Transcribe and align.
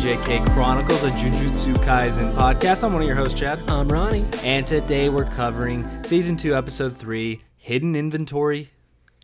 JJK 0.00 0.48
Chronicles, 0.54 1.04
a 1.04 1.10
Jujutsu 1.10 1.74
Kaisen 1.84 2.34
podcast. 2.34 2.82
I'm 2.84 2.94
one 2.94 3.02
of 3.02 3.06
your 3.06 3.16
hosts, 3.16 3.38
Chad. 3.38 3.70
I'm 3.70 3.86
Ronny. 3.86 4.24
And 4.42 4.66
today 4.66 5.10
we're 5.10 5.26
covering 5.26 5.86
Season 6.04 6.38
2, 6.38 6.56
Episode 6.56 6.96
3, 6.96 7.42
Hidden 7.58 7.94
Inventory 7.94 8.70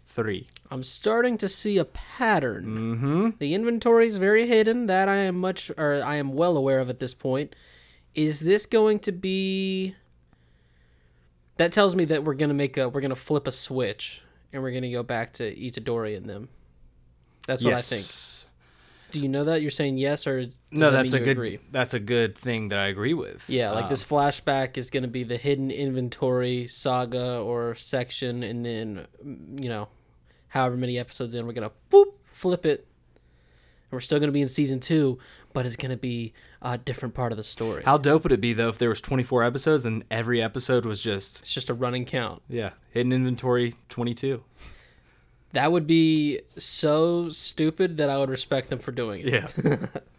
3. 0.05 0.47
I'm 0.71 0.83
starting 0.83 1.39
to 1.39 1.49
see 1.49 1.79
a 1.79 1.87
pattern. 1.87 2.67
Mm-hmm. 2.67 3.29
The 3.39 3.55
inventory 3.55 4.07
is 4.07 4.19
very 4.19 4.47
hidden. 4.47 4.85
That 4.85 5.09
I 5.09 5.17
am 5.17 5.39
much, 5.39 5.71
or 5.79 6.03
I 6.05 6.17
am 6.17 6.35
well 6.35 6.59
aware 6.59 6.81
of 6.81 6.91
at 6.91 6.99
this 6.99 7.15
point. 7.15 7.57
Is 8.15 8.41
this 8.41 8.67
going 8.67 8.99
to 8.99 9.13
be? 9.13 9.97
That 11.57 11.73
tells 11.73 11.97
me 11.97 12.05
that 12.05 12.23
we're 12.23 12.35
gonna 12.35 12.53
make 12.53 12.77
a, 12.77 12.87
we're 12.87 13.01
gonna 13.01 13.17
flip 13.17 13.47
a 13.47 13.53
switch, 13.53 14.21
and 14.53 14.63
we're 14.63 14.73
gonna 14.73 14.93
go 14.93 15.03
back 15.03 15.33
to 15.35 15.57
Itadori 15.57 16.15
and 16.19 16.29
them. 16.29 16.51
That's 17.47 17.65
what 17.65 17.73
I 17.73 17.81
think. 17.81 18.05
Do 19.13 19.21
you 19.21 19.29
know 19.29 19.45
that? 19.45 19.63
You're 19.63 19.71
saying 19.71 19.99
yes, 19.99 20.27
or 20.27 20.47
No, 20.71 20.91
that 20.91 21.03
that's 21.03 21.13
a 21.13 21.19
good 21.21 21.29
agree? 21.31 21.59
that's 21.71 21.95
a 21.95 22.01
good 22.01 22.37
thing 22.37 22.69
that 22.69 22.79
I 22.79 22.87
agree 22.87 23.15
with. 23.15 23.49
Yeah, 23.49 23.71
like 23.71 23.85
Um, 23.85 23.91
this 23.91 24.05
flashback 24.05 24.77
is 24.77 24.91
going 24.91 25.03
to 25.05 25.09
be 25.09 25.23
the 25.23 25.37
hidden 25.37 25.71
inventory 25.71 26.67
saga 26.67 27.39
or 27.39 27.75
section, 27.75 28.43
and 28.43 28.65
then 28.65 29.07
mm, 29.25 29.63
you 29.63 29.69
know, 29.69 29.89
however 30.49 30.77
many 30.77 30.99
episodes 30.99 31.35
in, 31.35 31.47
we're 31.47 31.53
gonna 31.53 31.73
boop 31.91 32.13
flip 32.25 32.67
it, 32.67 32.81
and 33.15 33.93
we're 33.93 34.01
still 34.01 34.19
gonna 34.19 34.33
be 34.33 34.43
in 34.43 34.49
season 34.49 34.81
two, 34.81 35.19
but 35.53 35.65
it's 35.67 35.77
gonna 35.77 35.97
be 35.97 36.33
a 36.63 36.77
different 36.77 37.15
part 37.15 37.33
of 37.33 37.39
the 37.39 37.45
story. 37.45 37.83
How 37.85 37.99
dope 37.99 38.25
would 38.25 38.33
it 38.33 38.41
be 38.41 38.53
though 38.53 38.69
if 38.69 38.79
there 38.79 38.89
was 38.89 39.01
24 39.01 39.45
episodes 39.45 39.87
and 39.87 40.05
every 40.11 40.43
episode 40.43 40.85
was 40.85 41.01
just 41.01 41.41
it's 41.41 41.55
just 41.55 41.71
a 41.71 41.75
running 41.75 42.05
count. 42.05 42.43
yeah, 42.49 42.71
Hidden 42.91 43.13
Inventory 43.13 43.75
22. 43.89 44.43
That 45.53 45.73
would 45.73 45.87
be 45.87 46.41
so 46.59 47.29
stupid 47.31 47.97
that 47.99 48.11
I 48.11 48.19
would 48.19 48.31
respect 48.31 48.69
them 48.69 48.79
for 48.79 48.93
doing 48.93 49.27
it. 49.27 49.53
Yeah. 49.65 49.77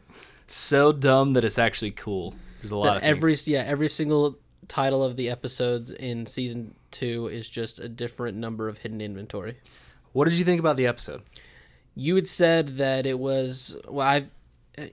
so 0.47 0.91
dumb 0.91 1.31
that 1.33 1.43
it's 1.43 1.59
actually 1.59 1.91
cool. 1.91 2.33
There's 2.61 2.71
a 2.71 2.75
lot 2.77 2.85
That 2.85 2.95
of 2.97 3.01
things. 3.03 3.17
every 3.17 3.53
yeah 3.53 3.63
every 3.65 3.89
single 3.89 4.39
title 4.67 5.03
of 5.03 5.15
the 5.15 5.29
episodes 5.29 5.91
in 5.91 6.25
season 6.25 6.73
two 6.91 7.27
is 7.27 7.49
just 7.49 7.79
a 7.79 7.87
different 7.87 8.37
number 8.37 8.67
of 8.67 8.79
hidden 8.79 8.99
inventory. 9.01 9.57
What 10.13 10.25
did 10.27 10.33
you 10.39 10.45
think 10.45 10.59
about 10.59 10.77
the 10.77 10.87
episode? 10.87 11.21
you 11.99 12.13
had 12.13 12.27
said 12.27 12.77
that 12.77 13.07
it 13.07 13.17
was 13.17 13.75
well 13.87 14.07
i 14.07 14.25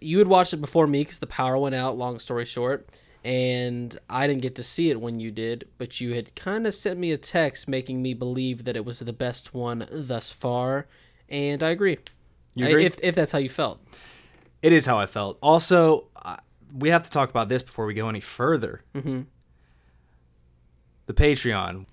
you 0.01 0.17
had 0.17 0.27
watched 0.27 0.55
it 0.55 0.57
before 0.63 0.87
me 0.87 1.03
because 1.03 1.19
the 1.19 1.27
power 1.27 1.59
went 1.59 1.75
out 1.75 1.99
long 1.99 2.19
story 2.19 2.47
short 2.47 2.89
and 3.25 3.97
i 4.11 4.27
didn't 4.27 4.43
get 4.43 4.55
to 4.55 4.63
see 4.63 4.91
it 4.91 5.01
when 5.01 5.19
you 5.19 5.31
did 5.31 5.67
but 5.79 6.01
you 6.01 6.15
had 6.15 6.35
kind 6.37 6.67
of 6.67 6.75
sent 6.75 6.99
me 6.99 7.11
a 7.11 7.17
text 7.17 7.67
making 7.67 8.03
me 8.03 8.13
believe 8.13 8.65
that 8.65 8.77
it 8.77 8.85
was 8.85 8.99
the 8.99 9.13
best 9.13 9.55
one 9.55 9.87
thus 9.91 10.31
far 10.31 10.87
and 11.29 11.63
i 11.63 11.71
agree, 11.71 11.97
You 12.55 12.67
I- 12.67 12.81
if, 12.83 12.99
if 13.03 13.15
that's 13.15 13.33
how 13.33 13.39
you 13.39 13.49
felt 13.49 13.81
It 14.63 14.73
is 14.73 14.87
how 14.87 14.99
I 14.99 15.07
felt. 15.07 15.37
Also, 15.43 16.09
uh, 16.17 16.37
we 16.73 16.89
have 16.91 17.03
to 17.03 17.11
talk 17.11 17.29
about 17.31 17.49
this 17.49 17.63
before 17.63 17.85
we 17.87 17.93
go 17.95 18.09
any 18.09 18.21
further. 18.21 18.81
mm-hmm. 18.95 19.23
The 21.07 21.13
Patreon. 21.13 21.85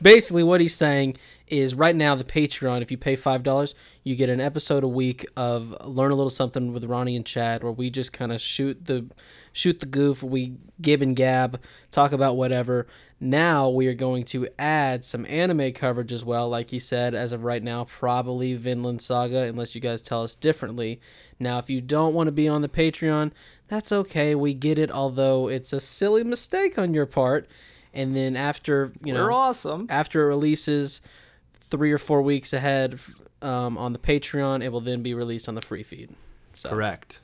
Basically 0.00 0.42
what 0.42 0.60
he's 0.60 0.74
saying 0.74 1.16
is 1.46 1.74
right 1.74 1.96
now 1.96 2.14
the 2.14 2.24
patreon 2.24 2.82
if 2.82 2.90
you 2.90 2.98
pay 2.98 3.16
five 3.16 3.42
dollars 3.42 3.74
you 4.04 4.14
get 4.14 4.28
an 4.28 4.38
episode 4.38 4.84
a 4.84 4.88
week 4.88 5.24
of 5.34 5.74
learn 5.86 6.10
a 6.10 6.14
little 6.14 6.28
something 6.28 6.74
with 6.74 6.84
ronny 6.84 7.16
and 7.16 7.24
chad 7.24 7.62
where 7.62 7.72
we 7.72 7.88
just 7.88 8.12
kind 8.12 8.32
of 8.32 8.40
shoot 8.40 8.84
the 8.84 9.06
shoot 9.52 9.80
the 9.80 9.86
goof. 9.86 10.22
We 10.22 10.54
gib 10.80 11.02
and 11.02 11.16
gab 11.16 11.60
talk 11.90 12.12
about 12.12 12.36
whatever. 12.36 12.86
Now 13.20 13.68
we 13.68 13.88
are 13.88 13.94
going 13.94 14.24
to 14.26 14.48
add 14.58 15.04
some 15.04 15.26
anime 15.26 15.72
coverage 15.72 16.12
as 16.12 16.24
well. 16.24 16.48
Like 16.48 16.70
he 16.70 16.78
said 16.78 17.14
as 17.14 17.32
of 17.32 17.42
right 17.42 17.62
now 17.62 17.84
probably 17.84 18.54
vinland 18.54 19.02
saga 19.02 19.42
unless 19.42 19.74
you 19.74 19.80
guys 19.80 20.00
tell 20.00 20.22
us 20.22 20.36
differently. 20.36 21.00
Now 21.40 21.58
if 21.58 21.68
you 21.68 21.80
don't 21.80 22.14
want 22.14 22.28
to 22.28 22.32
be 22.32 22.46
on 22.46 22.62
the 22.62 22.68
patreon 22.68 23.32
that's 23.66 23.92
okay. 23.92 24.34
We 24.34 24.54
get 24.54 24.78
it 24.78 24.90
although 24.90 25.48
it's 25.48 25.72
a 25.72 25.80
silly 25.80 26.24
mistake 26.24 26.78
on 26.78 26.94
your 26.94 27.06
part 27.06 27.48
and 27.98 28.14
then 28.14 28.36
after 28.36 28.92
you 29.04 29.12
know 29.12 29.24
We're 29.24 29.32
awesome. 29.32 29.86
after 29.90 30.22
it 30.22 30.26
releases 30.26 31.00
three 31.60 31.92
or 31.92 31.98
four 31.98 32.22
weeks 32.22 32.52
ahead 32.52 32.98
um, 33.42 33.76
on 33.76 33.92
the 33.92 33.98
Patreon, 33.98 34.62
it 34.64 34.70
will 34.70 34.80
then 34.80 35.02
be 35.02 35.12
released 35.14 35.48
on 35.48 35.54
the 35.54 35.60
free 35.60 35.82
feed. 35.82 36.10
So 36.54 36.70
Correct. 36.70 37.20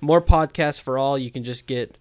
more 0.00 0.20
podcasts 0.22 0.80
for 0.80 0.98
all. 0.98 1.16
You 1.16 1.30
can 1.30 1.44
just 1.44 1.66
get 1.66 1.98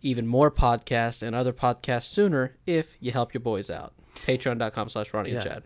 even 0.00 0.26
more 0.26 0.50
podcasts 0.50 1.22
and 1.22 1.34
other 1.34 1.52
podcasts 1.52 2.04
sooner 2.04 2.56
if 2.66 2.96
you 3.00 3.10
help 3.10 3.34
your 3.34 3.40
boys 3.40 3.68
out. 3.70 3.92
Patreon.com 4.26 4.88
slash 4.88 5.12
Ronny 5.12 5.32
and 5.32 5.42
Chad. 5.42 5.64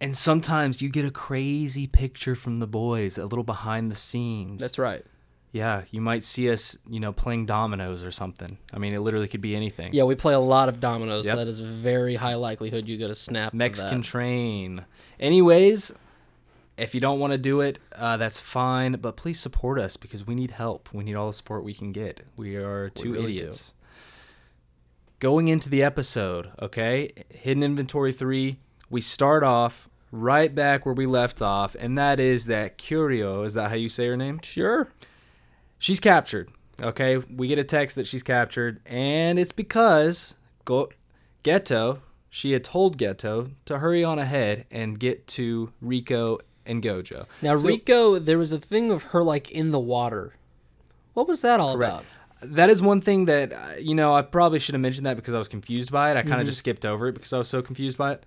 And 0.00 0.16
sometimes 0.16 0.80
you 0.80 0.88
get 0.88 1.04
a 1.04 1.10
crazy 1.10 1.86
picture 1.86 2.34
from 2.34 2.58
the 2.58 2.66
boys, 2.66 3.18
a 3.18 3.26
little 3.26 3.44
behind 3.44 3.90
the 3.90 3.96
scenes. 3.96 4.60
That's 4.60 4.78
right. 4.78 5.04
Yeah, 5.52 5.82
you 5.90 6.00
might 6.00 6.22
see 6.22 6.50
us, 6.50 6.78
you 6.88 7.00
know, 7.00 7.12
playing 7.12 7.46
dominoes 7.46 8.04
or 8.04 8.12
something. 8.12 8.58
I 8.72 8.78
mean, 8.78 8.94
it 8.94 9.00
literally 9.00 9.26
could 9.26 9.40
be 9.40 9.56
anything. 9.56 9.92
Yeah, 9.92 10.04
we 10.04 10.14
play 10.14 10.34
a 10.34 10.40
lot 10.40 10.68
of 10.68 10.78
dominoes. 10.78 11.26
Yep. 11.26 11.32
So 11.32 11.38
that 11.38 11.48
is 11.48 11.58
very 11.58 12.14
high 12.14 12.34
likelihood 12.34 12.86
you 12.86 12.96
get 12.96 13.10
a 13.10 13.16
snap. 13.16 13.52
Mexican 13.52 14.02
train. 14.02 14.84
Anyways, 15.18 15.92
if 16.76 16.94
you 16.94 17.00
don't 17.00 17.18
want 17.18 17.32
to 17.32 17.38
do 17.38 17.60
it, 17.60 17.80
uh, 17.96 18.16
that's 18.16 18.38
fine. 18.38 18.92
But 18.92 19.16
please 19.16 19.40
support 19.40 19.80
us 19.80 19.96
because 19.96 20.24
we 20.24 20.36
need 20.36 20.52
help. 20.52 20.88
We 20.92 21.02
need 21.02 21.14
all 21.14 21.26
the 21.26 21.32
support 21.32 21.64
we 21.64 21.74
can 21.74 21.90
get. 21.90 22.24
We 22.36 22.54
are 22.54 22.88
two 22.90 23.12
really 23.12 23.32
do. 23.32 23.38
idiots. 23.38 23.74
Going 25.18 25.48
into 25.48 25.68
the 25.68 25.82
episode, 25.82 26.50
okay? 26.62 27.12
Hidden 27.28 27.62
Inventory 27.62 28.12
3, 28.12 28.56
we 28.88 29.00
start 29.02 29.42
off 29.42 29.88
right 30.12 30.54
back 30.54 30.86
where 30.86 30.94
we 30.94 31.04
left 31.04 31.42
off, 31.42 31.76
and 31.78 31.98
that 31.98 32.18
is 32.18 32.46
that 32.46 32.78
Curio, 32.78 33.42
is 33.42 33.52
that 33.52 33.68
how 33.68 33.76
you 33.76 33.90
say 33.90 34.06
her 34.06 34.16
name? 34.16 34.40
Sure. 34.42 34.88
She's 35.80 35.98
captured. 35.98 36.50
Okay, 36.80 37.16
we 37.16 37.48
get 37.48 37.58
a 37.58 37.64
text 37.64 37.96
that 37.96 38.06
she's 38.06 38.22
captured, 38.22 38.80
and 38.86 39.38
it's 39.40 39.50
because 39.52 40.36
Go- 40.64 40.90
Geto, 41.42 41.98
she 42.30 42.52
had 42.52 42.62
told 42.62 42.96
Geto 42.96 43.50
to 43.64 43.78
hurry 43.80 44.04
on 44.04 44.18
ahead 44.20 44.66
and 44.70 44.98
get 45.00 45.26
to 45.28 45.72
Rico 45.82 46.38
and 46.64 46.82
Gojo. 46.82 47.26
Now, 47.42 47.56
So- 47.56 47.66
Rico, 47.66 48.18
there 48.18 48.38
was 48.38 48.52
a 48.52 48.58
thing 48.58 48.92
of 48.92 49.02
her 49.04 49.22
like 49.24 49.50
in 49.50 49.72
the 49.72 49.80
water. 49.80 50.34
What 51.14 51.26
was 51.26 51.42
that 51.42 51.58
all 51.60 51.74
Correct. 51.76 51.92
about? 51.92 52.04
That 52.42 52.70
is 52.70 52.80
one 52.80 53.00
thing 53.02 53.24
that 53.26 53.52
uh, 53.52 53.58
you 53.78 53.94
know 53.94 54.14
I 54.14 54.22
probably 54.22 54.58
should 54.58 54.74
have 54.74 54.80
mentioned 54.80 55.04
that 55.06 55.16
because 55.16 55.34
I 55.34 55.38
was 55.38 55.48
confused 55.48 55.90
by 55.92 56.10
it. 56.12 56.16
I 56.16 56.22
kind 56.22 56.34
of 56.34 56.38
Mm-hmm. 56.40 56.46
just 56.46 56.58
skipped 56.60 56.86
over 56.86 57.08
it 57.08 57.12
because 57.12 57.32
I 57.34 57.38
was 57.38 57.48
so 57.48 57.60
confused 57.62 57.98
by 57.98 58.12
it. 58.12 58.24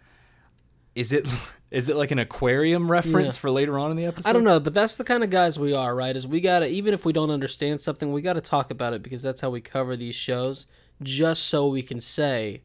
Is 0.95 1.11
it 1.13 1.27
is 1.71 1.89
it 1.89 1.95
like 1.95 2.11
an 2.11 2.19
aquarium 2.19 2.89
reference 2.91 3.35
Yeah. 3.35 3.41
for 3.41 3.51
later 3.51 3.77
on 3.79 3.91
in 3.91 3.97
the 3.97 4.05
episode? 4.05 4.29
I 4.29 4.33
don't 4.33 4.43
know, 4.43 4.59
but 4.59 4.73
that's 4.73 4.95
the 4.95 5.03
kind 5.03 5.23
of 5.23 5.29
guys 5.29 5.57
we 5.59 5.73
are, 5.73 5.95
right? 5.95 6.15
Is 6.15 6.27
we 6.27 6.39
gotta 6.41 6.67
even 6.67 6.93
if 6.93 7.05
we 7.05 7.13
don't 7.13 7.31
understand 7.31 7.81
something, 7.81 8.11
we 8.13 8.21
gotta 8.21 8.41
talk 8.41 8.69
about 8.71 8.93
it 8.93 9.01
because 9.03 9.21
that's 9.21 9.41
how 9.41 9.49
we 9.49 9.61
cover 9.61 9.95
these 9.95 10.15
shows, 10.15 10.65
just 11.01 11.45
so 11.45 11.67
we 11.67 11.81
can 11.81 11.99
say 12.01 12.61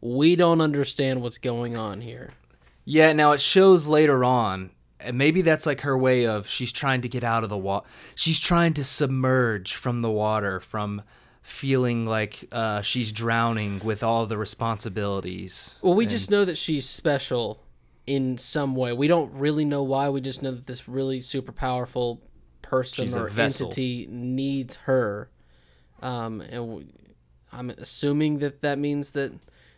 we 0.00 0.34
don't 0.36 0.60
understand 0.60 1.22
what's 1.22 1.38
going 1.38 1.76
on 1.76 2.00
here. 2.00 2.32
Yeah, 2.84 3.12
now 3.12 3.32
it 3.32 3.40
shows 3.40 3.86
later 3.86 4.24
on, 4.24 4.70
and 4.98 5.16
maybe 5.16 5.42
that's 5.42 5.66
like 5.66 5.82
her 5.82 5.96
way 5.96 6.26
of 6.26 6.48
she's 6.48 6.72
trying 6.72 7.02
to 7.02 7.08
get 7.08 7.22
out 7.22 7.44
of 7.44 7.50
the 7.50 7.58
water. 7.58 7.86
She's 8.14 8.40
trying 8.40 8.72
to 8.74 8.82
submerge 8.84 9.74
from 9.74 10.00
the 10.00 10.10
water, 10.10 10.58
from 10.58 11.02
feeling 11.42 12.06
like 12.06 12.46
uh, 12.52 12.82
she's 12.82 13.12
drowning 13.12 13.80
with 13.82 14.02
all 14.02 14.26
the 14.26 14.36
responsibilities. 14.36 15.78
Well, 15.82 15.94
we 15.94 16.06
just 16.06 16.30
know 16.30 16.44
that 16.44 16.58
she's 16.58 16.88
special 16.88 17.62
in 18.06 18.38
some 18.38 18.74
way. 18.74 18.92
We 18.92 19.08
don't 19.08 19.32
really 19.32 19.64
know 19.64 19.82
why. 19.82 20.08
We 20.08 20.20
just 20.20 20.42
know 20.42 20.50
that 20.52 20.66
this 20.66 20.88
really 20.88 21.20
super 21.20 21.52
powerful 21.52 22.20
person 22.62 23.04
She's 23.04 23.16
or 23.16 23.28
entity 23.28 24.06
needs 24.10 24.76
her. 24.76 25.30
Um, 26.02 26.40
and 26.40 26.52
w 26.52 26.86
I'm 27.52 27.70
assuming 27.70 28.38
that 28.38 28.60
that 28.60 28.78
means 28.78 29.10
that 29.12 29.32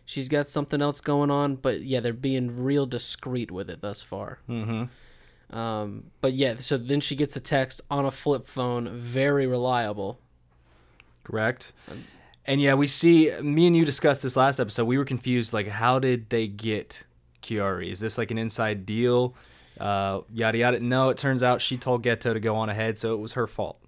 she's 0.04 0.28
got 0.28 0.48
something 0.48 0.82
else 0.82 1.00
going 1.00 1.30
on. 1.30 1.56
But 1.56 1.82
yeah, 1.82 2.00
they're 2.00 2.12
being 2.12 2.62
real 2.62 2.86
discreet 2.86 3.50
with 3.50 3.70
it 3.70 3.80
thus 3.80 4.02
far. 4.02 4.40
Mm-hmm. 4.48 5.56
Um, 5.56 6.10
but 6.20 6.32
yeah, 6.32 6.56
so 6.56 6.76
then 6.76 7.00
she 7.00 7.16
gets 7.16 7.36
a 7.36 7.40
text 7.40 7.80
on 7.90 8.04
a 8.04 8.10
flip 8.10 8.46
phone, 8.46 8.88
very 8.90 9.46
reliable. 9.46 10.18
Correct. 11.24 11.72
And 12.44 12.60
yeah, 12.60 12.74
we 12.74 12.86
see 12.86 13.30
me 13.40 13.66
and 13.66 13.76
you 13.76 13.84
discussed 13.84 14.22
this 14.22 14.36
last 14.36 14.58
episode. 14.58 14.84
We 14.84 14.98
were 14.98 15.04
confused, 15.04 15.52
like 15.52 15.68
how 15.68 15.98
did 15.98 16.30
they 16.30 16.48
get 16.48 17.04
Kiari? 17.42 17.90
Is 17.90 18.00
this 18.00 18.18
like 18.18 18.30
an 18.30 18.38
inside 18.38 18.84
deal? 18.84 19.34
Uh, 19.78 20.20
yada 20.32 20.58
yada. 20.58 20.80
No, 20.80 21.08
it 21.08 21.16
turns 21.16 21.42
out 21.42 21.60
she 21.60 21.76
told 21.76 22.02
Geto 22.02 22.32
to 22.32 22.40
go 22.40 22.56
on 22.56 22.68
ahead, 22.68 22.98
so 22.98 23.14
it 23.14 23.18
was 23.18 23.34
her 23.34 23.46
fault. 23.46 23.80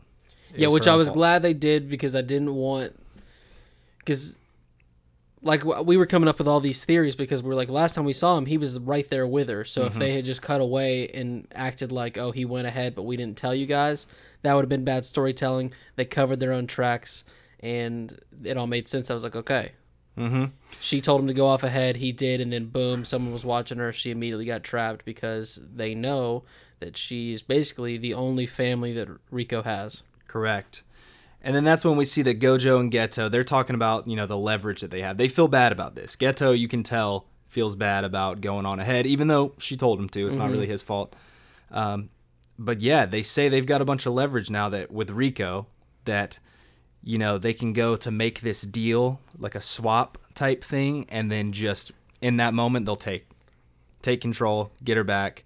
It 0.53 0.61
yeah, 0.61 0.67
was 0.69 0.75
which 0.75 0.87
I 0.87 0.95
was 0.95 1.09
fault. 1.09 1.17
glad 1.17 1.43
they 1.43 1.55
did 1.55 1.91
because 1.91 2.15
I 2.15 2.23
didn't 2.23 2.55
want 2.55 2.99
because 3.99 4.39
like 5.45 5.63
we 5.65 5.97
were 5.97 6.07
coming 6.07 6.29
up 6.29 6.39
with 6.39 6.49
all 6.49 6.59
these 6.61 6.85
theories 6.85 7.15
because 7.17 7.43
we 7.43 7.49
were 7.49 7.55
like 7.55 7.69
last 7.69 7.95
time 7.95 8.05
we 8.05 8.13
saw 8.13 8.37
him 8.39 8.47
he 8.47 8.59
was 8.59 8.79
right 8.81 9.09
there 9.11 9.27
with 9.27 9.49
her. 9.49 9.65
So 9.65 9.83
Mm-hmm. 9.83 9.89
if 9.89 9.95
they 9.99 10.15
had 10.15 10.25
just 10.25 10.43
cut 10.43 10.61
away 10.61 11.09
and 11.09 11.47
acted 11.55 11.93
like 11.93 12.17
oh 12.19 12.31
he 12.33 12.45
went 12.45 12.67
ahead 12.67 12.95
but 12.95 13.03
we 13.03 13.17
didn't 13.17 13.37
tell 13.37 13.55
you 13.55 13.67
guys, 13.67 14.07
that 14.43 14.55
would 14.55 14.63
have 14.63 14.69
been 14.69 14.85
bad 14.85 15.05
storytelling. 15.05 15.73
They 15.97 16.05
covered 16.07 16.41
their 16.41 16.53
own 16.53 16.67
tracks 16.67 17.25
and 17.61 18.19
it 18.43 18.57
all 18.57 18.67
made 18.67 18.89
sense. 18.89 19.11
I 19.11 19.15
was 19.15 19.23
like 19.25 19.37
okay. 19.37 19.73
Mm-hmm. 20.17 20.45
She 20.81 21.01
told 21.01 21.21
him 21.21 21.27
to 21.27 21.35
go 21.35 21.47
off 21.49 21.65
ahead. 21.65 21.97
He 21.97 22.13
did, 22.13 22.41
and 22.41 22.53
then 22.53 22.67
boom, 22.67 23.05
someone 23.05 23.33
was 23.33 23.45
watching 23.45 23.79
her. 23.79 23.93
She 23.93 24.13
immediately 24.13 24.45
got 24.45 24.63
trapped 24.63 25.05
because 25.05 25.61
they 25.75 25.93
know 25.93 26.45
that 26.79 26.97
she's 26.97 27.43
basically 27.43 27.97
the 27.99 28.15
only 28.15 28.47
family 28.47 28.93
that 28.93 29.09
Rico 29.33 29.63
has. 29.63 30.05
Correct. 30.29 30.85
And 31.45 31.55
then 31.55 31.63
that's 31.63 31.85
when 31.85 31.99
we 31.99 32.07
see 32.07 32.23
that 32.23 32.41
Gojo 32.41 32.81
and 32.81 32.91
Geto, 32.91 33.31
they're 33.31 33.45
talking 33.45 33.75
about, 33.75 34.09
you 34.09 34.17
know, 34.17 34.27
the 34.27 34.37
leverage 34.37 34.81
that 34.81 34.91
they 34.91 35.03
have. 35.03 35.19
They 35.19 35.29
feel 35.29 35.47
bad 35.47 35.73
about 35.73 35.95
this. 35.95 36.17
Geto, 36.17 36.59
you 36.59 36.69
can 36.69 36.83
tell, 36.83 37.27
feels 37.49 37.77
bad 37.77 38.03
about 38.03 38.41
going 38.41 38.65
on 38.65 38.81
ahead, 38.81 39.07
even 39.07 39.29
though 39.29 39.53
she 39.59 39.77
told 39.77 40.01
him 40.01 40.09
to. 40.09 40.27
It's 40.27 40.37
not 40.37 40.51
really 40.51 40.67
his 40.67 40.81
fault. 40.81 41.15
Um, 41.71 42.09
but 42.59 42.81
yeah, 42.81 43.05
they 43.05 43.21
say 43.23 43.51
they've 43.51 43.67
got 43.67 43.83
a 43.83 43.85
bunch 43.85 44.07
of 44.07 44.15
leverage 44.15 44.49
now 44.49 44.71
that 44.71 44.91
with 44.91 45.11
Rico 45.11 45.67
that, 46.07 46.39
you 47.03 47.19
know, 47.19 47.37
they 47.37 47.53
can 47.53 47.75
go 47.75 47.95
to 47.95 48.11
make 48.11 48.41
this 48.41 48.63
deal, 48.63 49.21
like 49.39 49.55
a 49.55 49.61
swap 49.61 50.17
type 50.33 50.65
thing, 50.65 51.05
and 51.11 51.31
then 51.31 51.53
just 51.53 51.93
in 52.23 52.39
that 52.39 52.55
moment 52.55 52.87
they'll 52.87 52.97
take 52.97 53.29
take 54.01 54.23
control, 54.23 54.71
get 54.83 54.97
her 54.97 55.05
back. 55.05 55.45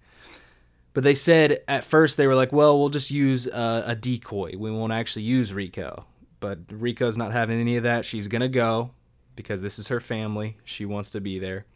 But 0.94 1.05
they 1.05 1.14
said 1.14 1.61
at 1.69 1.85
first 1.85 2.17
they 2.17 2.26
were 2.26 2.35
like, 2.35 2.52
well, 2.52 2.79
we'll 2.79 2.88
just 2.88 3.11
use 3.11 3.46
a, 3.46 3.85
a 3.87 3.94
decoy. 3.94 4.55
We 4.56 4.70
won't 4.70 4.93
actually 4.93 5.23
use 5.23 5.52
Rico. 5.52 6.06
But 6.40 6.61
Rico's 6.70 7.19
not 7.19 7.32
having 7.32 7.61
any 7.61 7.76
of 7.76 7.82
that. 7.82 8.05
She's 8.05 8.29
going 8.29 8.43
to 8.43 8.49
go 8.49 8.90
because 9.37 9.62
this 9.62 9.79
is 9.79 9.88
her 9.88 10.00
family. 10.00 10.56
She 10.64 10.85
wants 10.85 11.11
to 11.11 11.20
be 11.20 11.38
there. 11.38 11.67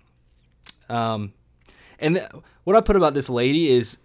Um, 0.89 1.33
and 1.99 2.17
th- 2.17 2.29
what 2.65 2.77
I 2.77 2.81
put 2.81 2.97
about 2.97 3.15
this 3.15 3.29
lady 3.29 3.71
is 3.71 3.99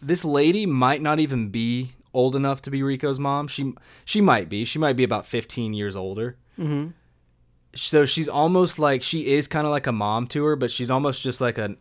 this 0.00 0.24
lady 0.24 0.66
might 0.66 1.02
not 1.02 1.18
even 1.18 1.48
be 1.48 1.92
old 2.14 2.34
enough 2.36 2.62
to 2.62 2.70
be 2.70 2.82
Rico's 2.82 3.18
mom. 3.18 3.48
She 3.48 3.72
she 4.04 4.20
might 4.20 4.48
be. 4.48 4.64
She 4.64 4.78
might 4.78 4.96
be 4.96 5.04
about 5.04 5.26
15 5.26 5.74
years 5.74 5.96
older. 5.96 6.36
Mm-hmm. 6.58 6.90
So 7.74 8.04
she's 8.04 8.28
almost 8.28 8.78
like 8.78 9.02
she 9.02 9.32
is 9.32 9.46
kind 9.46 9.66
of 9.66 9.70
like 9.70 9.86
a 9.86 9.92
mom 9.92 10.26
to 10.28 10.44
her, 10.44 10.56
but 10.56 10.70
she's 10.70 10.90
almost 10.90 11.22
just 11.22 11.40
like 11.40 11.58
an 11.58 11.76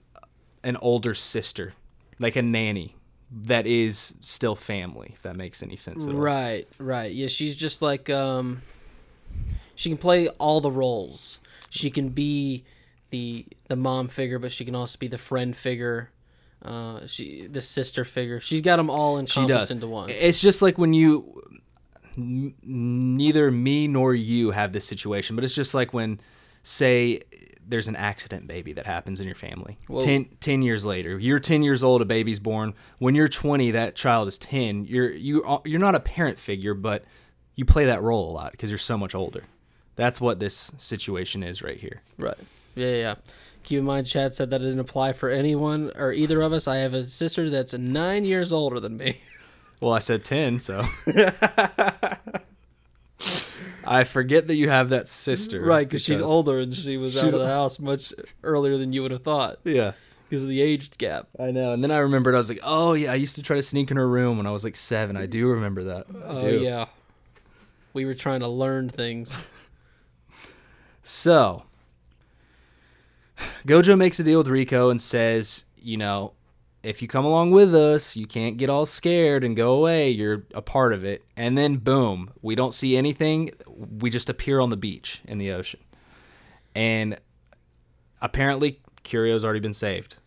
an 0.63 0.77
older 0.77 1.13
sister, 1.13 1.74
like 2.19 2.35
a 2.35 2.41
nanny 2.41 2.95
that 3.31 3.67
is 3.67 4.13
still 4.21 4.55
family. 4.55 5.11
If 5.15 5.21
that 5.23 5.35
makes 5.35 5.61
any 5.61 5.75
sense 5.75 6.05
at 6.05 6.13
all. 6.13 6.19
Right, 6.19 6.67
right. 6.79 7.11
Yeah, 7.11 7.27
she's 7.27 7.55
just 7.55 7.81
like 7.81 8.09
um 8.09 8.61
she 9.75 9.89
can 9.89 9.97
play 9.97 10.27
all 10.29 10.61
the 10.61 10.71
roles. 10.71 11.39
She 11.69 11.89
can 11.89 12.09
be 12.09 12.63
the 13.09 13.45
the 13.67 13.75
mom 13.75 14.07
figure, 14.07 14.39
but 14.39 14.51
she 14.51 14.65
can 14.65 14.75
also 14.75 14.97
be 14.97 15.07
the 15.07 15.17
friend 15.17 15.55
figure. 15.55 16.09
Uh, 16.63 17.05
she 17.05 17.47
the 17.47 17.61
sister 17.61 18.03
figure. 18.03 18.39
She's 18.39 18.61
got 18.61 18.77
them 18.77 18.89
all 18.89 19.19
encompassed 19.19 19.71
into 19.71 19.87
one. 19.87 20.09
It's 20.09 20.41
just 20.41 20.61
like 20.61 20.77
when 20.77 20.93
you, 20.93 21.41
n- 22.17 22.55
neither 22.63 23.51
me 23.51 23.87
nor 23.87 24.15
you 24.15 24.51
have 24.51 24.73
this 24.73 24.83
situation, 24.85 25.35
but 25.35 25.45
it's 25.45 25.53
just 25.53 25.75
like 25.75 25.93
when, 25.93 26.19
say, 26.63 27.21
there's 27.67 27.87
an 27.87 27.95
accident 27.95 28.47
baby 28.47 28.73
that 28.73 28.85
happens 28.85 29.19
in 29.19 29.25
your 29.25 29.35
family. 29.35 29.77
Whoa. 29.87 29.99
Ten, 29.99 30.29
10 30.39 30.61
years 30.61 30.85
later, 30.85 31.19
you're 31.19 31.39
10 31.39 31.63
years 31.63 31.83
old, 31.83 32.01
a 32.01 32.05
baby's 32.05 32.39
born. 32.39 32.73
When 32.99 33.13
you're 33.15 33.27
20, 33.27 33.71
that 33.71 33.95
child 33.95 34.27
is 34.27 34.37
10. 34.37 34.85
You're 34.85 35.11
you 35.11 35.61
you're 35.65 35.79
not 35.79 35.95
a 35.95 35.99
parent 35.99 36.39
figure, 36.39 36.73
but 36.73 37.03
you 37.55 37.65
play 37.65 37.85
that 37.85 38.01
role 38.01 38.31
a 38.31 38.33
lot 38.33 38.51
because 38.51 38.71
you're 38.71 38.77
so 38.77 38.97
much 38.97 39.13
older. 39.13 39.43
That's 39.95 40.21
what 40.21 40.39
this 40.39 40.71
situation 40.77 41.43
is 41.43 41.61
right 41.61 41.77
here. 41.77 42.01
Right. 42.17 42.37
Yeah, 42.75 42.87
yeah, 42.87 42.95
yeah. 42.95 43.15
Keep 43.63 43.79
in 43.79 43.85
mind, 43.85 44.07
Chad 44.07 44.33
said 44.33 44.51
that 44.51 44.61
it 44.61 44.65
didn't 44.65 44.79
apply 44.79 45.11
for 45.13 45.29
anyone 45.29 45.91
or 45.95 46.13
either 46.13 46.41
of 46.41 46.53
us. 46.53 46.67
I 46.67 46.77
have 46.77 46.93
a 46.93 47.03
sister 47.03 47.49
that's 47.49 47.73
nine 47.73 48.23
years 48.23 48.53
older 48.53 48.79
than 48.79 48.95
me. 48.97 49.19
Well, 49.81 49.93
I 49.93 49.99
said 49.99 50.25
10, 50.25 50.59
so. 50.59 50.85
I 53.85 54.03
forget 54.03 54.47
that 54.47 54.55
you 54.55 54.69
have 54.69 54.89
that 54.89 55.07
sister. 55.07 55.61
Right, 55.61 55.87
because 55.87 56.01
she's 56.03 56.21
older 56.21 56.59
and 56.59 56.73
she 56.75 56.97
was 56.97 57.17
out 57.17 57.25
of 57.27 57.31
the 57.33 57.47
house 57.47 57.79
much 57.79 58.13
earlier 58.43 58.77
than 58.77 58.91
you 58.93 59.01
would 59.01 59.11
have 59.11 59.23
thought 59.23 59.59
Yeah. 59.63 59.93
because 60.29 60.43
of 60.43 60.49
the 60.49 60.61
age 60.61 60.91
gap. 60.97 61.27
I 61.39 61.51
know. 61.51 61.71
And 61.73 61.81
then 61.83 61.91
I 61.91 61.97
remembered, 61.99 62.35
I 62.35 62.37
was 62.37 62.49
like, 62.49 62.59
oh, 62.63 62.93
yeah, 62.93 63.11
I 63.11 63.15
used 63.15 63.35
to 63.37 63.41
try 63.43 63.55
to 63.55 63.61
sneak 63.61 63.89
in 63.89 63.97
her 63.97 64.07
room 64.07 64.37
when 64.37 64.45
I 64.45 64.51
was 64.51 64.63
like 64.63 64.75
seven. 64.75 65.15
I 65.15 65.25
do 65.25 65.47
remember 65.47 65.85
that. 65.85 66.05
I 66.09 66.27
Oh 66.27 66.41
do. 66.41 66.59
yeah, 66.59 66.85
we 67.93 68.05
were 68.05 68.13
trying 68.15 68.41
to 68.41 68.47
learn 68.47 68.89
things. 68.89 69.39
So, 71.01 71.63
Gojo 73.65 73.97
makes 73.97 74.19
a 74.19 74.23
deal 74.23 74.39
with 74.39 74.47
Rico 74.49 74.89
and 74.89 74.99
says, 75.01 75.63
you 75.77 75.95
know, 75.97 76.33
if 76.83 77.01
you 77.01 77.07
come 77.07 77.25
along 77.25 77.51
with 77.51 77.74
us, 77.75 78.15
you 78.15 78.27
can't 78.27 78.57
get 78.57 78.69
all 78.69 78.85
scared 78.85 79.44
and 79.44 79.56
go 79.56 79.74
away. 79.74 80.09
You're 80.09 80.45
a 80.53 80.62
part 80.62 80.94
of 80.94 81.03
it. 81.03 81.25
And 81.35 81.57
then, 81.57 81.77
boom, 81.77 82.31
we 82.41 82.56
don't 82.56 82.74
see 82.74 82.95
anything. 82.95 83.51
We 83.68 84.09
just 84.09 84.29
appear 84.29 84.59
on 84.59 84.69
the 84.69 84.77
beach 84.77 85.21
in 85.25 85.38
the 85.38 85.51
ocean. 85.51 85.79
And 86.75 87.18
apparently, 88.21 88.81
Curio's 89.03 89.44
already 89.44 89.59
been 89.59 89.74
saved. 89.74 90.18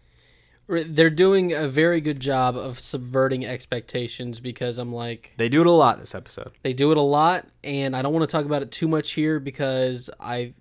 They're 0.68 1.10
doing 1.10 1.52
a 1.52 1.66
very 1.66 2.00
good 2.00 2.20
job 2.20 2.56
of 2.56 2.78
subverting 2.78 3.44
expectations 3.44 4.40
because 4.40 4.78
I'm 4.78 4.92
like 4.92 5.32
They 5.36 5.48
do 5.48 5.60
it 5.62 5.66
a 5.66 5.72
lot 5.72 5.98
this 5.98 6.14
episode. 6.14 6.52
they 6.62 6.72
do 6.72 6.92
it 6.92 6.96
a 6.96 7.02
lot, 7.02 7.48
and 7.64 7.96
I 7.96 8.02
don't 8.02 8.12
want 8.12 8.28
to 8.28 8.32
talk 8.32 8.44
about 8.44 8.62
it 8.62 8.70
too 8.70 8.86
much 8.86 9.12
here 9.12 9.40
because 9.40 10.10
I 10.20 10.52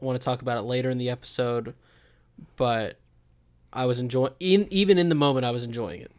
want 0.00 0.18
to 0.18 0.24
talk 0.24 0.40
about 0.40 0.56
it 0.56 0.62
later 0.62 0.88
in 0.88 0.96
the 0.96 1.10
episode. 1.10 1.74
But 2.56 2.98
I 3.72 3.86
was 3.86 4.00
enjoying, 4.00 4.32
in, 4.40 4.66
even 4.70 4.98
in 4.98 5.08
the 5.08 5.14
moment, 5.14 5.44
I 5.46 5.50
was 5.50 5.64
enjoying 5.64 6.00
it 6.00 6.10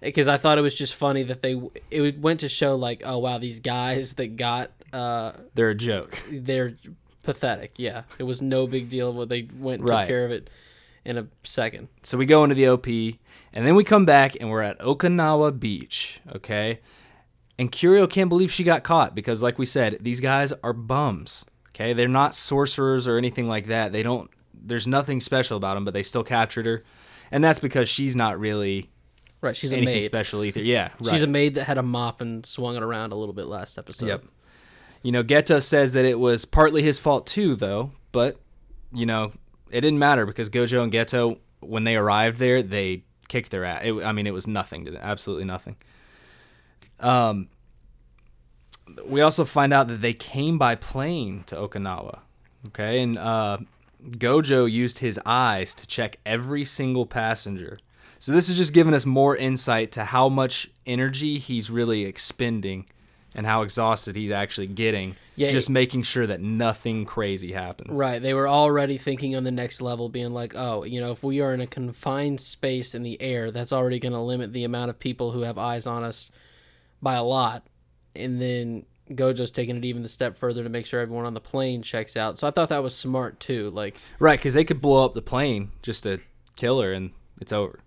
because 0.00 0.28
I 0.28 0.36
thought 0.36 0.58
it 0.58 0.62
was 0.62 0.74
just 0.74 0.94
funny 0.94 1.22
that 1.24 1.42
they 1.42 1.60
it 1.90 2.18
went 2.20 2.40
to 2.40 2.48
show 2.48 2.76
like, 2.76 3.02
oh 3.04 3.18
wow, 3.18 3.38
these 3.38 3.60
guys 3.60 4.14
that 4.14 4.36
got 4.36 4.70
uh, 4.92 5.32
They're 5.54 5.70
a 5.70 5.74
joke. 5.74 6.20
they're 6.30 6.74
pathetic. 7.22 7.72
Yeah, 7.78 8.02
it 8.18 8.24
was 8.24 8.42
no 8.42 8.66
big 8.66 8.88
deal. 8.88 9.12
What 9.12 9.28
they 9.28 9.48
went 9.56 9.80
and 9.80 9.88
Right. 9.90 10.00
took 10.02 10.08
care 10.08 10.24
of 10.24 10.30
it 10.32 10.50
in 11.04 11.18
a 11.18 11.26
second. 11.44 11.88
So 12.02 12.18
we 12.18 12.26
go 12.26 12.42
into 12.44 12.54
the 12.54 12.68
OP, 12.68 12.86
and 13.52 13.66
then 13.66 13.74
we 13.74 13.84
come 13.84 14.04
back 14.04 14.36
and 14.40 14.50
we're 14.50 14.62
at 14.62 14.78
Okinawa 14.80 15.58
Beach, 15.58 16.20
okay? 16.34 16.80
And 17.58 17.70
Curio 17.72 18.06
can't 18.06 18.28
believe 18.28 18.50
she 18.52 18.64
got 18.64 18.82
caught 18.82 19.14
because, 19.14 19.42
like 19.42 19.58
we 19.58 19.66
said, 19.66 19.98
these 20.00 20.20
guys 20.20 20.52
are 20.64 20.72
bums, 20.72 21.44
okay? 21.70 21.92
They're 21.92 22.08
not 22.08 22.34
sorcerers 22.34 23.06
or 23.08 23.18
anything 23.18 23.46
like 23.46 23.66
that. 23.66 23.92
They 23.92 24.02
don't, 24.02 24.30
there's 24.64 24.86
nothing 24.86 25.20
special 25.20 25.56
about 25.56 25.74
them, 25.74 25.84
but 25.84 25.94
they 25.94 26.02
still 26.02 26.24
captured 26.24 26.66
her. 26.66 26.84
And 27.30 27.42
that's 27.42 27.58
because 27.58 27.88
she's 27.88 28.14
not 28.14 28.38
really 28.38 28.90
Right, 29.40 29.56
she's 29.56 29.72
a 29.72 29.76
anything 29.76 29.96
maid. 29.96 30.04
special 30.04 30.44
either. 30.44 30.60
Yeah, 30.60 30.90
right. 31.00 31.10
She's 31.10 31.22
a 31.22 31.26
maid 31.26 31.54
that 31.54 31.64
had 31.64 31.76
a 31.78 31.82
mop 31.82 32.20
and 32.20 32.46
swung 32.46 32.76
it 32.76 32.82
around 32.82 33.12
a 33.12 33.16
little 33.16 33.32
bit 33.34 33.46
last 33.46 33.76
episode. 33.76 34.06
Yep. 34.06 34.24
You 35.02 35.10
know, 35.10 35.24
Geto 35.24 35.60
says 35.60 35.92
that 35.94 36.04
it 36.04 36.18
was 36.20 36.44
partly 36.44 36.82
his 36.82 37.00
fault 37.00 37.26
too, 37.26 37.56
though. 37.56 37.90
But 38.12 38.38
you 38.92 39.04
know, 39.04 39.32
it 39.70 39.80
didn't 39.80 39.98
matter 39.98 40.26
because 40.26 40.48
Gojo 40.48 40.82
and 40.82 40.92
Geto, 40.92 41.38
when 41.60 41.82
they 41.84 41.96
arrived 41.96 42.38
there, 42.38 42.62
they 42.62 43.02
kicked 43.28 43.50
their 43.50 43.64
ass. 43.64 43.80
It, 43.84 43.94
I 44.04 44.12
mean, 44.12 44.26
it 44.28 44.34
was 44.34 44.46
nothing 44.46 44.84
to 44.84 44.92
them, 44.92 45.00
absolutely 45.02 45.46
nothing. 45.46 45.76
Um, 47.00 47.48
we 49.04 49.22
also 49.22 49.44
find 49.44 49.72
out 49.72 49.88
that 49.88 50.00
they 50.02 50.12
came 50.12 50.56
by 50.58 50.74
plane 50.76 51.42
to 51.46 51.56
Okinawa. 51.56 52.20
Okay, 52.68 53.02
and 53.02 53.18
uh, 53.18 53.58
Gojo 54.10 54.70
used 54.70 54.98
his 54.98 55.18
eyes 55.24 55.74
to 55.74 55.86
check 55.86 56.18
every 56.26 56.64
single 56.64 57.06
passenger. 57.06 57.78
So 58.18 58.32
this 58.32 58.48
is 58.48 58.56
just 58.56 58.72
giving 58.72 58.94
us 58.94 59.04
more 59.04 59.36
insight 59.36 59.92
to 59.92 60.04
how 60.04 60.28
much 60.28 60.70
energy 60.86 61.38
he's 61.38 61.70
really 61.70 62.04
expending 62.04 62.86
and 63.34 63.46
how 63.46 63.62
exhausted 63.62 64.14
he's 64.14 64.30
actually 64.30 64.68
getting. 64.68 65.16
Yeah, 65.36 65.48
just 65.48 65.68
he- 65.68 65.74
making 65.74 66.02
sure 66.02 66.26
that 66.26 66.40
nothing 66.40 67.04
crazy 67.04 67.52
happens. 67.52 67.98
Right. 67.98 68.20
They 68.20 68.34
were 68.34 68.48
already 68.48 68.98
thinking 68.98 69.34
on 69.34 69.44
the 69.44 69.50
next 69.50 69.80
level, 69.80 70.08
being 70.08 70.30
like, 70.30 70.54
oh, 70.54 70.84
you 70.84 71.00
know, 71.00 71.12
if 71.12 71.24
we 71.24 71.40
are 71.40 71.54
in 71.54 71.60
a 71.60 71.66
confined 71.66 72.40
space 72.40 72.94
in 72.94 73.02
the 73.02 73.20
air, 73.20 73.50
that's 73.50 73.72
already 73.72 73.98
going 73.98 74.12
to 74.12 74.20
limit 74.20 74.52
the 74.52 74.64
amount 74.64 74.90
of 74.90 74.98
people 74.98 75.32
who 75.32 75.40
have 75.40 75.58
eyes 75.58 75.86
on 75.86 76.04
us 76.04 76.30
by 77.00 77.14
a 77.14 77.24
lot. 77.24 77.66
And 78.14 78.40
then 78.40 78.84
Gojo's 79.10 79.50
taking 79.50 79.76
it 79.76 79.84
even 79.84 80.02
the 80.02 80.08
step 80.08 80.36
further 80.38 80.62
to 80.62 80.68
make 80.68 80.86
sure 80.86 81.00
everyone 81.00 81.26
on 81.26 81.34
the 81.34 81.40
plane 81.40 81.82
checks 81.82 82.16
out. 82.16 82.38
So 82.38 82.46
I 82.46 82.50
thought 82.50 82.68
that 82.70 82.82
was 82.82 82.94
smart 82.94 83.40
too. 83.40 83.70
Like, 83.70 83.96
Right, 84.18 84.38
because 84.38 84.54
they 84.54 84.64
could 84.64 84.80
blow 84.80 85.04
up 85.04 85.12
the 85.12 85.22
plane 85.22 85.72
just 85.82 86.04
to 86.04 86.20
kill 86.56 86.80
her 86.80 86.92
and 86.92 87.10
it's 87.40 87.52
over. 87.52 87.80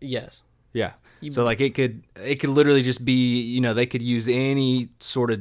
yes. 0.00 0.42
Yeah. 0.72 0.92
So 1.30 1.44
like 1.44 1.60
it 1.62 1.74
could 1.74 2.02
it 2.22 2.36
could 2.36 2.50
literally 2.50 2.82
just 2.82 3.04
be 3.04 3.40
you 3.40 3.60
know 3.60 3.72
they 3.74 3.86
could 3.86 4.02
use 4.02 4.28
any 4.28 4.90
sort 5.00 5.30
of 5.30 5.40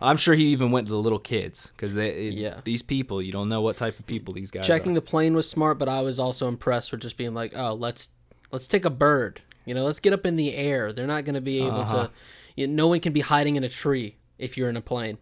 I'm 0.00 0.16
sure 0.16 0.34
he 0.34 0.46
even 0.46 0.70
went 0.70 0.86
to 0.86 0.92
the 0.92 0.98
little 1.00 1.18
kids 1.18 1.66
because 1.76 1.94
they 1.94 2.28
Yeah. 2.28 2.60
these 2.64 2.80
people 2.82 3.20
you 3.20 3.32
don't 3.32 3.48
know 3.48 3.60
what 3.60 3.76
type 3.76 3.98
of 3.98 4.06
people 4.06 4.32
these 4.34 4.50
guys 4.52 4.66
Checking 4.66 4.92
are. 4.92 4.94
the 4.96 5.00
plane 5.02 5.34
was 5.34 5.48
smart, 5.50 5.78
but 5.78 5.88
I 5.88 6.00
was 6.02 6.18
also 6.20 6.46
impressed 6.48 6.92
with 6.92 7.00
just 7.02 7.16
being 7.16 7.34
like, 7.34 7.52
oh, 7.56 7.74
let's 7.74 8.10
let's 8.52 8.68
take 8.68 8.84
a 8.84 8.90
bird. 8.90 9.42
You 9.64 9.74
know, 9.74 9.84
let's 9.84 9.98
get 9.98 10.12
up 10.12 10.24
in 10.24 10.36
the 10.36 10.54
air. 10.54 10.92
They're 10.92 11.08
not 11.08 11.24
going 11.24 11.34
to 11.34 11.40
be 11.40 11.58
able 11.58 11.80
Uh-huh. 11.80 12.04
to. 12.06 12.10
You 12.56 12.66
no 12.66 12.88
one 12.88 13.00
can 13.00 13.12
be 13.12 13.20
hiding 13.20 13.56
in 13.56 13.64
a 13.64 13.68
tree 13.68 14.16
if 14.38 14.56
you're 14.56 14.70
in 14.70 14.76
a 14.76 14.80
plane. 14.82 15.18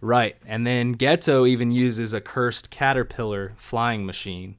right 0.00 0.36
and 0.46 0.66
then 0.66 0.94
Geto 0.94 1.48
even 1.48 1.70
uses 1.70 2.12
a 2.12 2.20
cursed 2.20 2.70
caterpillar 2.70 3.54
flying 3.56 4.04
machine 4.06 4.56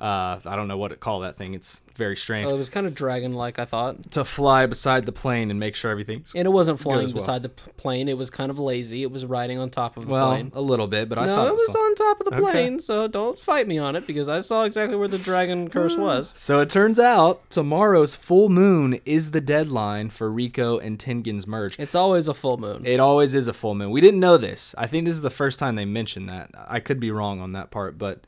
Uh, 0.00 0.38
I 0.46 0.54
don't 0.54 0.68
know 0.68 0.76
what 0.78 0.88
to 0.88 0.96
call 0.96 1.20
that 1.20 1.36
thing. 1.36 1.54
It's 1.54 1.80
very 1.96 2.16
strange. 2.16 2.48
Oh, 2.48 2.54
it 2.54 2.56
was 2.56 2.68
kind 2.68 2.86
of 2.86 2.94
dragon-like, 2.94 3.58
I 3.58 3.64
thought. 3.64 4.12
to 4.12 4.24
fly 4.24 4.66
beside 4.66 5.04
the 5.06 5.10
plane 5.10 5.50
and 5.50 5.58
make 5.58 5.74
sure 5.74 5.90
everything's 5.90 6.32
And 6.36 6.46
it 6.46 6.50
wasn't 6.50 6.78
flying 6.78 7.06
well. 7.06 7.14
beside 7.14 7.42
the 7.42 7.48
plane. 7.48 8.08
It 8.08 8.16
was 8.16 8.30
kind 8.30 8.50
of 8.52 8.60
lazy. 8.60 9.02
It 9.02 9.10
was 9.10 9.26
riding 9.26 9.58
on 9.58 9.70
top 9.70 9.96
of 9.96 10.06
the 10.06 10.12
well 10.12 10.28
plane. 10.30 10.52
a 10.54 10.60
little 10.60 10.86
bit, 10.86 11.08
but 11.08 11.18
I 11.18 11.26
no, 11.26 11.34
thought 11.34 11.48
it 11.48 11.54
was 11.54 11.74
on 11.74 11.94
top 11.96 12.20
of 12.20 12.26
the 12.26 12.34
Okay. 12.36 12.42
plane, 12.52 12.78
so 12.78 13.08
don't 13.08 13.40
fight 13.40 13.66
me 13.66 13.78
on 13.78 13.96
it 13.96 14.06
because 14.06 14.28
I 14.28 14.38
saw 14.38 14.62
exactly 14.62 14.96
where 14.96 15.08
the 15.08 15.18
dragon 15.18 15.68
curse 15.70 15.96
was. 15.96 16.32
So 16.36 16.60
it 16.60 16.70
turns 16.70 17.00
out 17.00 17.50
tomorrow's 17.50 18.14
full 18.14 18.48
moon 18.48 19.00
is 19.04 19.32
the 19.32 19.40
deadline 19.40 20.10
for 20.10 20.30
Rico 20.30 20.78
and 20.78 20.96
Tengen's 21.00 21.48
merge. 21.48 21.76
It's 21.80 21.96
always 21.96 22.28
a 22.28 22.34
full 22.34 22.58
moon. 22.58 22.86
It 22.86 23.00
always 23.00 23.34
is 23.34 23.48
a 23.48 23.52
full 23.52 23.74
moon. 23.74 23.90
We 23.90 24.00
didn't 24.00 24.20
know 24.20 24.36
this. 24.36 24.76
I 24.78 24.86
think 24.86 25.06
this 25.06 25.14
is 25.14 25.22
the 25.22 25.30
first 25.30 25.58
time 25.58 25.74
they 25.74 25.84
mentioned 25.84 26.28
that. 26.28 26.50
I 26.68 26.78
could 26.78 27.00
be 27.00 27.10
wrong 27.10 27.40
on 27.40 27.50
that 27.54 27.72
part, 27.72 27.98
but 27.98 28.20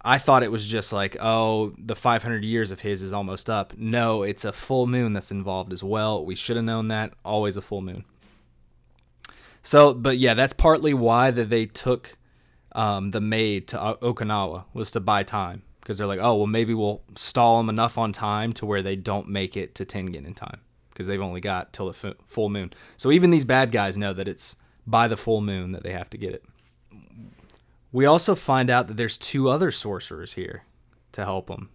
I 0.00 0.18
thought 0.18 0.42
it 0.42 0.52
was 0.52 0.66
just 0.66 0.92
like, 0.92 1.16
oh, 1.20 1.74
the 1.76 1.96
500 1.96 2.44
years 2.44 2.70
of 2.70 2.80
his 2.80 3.02
is 3.02 3.12
almost 3.12 3.50
up. 3.50 3.76
No, 3.76 4.22
it's 4.22 4.44
a 4.44 4.52
full 4.52 4.86
moon 4.86 5.12
that's 5.12 5.30
involved 5.30 5.72
as 5.72 5.82
well. 5.82 6.24
We 6.24 6.34
should 6.34 6.56
have 6.56 6.64
known 6.64 6.88
that. 6.88 7.14
Always 7.24 7.56
a 7.56 7.62
full 7.62 7.80
moon. 7.80 8.04
So, 9.62 9.92
but 9.92 10.18
yeah, 10.18 10.34
that's 10.34 10.52
partly 10.52 10.94
why 10.94 11.30
that 11.32 11.48
they 11.50 11.66
took 11.66 12.16
um, 12.72 13.10
the 13.10 13.20
maid 13.20 13.68
to 13.68 13.76
Okinawa 14.00 14.64
was 14.72 14.92
to 14.92 15.00
buy 15.00 15.24
time 15.24 15.62
because 15.80 15.98
they're 15.98 16.06
like, 16.06 16.20
oh, 16.22 16.36
well, 16.36 16.46
maybe 16.46 16.74
we'll 16.74 17.02
stall 17.16 17.56
them 17.58 17.68
enough 17.68 17.98
on 17.98 18.12
time 18.12 18.52
to 18.52 18.66
where 18.66 18.82
they 18.82 18.94
don't 18.94 19.28
make 19.28 19.56
it 19.56 19.74
to 19.74 19.84
Tengen 19.84 20.26
in 20.26 20.34
time 20.34 20.60
because 20.90 21.06
they've 21.06 21.20
only 21.20 21.40
got 21.40 21.72
till 21.72 21.90
the 21.90 22.14
full 22.24 22.48
moon. 22.48 22.72
So 22.96 23.10
even 23.10 23.30
these 23.30 23.44
bad 23.44 23.72
guys 23.72 23.98
know 23.98 24.12
that 24.12 24.28
it's 24.28 24.54
by 24.86 25.08
the 25.08 25.16
full 25.16 25.40
moon 25.40 25.72
that 25.72 25.82
they 25.82 25.92
have 25.92 26.10
to 26.10 26.18
get 26.18 26.34
it. 26.34 26.44
We 27.92 28.04
also 28.04 28.34
find 28.34 28.68
out 28.70 28.86
that 28.88 28.96
there's 28.96 29.16
two 29.18 29.48
other 29.48 29.70
sorcerers 29.70 30.34
here 30.34 30.64
to 31.12 31.24
help 31.24 31.46
them. 31.48 31.70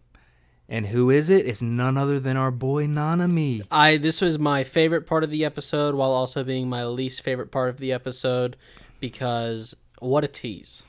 And 0.69 0.87
who 0.87 1.09
is 1.09 1.29
it? 1.29 1.45
It's 1.45 1.61
none 1.61 1.97
other 1.97 2.19
than 2.19 2.37
our 2.37 2.51
boy 2.51 2.85
Nanami. 2.87 3.63
I 3.69 3.97
this 3.97 4.21
was 4.21 4.39
my 4.39 4.63
favorite 4.63 5.05
part 5.05 5.23
of 5.23 5.29
the 5.29 5.43
episode, 5.43 5.93
while 5.95 6.11
also 6.11 6.43
being 6.43 6.69
my 6.69 6.85
least 6.85 7.21
favorite 7.21 7.51
part 7.51 7.69
of 7.69 7.77
the 7.77 7.91
episode, 7.91 8.55
because 8.99 9.75
what 9.99 10.23
a 10.23 10.27
tease. 10.27 10.83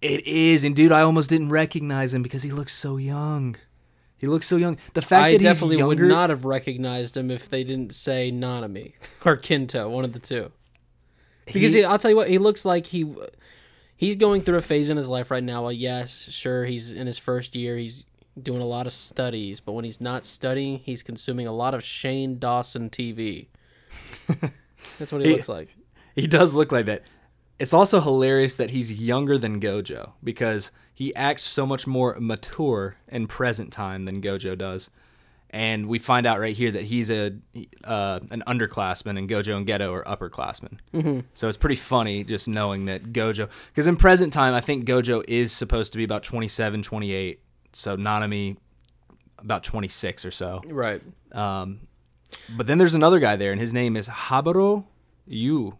It 0.00 0.26
is, 0.26 0.62
and 0.62 0.76
dude, 0.76 0.92
I 0.92 1.00
almost 1.00 1.28
didn't 1.30 1.48
recognize 1.48 2.14
him 2.14 2.22
because 2.22 2.42
he 2.44 2.52
looks 2.52 2.72
so 2.72 2.98
young. 2.98 3.56
He 4.18 4.26
looks 4.26 4.46
so 4.46 4.56
young. 4.56 4.78
The 4.94 5.02
fact 5.02 5.22
that 5.22 5.26
I 5.26 5.32
that 5.32 5.42
definitely 5.42 5.76
he's 5.76 5.84
would 5.84 5.98
not 5.98 6.30
have 6.30 6.44
recognized 6.44 7.16
him 7.16 7.30
if 7.30 7.48
they 7.48 7.64
didn't 7.64 7.92
say 7.94 8.30
Nanami 8.32 8.92
or 9.26 9.36
Kento, 9.36 9.90
one 9.90 10.04
of 10.04 10.12
the 10.12 10.18
two. 10.18 10.52
Because 11.46 11.72
He- 11.72 11.78
he, 11.80 11.84
I'll 11.84 11.98
tell 11.98 12.10
you 12.10 12.16
what, 12.16 12.28
he 12.28 12.38
looks 12.38 12.64
like 12.64 12.86
he 12.86 13.12
he's 13.96 14.16
going 14.16 14.42
through 14.42 14.58
a 14.58 14.62
phase 14.62 14.88
in 14.90 14.96
his 14.96 15.08
life 15.08 15.30
right 15.30 15.42
now. 15.44 15.62
Well, 15.62 15.72
yes, 15.72 16.30
sure, 16.30 16.64
he's 16.64 16.92
in 16.92 17.06
his 17.06 17.18
first 17.18 17.54
year. 17.56 17.76
He's 17.76 18.04
doing 18.40 18.60
a 18.60 18.66
lot 18.66 18.86
of 18.86 18.92
studies, 18.92 19.60
but 19.60 19.72
when 19.72 19.84
he's 19.84 20.00
not 20.00 20.26
studying, 20.26 20.78
he's 20.80 21.02
consuming 21.02 21.46
a 21.46 21.52
lot 21.52 21.74
of 21.74 21.82
Shane 21.82 22.38
Dawson 22.38 22.90
TV. 22.90 23.46
That's 24.98 25.12
what 25.12 25.22
he, 25.22 25.28
He- 25.28 25.34
looks 25.34 25.48
like. 25.48 25.68
He 26.14 26.26
does 26.26 26.54
look 26.54 26.72
like 26.72 26.86
that. 26.86 27.02
It's 27.58 27.72
also 27.74 28.00
hilarious 28.00 28.54
that 28.56 28.70
he's 28.70 29.00
younger 29.00 29.38
than 29.38 29.60
Gojo 29.60 30.12
because 30.22 30.70
he 30.94 31.14
acts 31.14 31.42
so 31.42 31.64
much 31.66 31.86
more 31.86 32.16
mature 32.20 32.96
in 33.08 33.26
present 33.26 33.72
time 33.72 34.04
than 34.04 34.20
Gojo 34.20 34.56
does. 34.56 34.90
And 35.50 35.86
we 35.86 35.98
find 35.98 36.26
out 36.26 36.40
right 36.40 36.56
here 36.56 36.72
that 36.72 36.82
he's 36.82 37.10
a 37.10 37.32
uh, 37.84 38.20
an 38.30 38.42
underclassman 38.46 39.16
and 39.16 39.28
Gojo 39.28 39.56
and 39.56 39.66
Geto 39.66 39.92
are 39.92 40.04
upperclassmen. 40.04 40.78
Mm-hmm. 40.92 41.20
So 41.34 41.48
it's 41.48 41.56
pretty 41.56 41.76
funny 41.76 42.24
just 42.24 42.48
knowing 42.48 42.86
that 42.86 43.12
Gojo, 43.12 43.48
because 43.68 43.86
in 43.86 43.96
present 43.96 44.32
time, 44.32 44.54
I 44.54 44.60
think 44.60 44.86
Gojo 44.86 45.24
is 45.28 45.52
supposed 45.52 45.92
to 45.92 45.98
be 45.98 46.04
about 46.04 46.24
27, 46.24 46.82
28. 46.82 47.40
So 47.72 47.96
Nanami 47.96 48.56
about 49.38 49.62
26 49.62 50.24
or 50.24 50.30
so. 50.30 50.62
Right. 50.66 51.00
Um, 51.32 51.80
but 52.56 52.66
then 52.66 52.78
there's 52.78 52.94
another 52.94 53.18
guy 53.18 53.36
there, 53.36 53.52
and 53.52 53.60
his 53.60 53.72
name 53.72 53.96
is 53.96 54.08
Haibara 54.08 54.84
Yu. 55.26 55.76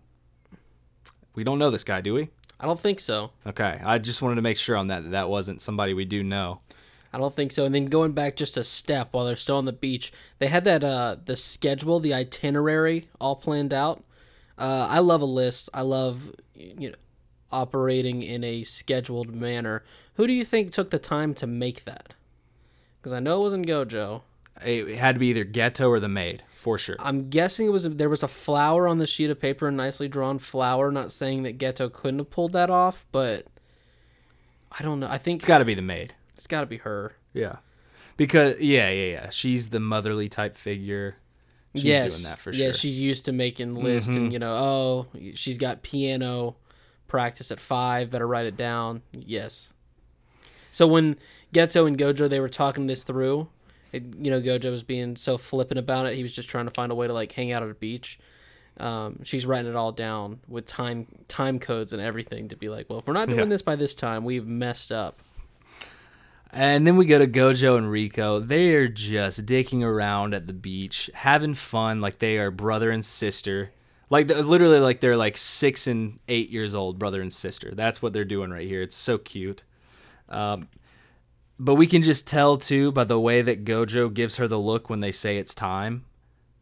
We 1.34 1.44
don't 1.44 1.58
know 1.58 1.70
this 1.70 1.84
guy, 1.84 2.00
do 2.00 2.14
we? 2.14 2.30
I 2.58 2.66
don't 2.66 2.80
think 2.80 3.00
so. 3.00 3.32
Okay, 3.46 3.80
I 3.84 3.98
just 3.98 4.22
wanted 4.22 4.36
to 4.36 4.42
make 4.42 4.56
sure 4.56 4.76
on 4.76 4.86
that 4.88 5.04
that 5.04 5.10
that 5.10 5.28
wasn't 5.28 5.60
somebody 5.60 5.92
we 5.92 6.04
do 6.04 6.22
know. 6.22 6.60
I 7.16 7.18
don't 7.18 7.34
think 7.34 7.50
so. 7.50 7.64
And 7.64 7.74
then 7.74 7.86
going 7.86 8.12
back 8.12 8.36
just 8.36 8.58
a 8.58 8.62
step 8.62 9.08
while 9.12 9.24
they're 9.24 9.36
still 9.36 9.56
on 9.56 9.64
the 9.64 9.72
beach, 9.72 10.12
they 10.38 10.48
had 10.48 10.66
that 10.66 10.84
uh 10.84 11.16
the 11.24 11.34
schedule, 11.34 11.98
the 11.98 12.12
itinerary 12.12 13.08
all 13.18 13.36
planned 13.36 13.72
out. 13.72 14.04
Uh, 14.58 14.86
I 14.90 14.98
love 14.98 15.22
a 15.22 15.26
list. 15.26 15.70
I 15.72 15.80
love 15.80 16.30
you 16.54 16.90
know 16.90 16.96
operating 17.50 18.22
in 18.22 18.44
a 18.44 18.64
scheduled 18.64 19.34
manner. 19.34 19.82
Who 20.16 20.26
do 20.26 20.34
you 20.34 20.44
think 20.44 20.72
took 20.72 20.90
the 20.90 20.98
time 20.98 21.32
to 21.36 21.46
make 21.46 21.86
that? 21.86 22.12
Because 23.00 23.14
I 23.14 23.20
know 23.20 23.40
it 23.40 23.44
wasn't 23.44 23.66
Gojo. 23.66 24.20
It 24.62 24.98
had 24.98 25.14
to 25.14 25.18
be 25.18 25.28
either 25.28 25.46
Geto 25.46 25.88
or 25.88 26.00
the 26.00 26.10
maid 26.10 26.42
for 26.54 26.76
sure. 26.76 26.96
I'm 26.98 27.30
guessing 27.30 27.66
it 27.66 27.70
was 27.70 27.84
there 27.84 28.10
was 28.10 28.24
a 28.24 28.28
flower 28.28 28.86
on 28.86 28.98
the 28.98 29.06
sheet 29.06 29.30
of 29.30 29.40
paper, 29.40 29.68
a 29.68 29.72
nicely 29.72 30.08
drawn 30.08 30.38
flower. 30.38 30.92
Not 30.92 31.10
saying 31.10 31.44
that 31.44 31.56
Geto 31.56 31.90
couldn't 31.90 32.18
have 32.18 32.30
pulled 32.30 32.52
that 32.52 32.68
off, 32.68 33.06
but 33.10 33.46
I 34.78 34.82
don't 34.82 35.00
know. 35.00 35.08
I 35.08 35.16
think 35.16 35.38
It's 35.38 35.46
got 35.46 35.58
to 35.58 35.64
be 35.64 35.74
the 35.74 35.80
maid. 35.80 36.12
It's 36.36 36.46
got 36.46 36.60
to 36.60 36.66
be 36.66 36.78
her. 36.78 37.14
Yeah, 37.32 37.56
because 38.16 38.60
yeah, 38.60 38.90
yeah, 38.90 39.10
yeah. 39.10 39.30
She's 39.30 39.68
the 39.70 39.80
motherly 39.80 40.28
type 40.28 40.56
figure. 40.56 41.16
She's 41.74 41.84
yes. 41.84 42.14
doing 42.14 42.30
that 42.30 42.38
for 42.38 42.52
sure. 42.52 42.68
Mm-hmm. 42.68 42.76
she's 42.76 42.98
used 42.98 43.26
to 43.26 43.32
making 43.32 43.74
lists 43.74 44.14
and 44.14 44.32
you 44.32 44.38
know, 44.38 44.54
oh, 44.54 45.06
she's 45.34 45.58
got 45.58 45.82
piano 45.82 46.56
practice 47.06 47.50
at 47.50 47.60
five, 47.60 48.10
better 48.10 48.26
write 48.26 48.46
it 48.46 48.56
down. 48.56 49.02
Yes. 49.12 49.68
So 50.70 50.86
when 50.86 51.16
Geto 51.54 51.86
and 51.86 51.96
Gojo 51.98 52.28
they 52.28 52.40
were 52.40 52.48
talking 52.48 52.86
this 52.86 53.04
through, 53.04 53.48
it, 53.92 54.02
you 54.18 54.30
know, 54.30 54.40
Gojo 54.40 54.70
was 54.70 54.82
being 54.82 55.16
so 55.16 55.38
flippant 55.38 55.78
about 55.78 56.06
it. 56.06 56.14
He 56.16 56.22
was 56.22 56.32
just 56.32 56.48
trying 56.48 56.66
to 56.66 56.70
find 56.70 56.90
a 56.90 56.94
way 56.94 57.06
to 57.06 57.12
like 57.12 57.32
hang 57.32 57.52
out 57.52 57.62
at 57.62 57.70
a 57.70 57.74
beach. 57.74 58.18
Um, 58.78 59.20
she's 59.22 59.46
writing 59.46 59.70
it 59.70 59.76
all 59.76 59.92
down 59.92 60.40
with 60.48 60.66
time 60.66 61.06
time 61.28 61.58
codes 61.58 61.92
and 61.92 62.02
everything 62.02 62.48
to 62.48 62.56
be 62.56 62.68
like, 62.68 62.90
well, 62.90 62.98
if 62.98 63.06
we're 63.06 63.14
not 63.14 63.28
doing 63.28 63.40
Yeah. 63.40 63.46
this 63.46 63.62
by 63.62 63.76
this 63.76 63.94
time, 63.94 64.24
we've 64.24 64.46
messed 64.46 64.92
up. 64.92 65.20
And 66.56 66.86
then 66.86 66.96
we 66.96 67.04
go 67.04 67.18
to 67.18 67.26
Gojo 67.26 67.76
and 67.76 67.90
Rico. 67.90 68.40
They're 68.40 68.88
just 68.88 69.44
dicking 69.44 69.82
around 69.82 70.32
at 70.32 70.46
the 70.46 70.54
beach, 70.54 71.10
having 71.12 71.52
fun 71.52 72.00
like 72.00 72.18
they 72.18 72.38
are 72.38 72.50
brother 72.50 72.90
and 72.90 73.04
sister. 73.04 73.72
Like 74.08 74.28
literally 74.28 74.80
like 74.80 75.00
they're 75.00 75.18
like 75.18 75.36
6 75.36 75.86
and 75.86 76.18
8 76.28 76.48
years 76.48 76.74
old, 76.74 76.98
brother 76.98 77.20
and 77.20 77.30
sister. 77.30 77.74
That's 77.74 78.00
what 78.00 78.14
they're 78.14 78.24
doing 78.24 78.50
right 78.50 78.66
here. 78.66 78.80
It's 78.80 78.96
so 78.96 79.18
cute. 79.18 79.64
Um 80.30 80.68
but 81.58 81.74
we 81.74 81.86
can 81.86 82.02
just 82.02 82.26
tell 82.26 82.56
too 82.56 82.90
by 82.90 83.04
the 83.04 83.20
way 83.20 83.42
that 83.42 83.66
Gojo 83.66 84.12
gives 84.12 84.36
her 84.36 84.48
the 84.48 84.58
look 84.58 84.88
when 84.88 85.00
they 85.00 85.12
say 85.12 85.36
it's 85.36 85.54
time 85.54 86.06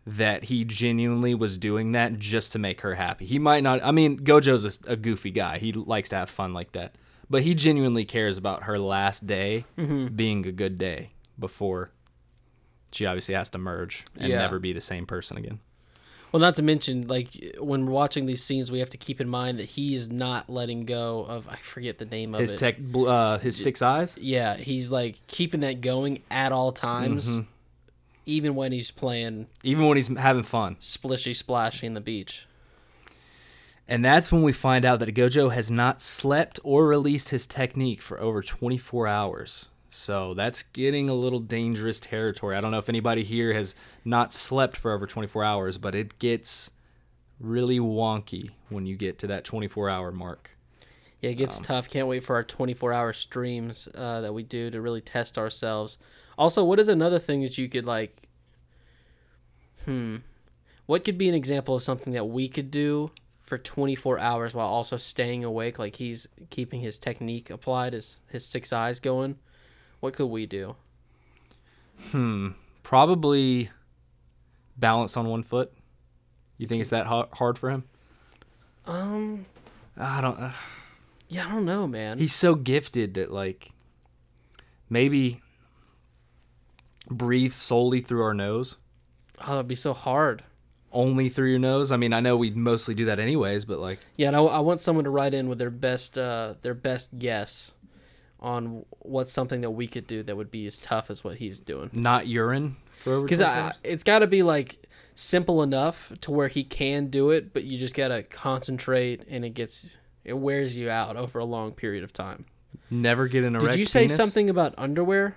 that 0.04 0.44
he 0.44 0.64
genuinely 0.64 1.36
was 1.36 1.56
doing 1.56 1.92
that 1.92 2.18
just 2.18 2.52
to 2.52 2.58
make 2.58 2.80
her 2.80 2.96
happy. 2.96 3.26
He 3.26 3.38
might 3.38 3.62
not 3.62 3.78
I 3.84 3.92
mean 3.92 4.18
Gojo's 4.18 4.80
a, 4.88 4.94
a 4.94 4.96
goofy 4.96 5.30
guy. 5.30 5.58
He 5.58 5.72
likes 5.72 6.08
to 6.08 6.16
have 6.16 6.30
fun 6.30 6.52
like 6.52 6.72
that. 6.72 6.96
But 7.34 7.42
he 7.42 7.56
genuinely 7.56 8.04
cares 8.04 8.38
about 8.38 8.62
her 8.62 8.78
last 8.78 9.26
day 9.26 9.64
being 9.76 10.46
a 10.46 10.52
good 10.52 10.78
day 10.78 11.10
before 11.36 11.90
she 12.92 13.06
obviously 13.06 13.34
has 13.34 13.50
to 13.50 13.58
merge 13.58 14.04
and 14.16 14.28
Yeah. 14.30 14.38
never 14.38 14.60
be 14.60 14.72
the 14.72 14.80
same 14.80 15.04
person 15.04 15.36
again. 15.36 15.58
Well, 16.30 16.40
not 16.40 16.54
to 16.54 16.62
mention, 16.62 17.08
like 17.08 17.28
when 17.58 17.86
we're 17.86 17.92
watching 17.92 18.26
these 18.26 18.40
scenes, 18.40 18.70
we 18.70 18.78
have 18.78 18.90
to 18.90 18.96
keep 18.96 19.20
in 19.20 19.28
mind 19.28 19.58
that 19.58 19.64
he 19.70 19.96
is 19.96 20.08
not 20.08 20.48
letting 20.48 20.84
go 20.84 21.24
of. 21.28 21.48
I 21.48 21.56
forget 21.56 21.98
the 21.98 22.04
name 22.04 22.36
of 22.36 22.40
His 22.40 22.52
it. 22.54 22.58
tech 22.58 22.76
uh 22.94 23.38
his 23.40 23.56
six 23.56 23.82
eyes? 23.82 24.16
yeah, 24.20 24.56
he's 24.56 24.92
like 24.92 25.18
keeping 25.26 25.58
that 25.60 25.80
going 25.80 26.22
at 26.30 26.52
all 26.52 26.70
times, 26.70 27.28
Mm-hmm. 27.28 27.42
even 28.26 28.54
when 28.54 28.70
he's 28.70 28.92
playing 28.92 29.48
Even 29.64 29.86
when 29.88 29.96
he's 29.96 30.06
having 30.16 30.44
fun. 30.44 30.76
splishy 30.76 31.34
splashy 31.34 31.84
in 31.88 31.94
the 31.94 32.00
beach. 32.00 32.46
And 33.86 34.04
that's 34.04 34.32
when 34.32 34.42
we 34.42 34.52
find 34.52 34.84
out 34.84 34.98
that 35.00 35.14
Gojo 35.14 35.52
has 35.52 35.70
not 35.70 36.00
slept 36.00 36.58
or 36.64 36.86
released 36.86 37.28
his 37.28 37.46
technique 37.46 38.00
for 38.00 38.18
over 38.18 38.42
24 38.42 39.06
hours. 39.06 39.68
So 39.90 40.34
that's 40.34 40.62
getting 40.62 41.08
a 41.08 41.14
little 41.14 41.38
dangerous 41.38 42.00
territory. 42.00 42.56
I 42.56 42.60
don't 42.60 42.70
know 42.70 42.78
if 42.78 42.88
anybody 42.88 43.22
here 43.22 43.52
has 43.52 43.74
not 44.04 44.32
slept 44.32 44.76
for 44.76 44.90
over 44.92 45.06
24 45.06 45.44
hours, 45.44 45.78
but 45.78 45.94
it 45.94 46.18
gets 46.18 46.70
really 47.38 47.78
wonky 47.78 48.50
when 48.70 48.86
you 48.86 48.96
get 48.96 49.18
to 49.18 49.26
that 49.28 49.44
24 49.44 49.88
hour 49.90 50.10
mark. 50.10 50.50
Yeah, 51.20 51.30
it 51.30 51.34
Um, 51.34 51.38
gets 51.38 51.58
tough. 51.58 51.88
Can't 51.88 52.08
wait 52.08 52.24
for 52.24 52.36
our 52.36 52.42
24 52.42 52.92
hour 52.92 53.12
streams 53.12 53.86
uh, 53.94 54.20
that 54.22 54.32
we 54.32 54.42
do 54.42 54.70
to 54.70 54.80
really 54.80 55.00
test 55.02 55.36
ourselves. 55.38 55.98
Also, 56.36 56.64
what 56.64 56.80
is 56.80 56.88
another 56.88 57.18
thing 57.18 57.42
that 57.42 57.56
you 57.58 57.68
could 57.68 57.84
like? 57.84 58.16
Hmm, 59.84 60.16
what 60.86 61.04
could 61.04 61.18
be 61.18 61.28
an 61.28 61.34
example 61.34 61.74
of 61.76 61.82
something 61.82 62.12
that 62.14 62.24
we 62.24 62.48
could 62.48 62.70
do 62.70 63.10
for 63.44 63.56
24 63.58 64.18
hours 64.18 64.54
while 64.54 64.66
also 64.66 64.96
staying 64.96 65.44
awake? 65.44 65.78
Like 65.78 65.96
he's 65.96 66.26
keeping 66.50 66.80
his 66.80 66.98
technique 66.98 67.48
applied, 67.50 67.92
his 67.92 68.18
his 68.28 68.44
six 68.44 68.72
eyes 68.72 68.98
going. 68.98 69.36
What 70.00 70.14
could 70.14 70.26
we 70.26 70.46
do? 70.46 70.74
Hmm. 72.10 72.48
Probably 72.82 73.70
balance 74.76 75.16
on 75.16 75.28
one 75.28 75.42
foot. 75.44 75.72
You 76.58 76.66
think 76.66 76.80
it's 76.80 76.90
that 76.90 77.06
hard 77.06 77.58
for 77.58 77.70
him? 77.70 77.84
Um, 78.86 79.46
I 79.96 80.20
don't. 80.20 80.38
Uh, 80.38 80.52
yeah, 81.28 81.46
I 81.46 81.50
don't 81.50 81.64
know, 81.64 81.86
man. 81.86 82.18
he's 82.18 82.34
so 82.34 82.54
gifted 82.54 83.14
that 83.14 83.32
like 83.32 83.70
maybe 84.90 85.40
breathe 87.10 87.52
solely 87.52 88.00
through 88.00 88.22
our 88.22 88.34
nose, 88.34 88.76
Oh, 89.46 89.52
that'd 89.56 89.68
be 89.68 89.74
so 89.74 89.92
hard. 89.94 90.44
Only 90.94 91.28
through 91.28 91.50
your 91.50 91.58
nose. 91.58 91.92
I 91.92 91.96
mean, 91.98 92.12
I 92.14 92.20
know 92.20 92.36
we 92.36 92.50
mostly 92.52 92.94
do 92.94 93.04
that 93.06 93.18
anyways, 93.18 93.64
but 93.66 93.78
like, 93.80 93.98
Yeah, 94.16 94.28
and 94.28 94.36
I, 94.36 94.40
I 94.40 94.58
want 94.60 94.80
someone 94.80 95.04
to 95.04 95.10
write 95.10 95.34
in 95.34 95.48
with 95.48 95.58
their 95.58 95.70
best 95.70 96.16
uh, 96.16 96.54
their 96.62 96.74
best 96.74 97.18
guess 97.18 97.72
on 98.40 98.84
what's 99.00 99.32
something 99.32 99.60
that 99.62 99.70
we 99.70 99.86
could 99.86 100.06
do 100.06 100.22
that 100.22 100.36
would 100.36 100.50
be 100.50 100.66
as 100.66 100.78
tough 100.78 101.10
as 101.10 101.24
what 101.24 101.36
he's 101.38 101.60
doing. 101.60 101.90
not 101.92 102.26
urine 102.26 102.76
for 102.98 103.14
over 103.14 103.26
Because 103.26 103.40
it's 103.82 104.04
got 104.04 104.20
to 104.20 104.26
be 104.26 104.42
like 104.42 104.86
simple 105.14 105.62
enough 105.62 106.12
to 106.22 106.30
where 106.30 106.48
he 106.48 106.62
can 106.64 107.06
do 107.06 107.30
it, 107.30 107.52
but 107.54 107.64
you 107.64 107.78
just 107.78 107.94
gotta 107.94 108.22
concentrate, 108.22 109.22
and 109.28 109.44
it 109.44 109.50
gets 109.50 109.88
it 110.24 110.34
wears 110.38 110.76
you 110.76 110.90
out 110.90 111.16
over 111.16 111.38
a 111.38 111.44
long 111.44 111.72
period 111.72 112.02
of 112.04 112.12
time. 112.12 112.44
never 112.90 113.28
get 113.28 113.44
an 113.44 113.54
erect 113.56 113.72
Did 113.72 113.78
you 113.80 113.86
say 113.86 114.04
penis? 114.04 114.16
something 114.16 114.48
about 114.50 114.74
underwear? 114.78 115.36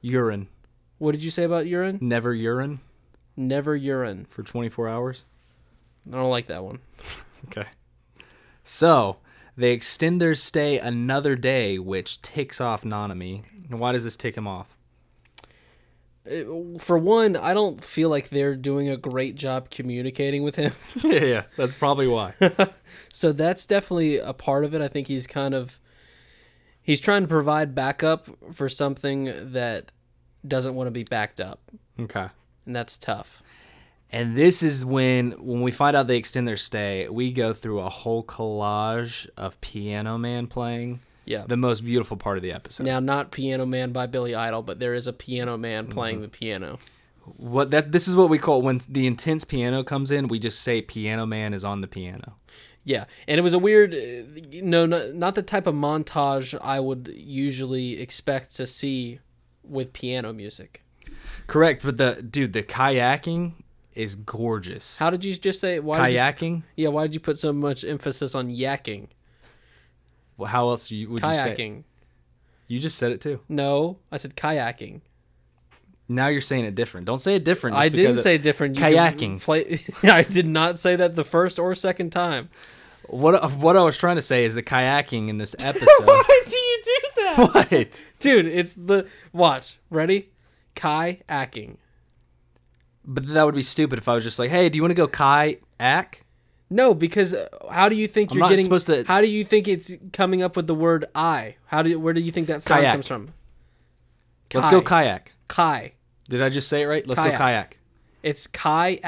Urine, 0.00 0.48
What 0.98 1.12
did 1.12 1.24
you 1.24 1.30
say 1.30 1.42
about 1.44 1.66
urine? 1.66 1.98
never 2.00 2.32
urine 2.34 2.80
Never 3.36 3.76
urine. 3.76 4.26
for 4.28 4.42
24 4.42 4.88
hours. 4.88 5.24
I 6.10 6.16
don't 6.16 6.30
like 6.30 6.46
that 6.46 6.64
one. 6.64 6.78
Okay. 7.48 7.68
So 8.64 9.18
they 9.56 9.70
extend 9.70 10.20
their 10.20 10.34
stay 10.34 10.78
another 10.80 11.36
day, 11.36 11.78
which 11.78 12.20
ticks 12.22 12.60
off 12.60 12.82
Nanami. 12.82 13.44
Why 13.70 13.92
does 13.92 14.02
this 14.02 14.16
tick 14.16 14.36
him 14.36 14.48
off? 14.48 14.76
For 16.80 16.98
one, 16.98 17.36
I 17.36 17.54
don't 17.54 17.84
feel 17.84 18.08
like 18.08 18.30
they're 18.30 18.56
doing 18.56 18.88
a 18.88 18.96
great 18.96 19.36
job 19.36 19.70
communicating 19.70 20.42
with 20.42 20.56
him. 20.56 20.72
yeah, 21.04 21.24
yeah, 21.24 21.42
that's 21.56 21.74
probably 21.74 22.08
why. 22.08 22.34
So 23.12 23.32
that's 23.32 23.64
definitely 23.64 24.18
a 24.18 24.32
part 24.32 24.64
of 24.64 24.74
it. 24.74 24.80
I 24.82 24.88
think 24.88 25.06
he's 25.06 25.26
kind 25.26 25.54
of 25.54 25.78
he's 26.82 27.00
trying 27.00 27.22
to 27.22 27.28
provide 27.28 27.74
backup 27.74 28.28
for 28.52 28.68
something 28.68 29.52
that 29.52 29.92
doesn't 30.46 30.74
want 30.74 30.88
to 30.88 30.90
be 30.90 31.04
backed 31.04 31.40
up, 31.40 31.60
okay. 32.00 32.26
And 32.66 32.74
that's 32.76 32.98
tough. 32.98 33.42
And 34.10 34.36
this 34.36 34.62
is 34.62 34.84
when 34.84 35.32
when 35.32 35.62
we 35.62 35.70
find 35.72 35.96
out 35.96 36.06
they 36.06 36.16
extend 36.16 36.46
their 36.46 36.56
stay, 36.56 37.08
we 37.08 37.32
go 37.32 37.52
through 37.52 37.80
a 37.80 37.88
whole 37.88 38.22
collage 38.22 39.28
of 39.36 39.60
Piano 39.60 40.16
Man 40.18 40.46
playing. 40.46 41.00
Yeah. 41.24 41.44
The 41.46 41.56
most 41.56 41.84
beautiful 41.84 42.16
part 42.16 42.36
of 42.36 42.42
the 42.44 42.52
episode. 42.52 42.84
now, 42.84 43.00
not 43.00 43.32
Piano 43.32 43.66
Man 43.66 43.90
by 43.90 44.06
Billy 44.06 44.34
Idol, 44.36 44.62
but 44.62 44.78
there 44.78 44.94
is 44.94 45.06
a 45.08 45.12
piano 45.12 45.54
Mm-hmm. 45.54 45.60
man 45.62 45.86
playing 45.88 46.20
the 46.22 46.28
piano. 46.28 46.78
what 47.24 47.72
that 47.72 47.90
this 47.90 48.06
is 48.06 48.14
what 48.14 48.28
we 48.28 48.38
call 48.38 48.62
when 48.62 48.80
the 48.88 49.08
intense 49.08 49.42
piano 49.44 49.82
comes 49.82 50.12
in, 50.12 50.28
we 50.28 50.38
just 50.38 50.60
say 50.60 50.80
Piano 50.80 51.26
Man 51.26 51.52
is 51.52 51.64
on 51.64 51.80
the 51.80 51.88
piano. 51.88 52.36
Yeah, 52.84 53.06
and 53.26 53.36
it 53.36 53.42
was 53.42 53.52
a 53.54 53.58
weird, 53.58 53.92
uh, 53.92 54.40
no, 54.62 54.86
not, 54.86 55.12
not 55.14 55.34
the 55.34 55.42
type 55.42 55.66
of 55.66 55.74
montage 55.74 56.56
I 56.62 56.78
would 56.78 57.12
usually 57.12 57.98
expect 58.00 58.54
to 58.58 58.66
see 58.68 59.18
with 59.64 59.92
piano 59.92 60.32
music. 60.32 60.84
Correct, 61.46 61.82
but 61.84 61.96
the 61.96 62.22
dude, 62.22 62.52
the 62.52 62.62
kayaking 62.62 63.52
is 63.94 64.14
gorgeous. 64.14 64.98
How 64.98 65.10
did 65.10 65.24
you 65.24 65.34
just 65.36 65.60
say? 65.60 65.80
Why? 65.80 66.10
Did 66.10 66.14
you, 66.14 66.20
kayaking? 66.20 66.62
yeah, 66.76 66.88
why 66.88 67.02
did 67.02 67.14
you 67.14 67.20
put 67.20 67.38
so 67.38 67.52
much 67.52 67.84
emphasis 67.84 68.34
on 68.34 68.48
yakking? 68.48 69.08
Well, 70.36 70.48
how 70.48 70.68
else 70.68 70.90
you, 70.90 71.08
would 71.10 71.22
you 71.22 71.34
say? 71.34 71.54
Kayaking. 71.54 71.84
You 72.68 72.78
just 72.78 72.98
said 72.98 73.12
it 73.12 73.20
too. 73.20 73.40
No, 73.48 73.98
I 74.10 74.16
said 74.16 74.36
kayaking. 74.36 75.00
Now 76.08 76.28
you're 76.28 76.40
saying 76.40 76.64
it 76.64 76.74
different. 76.74 77.06
Don't 77.06 77.20
say 77.20 77.34
it 77.36 77.44
different. 77.44 77.74
just 77.74 77.84
I 77.84 77.88
didn't 77.88 78.16
say 78.16 78.38
different. 78.38 78.76
You 78.76 78.84
Kayaking. 78.84 79.40
Play, 79.40 79.80
I 80.04 80.22
did 80.22 80.46
not 80.46 80.78
say 80.78 80.94
that 80.96 81.16
the 81.16 81.24
first 81.24 81.58
or 81.58 81.74
second 81.74 82.10
time. 82.10 82.48
what. 83.04 83.34
Uh, 83.34 83.48
what 83.48 83.76
I 83.76 83.82
was 83.82 83.98
trying 83.98 84.16
to 84.16 84.22
say 84.22 84.44
is 84.44 84.54
the 84.54 84.62
kayaking 84.62 85.28
in 85.28 85.38
this 85.38 85.56
episode. 85.58 86.04
Why 86.04 86.42
do 86.46 86.56
you 86.56 86.82
do 86.84 87.22
that, 87.22 87.36
what? 87.70 88.04
dude? 88.20 88.46
It's 88.46 88.74
the 88.74 89.08
watch. 89.32 89.78
Ready? 89.90 90.30
Kayaking. 90.76 91.76
But 93.04 93.26
that 93.28 93.44
would 93.44 93.54
be 93.54 93.62
stupid 93.62 93.98
if 93.98 94.08
I 94.08 94.14
was 94.14 94.22
just 94.24 94.38
like, 94.38 94.50
"Hey, 94.50 94.68
do 94.68 94.76
you 94.76 94.82
want 94.82 94.90
to 94.92 94.94
go 94.96 95.08
kayak?" 95.08 96.22
No, 96.68 96.94
because 96.94 97.32
uh, 97.32 97.48
how 97.70 97.88
do 97.88 97.94
you 97.96 98.08
think 98.08 98.32
I'm 98.32 98.38
you're 98.38 98.48
getting? 98.48 98.64
supposed 98.64 98.88
to- 98.88 99.04
How 99.04 99.20
do 99.20 99.28
you 99.28 99.44
think 99.44 99.68
it's 99.68 99.92
coming 100.12 100.42
up 100.42 100.56
with 100.56 100.66
the 100.66 100.74
word 100.74 101.04
"I"? 101.14 101.56
How 101.66 101.82
do? 101.82 101.98
Where 102.00 102.12
do 102.12 102.20
you 102.20 102.32
think 102.32 102.48
that 102.48 102.62
sound 102.62 102.80
Kayak. 102.82 102.92
comes 102.94 103.06
from? 103.08 103.32
Let's 104.54 104.68
go 104.68 104.80
kayak. 104.82 105.32
Kai. 105.48 105.92
Did 106.28 106.42
I 106.42 106.48
just 106.48 106.68
say 106.68 106.82
it 106.82 106.86
right? 106.86 107.06
Let's 107.06 107.20
Kayak. 107.20 107.32
go 107.38 107.38
kayak. 107.44 107.78
It's 108.24 108.46
kayak. 108.48 109.00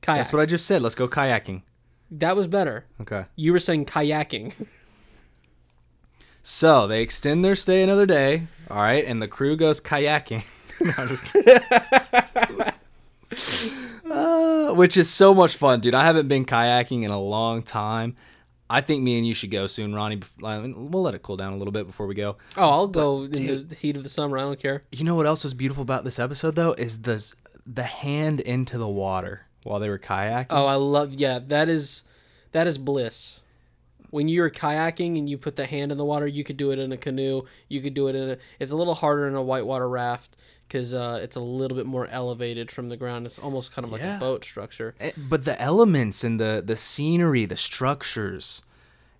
Kayak. 0.00 0.16
That's 0.18 0.32
what 0.32 0.40
I 0.40 0.46
just 0.46 0.64
said. 0.66 0.80
Let's 0.82 0.94
go 0.94 1.06
kayaking. 1.08 1.62
that 2.10 2.36
was 2.36 2.46
better. 2.46 2.86
Okay. 3.02 3.24
You 3.36 3.52
were 3.52 3.58
saying 3.60 3.84
kayaking. 3.86 4.52
So 6.42 6.88
they 6.88 7.02
extend 7.02 7.44
their 7.44 7.54
stay 7.54 7.82
another 7.84 8.04
day. 8.06 8.48
All 8.68 8.78
right, 8.82 9.04
and 9.04 9.22
the 9.22 9.28
crew 9.28 9.56
goes 9.56 9.80
kayaking. 9.80 10.42
no, 10.80 10.92
I'm 10.96 11.08
just 11.08 11.24
kidding. 11.24 11.58
Uh, 14.10 14.74
which 14.74 14.96
is 14.98 15.08
so 15.08 15.32
much 15.32 15.56
fun, 15.56 15.80
dude. 15.80 15.94
I 15.94 16.04
haven't 16.04 16.28
been 16.28 16.44
kayaking 16.44 17.02
in 17.02 17.10
a 17.10 17.18
long 17.20 17.62
time. 17.62 18.14
I 18.68 18.80
think 18.82 19.02
me 19.02 19.16
and 19.16 19.26
you 19.26 19.32
should 19.32 19.50
go 19.50 19.66
soon, 19.66 19.94
Ronny. 19.94 20.18
bef- 20.18 20.44
I 20.46 20.60
mean, 20.60 20.90
We'll 20.90 21.02
let 21.02 21.14
it 21.14 21.22
cool 21.22 21.36
down 21.38 21.52
a 21.54 21.56
little 21.56 21.72
bit 21.72 21.86
before 21.86 22.06
we 22.06 22.14
go. 22.14 22.36
Oh, 22.56 22.68
I'll 22.68 22.88
go 22.88 23.22
in 23.24 23.30
the 23.32 23.74
heat 23.78 23.96
of 23.96 24.02
the 24.02 24.10
summer. 24.10 24.36
I 24.36 24.42
don't 24.42 24.60
care. 24.60 24.82
You 24.92 25.04
know 25.04 25.14
what 25.14 25.26
else 25.26 25.44
was 25.44 25.54
beautiful 25.54 25.82
about 25.82 26.04
this 26.04 26.18
episode 26.18 26.54
though 26.56 26.72
is 26.72 27.02
the 27.02 27.32
the 27.66 27.84
hand 27.84 28.40
into 28.40 28.76
the 28.76 28.88
water 28.88 29.46
while 29.62 29.78
they 29.80 29.88
were 29.88 29.98
kayaking. 29.98 30.46
Oh, 30.50 30.66
I 30.66 30.74
love. 30.74 31.14
Yeah, 31.14 31.38
that 31.48 31.68
is 31.68 32.02
that 32.52 32.66
is 32.66 32.76
bliss. 32.78 33.40
When 34.10 34.28
you're 34.28 34.50
kayaking 34.50 35.16
and 35.16 35.28
you 35.28 35.38
put 35.38 35.56
the 35.56 35.64
hand 35.64 35.90
in 35.90 35.96
the 35.96 36.04
water, 36.04 36.26
you 36.26 36.44
could 36.44 36.58
do 36.58 36.70
it 36.70 36.78
in 36.78 36.92
a 36.92 36.98
canoe. 36.98 37.42
You 37.68 37.80
could 37.80 37.94
do 37.94 38.08
it 38.08 38.14
in 38.16 38.30
a. 38.30 38.38
It's 38.58 38.72
a 38.72 38.76
little 38.76 38.94
harder 38.94 39.26
in 39.26 39.34
a 39.34 39.42
whitewater 39.42 39.88
raft 39.88 40.36
because 40.72 40.94
uh, 40.94 41.20
it's 41.22 41.36
a 41.36 41.40
little 41.40 41.76
bit 41.76 41.84
more 41.84 42.06
elevated 42.06 42.70
from 42.70 42.88
the 42.88 42.96
ground. 42.96 43.26
It's 43.26 43.38
almost 43.38 43.72
kind 43.74 43.84
of 43.84 43.92
like 43.92 44.00
Yeah. 44.00 44.16
a 44.16 44.20
boat 44.20 44.42
structure. 44.42 44.94
Eh, 44.98 45.12
But 45.16 45.44
the 45.44 45.60
elements 45.60 46.24
and 46.24 46.40
the 46.40 46.62
the 46.64 46.76
scenery, 46.76 47.44
the 47.44 47.56
structures, 47.58 48.62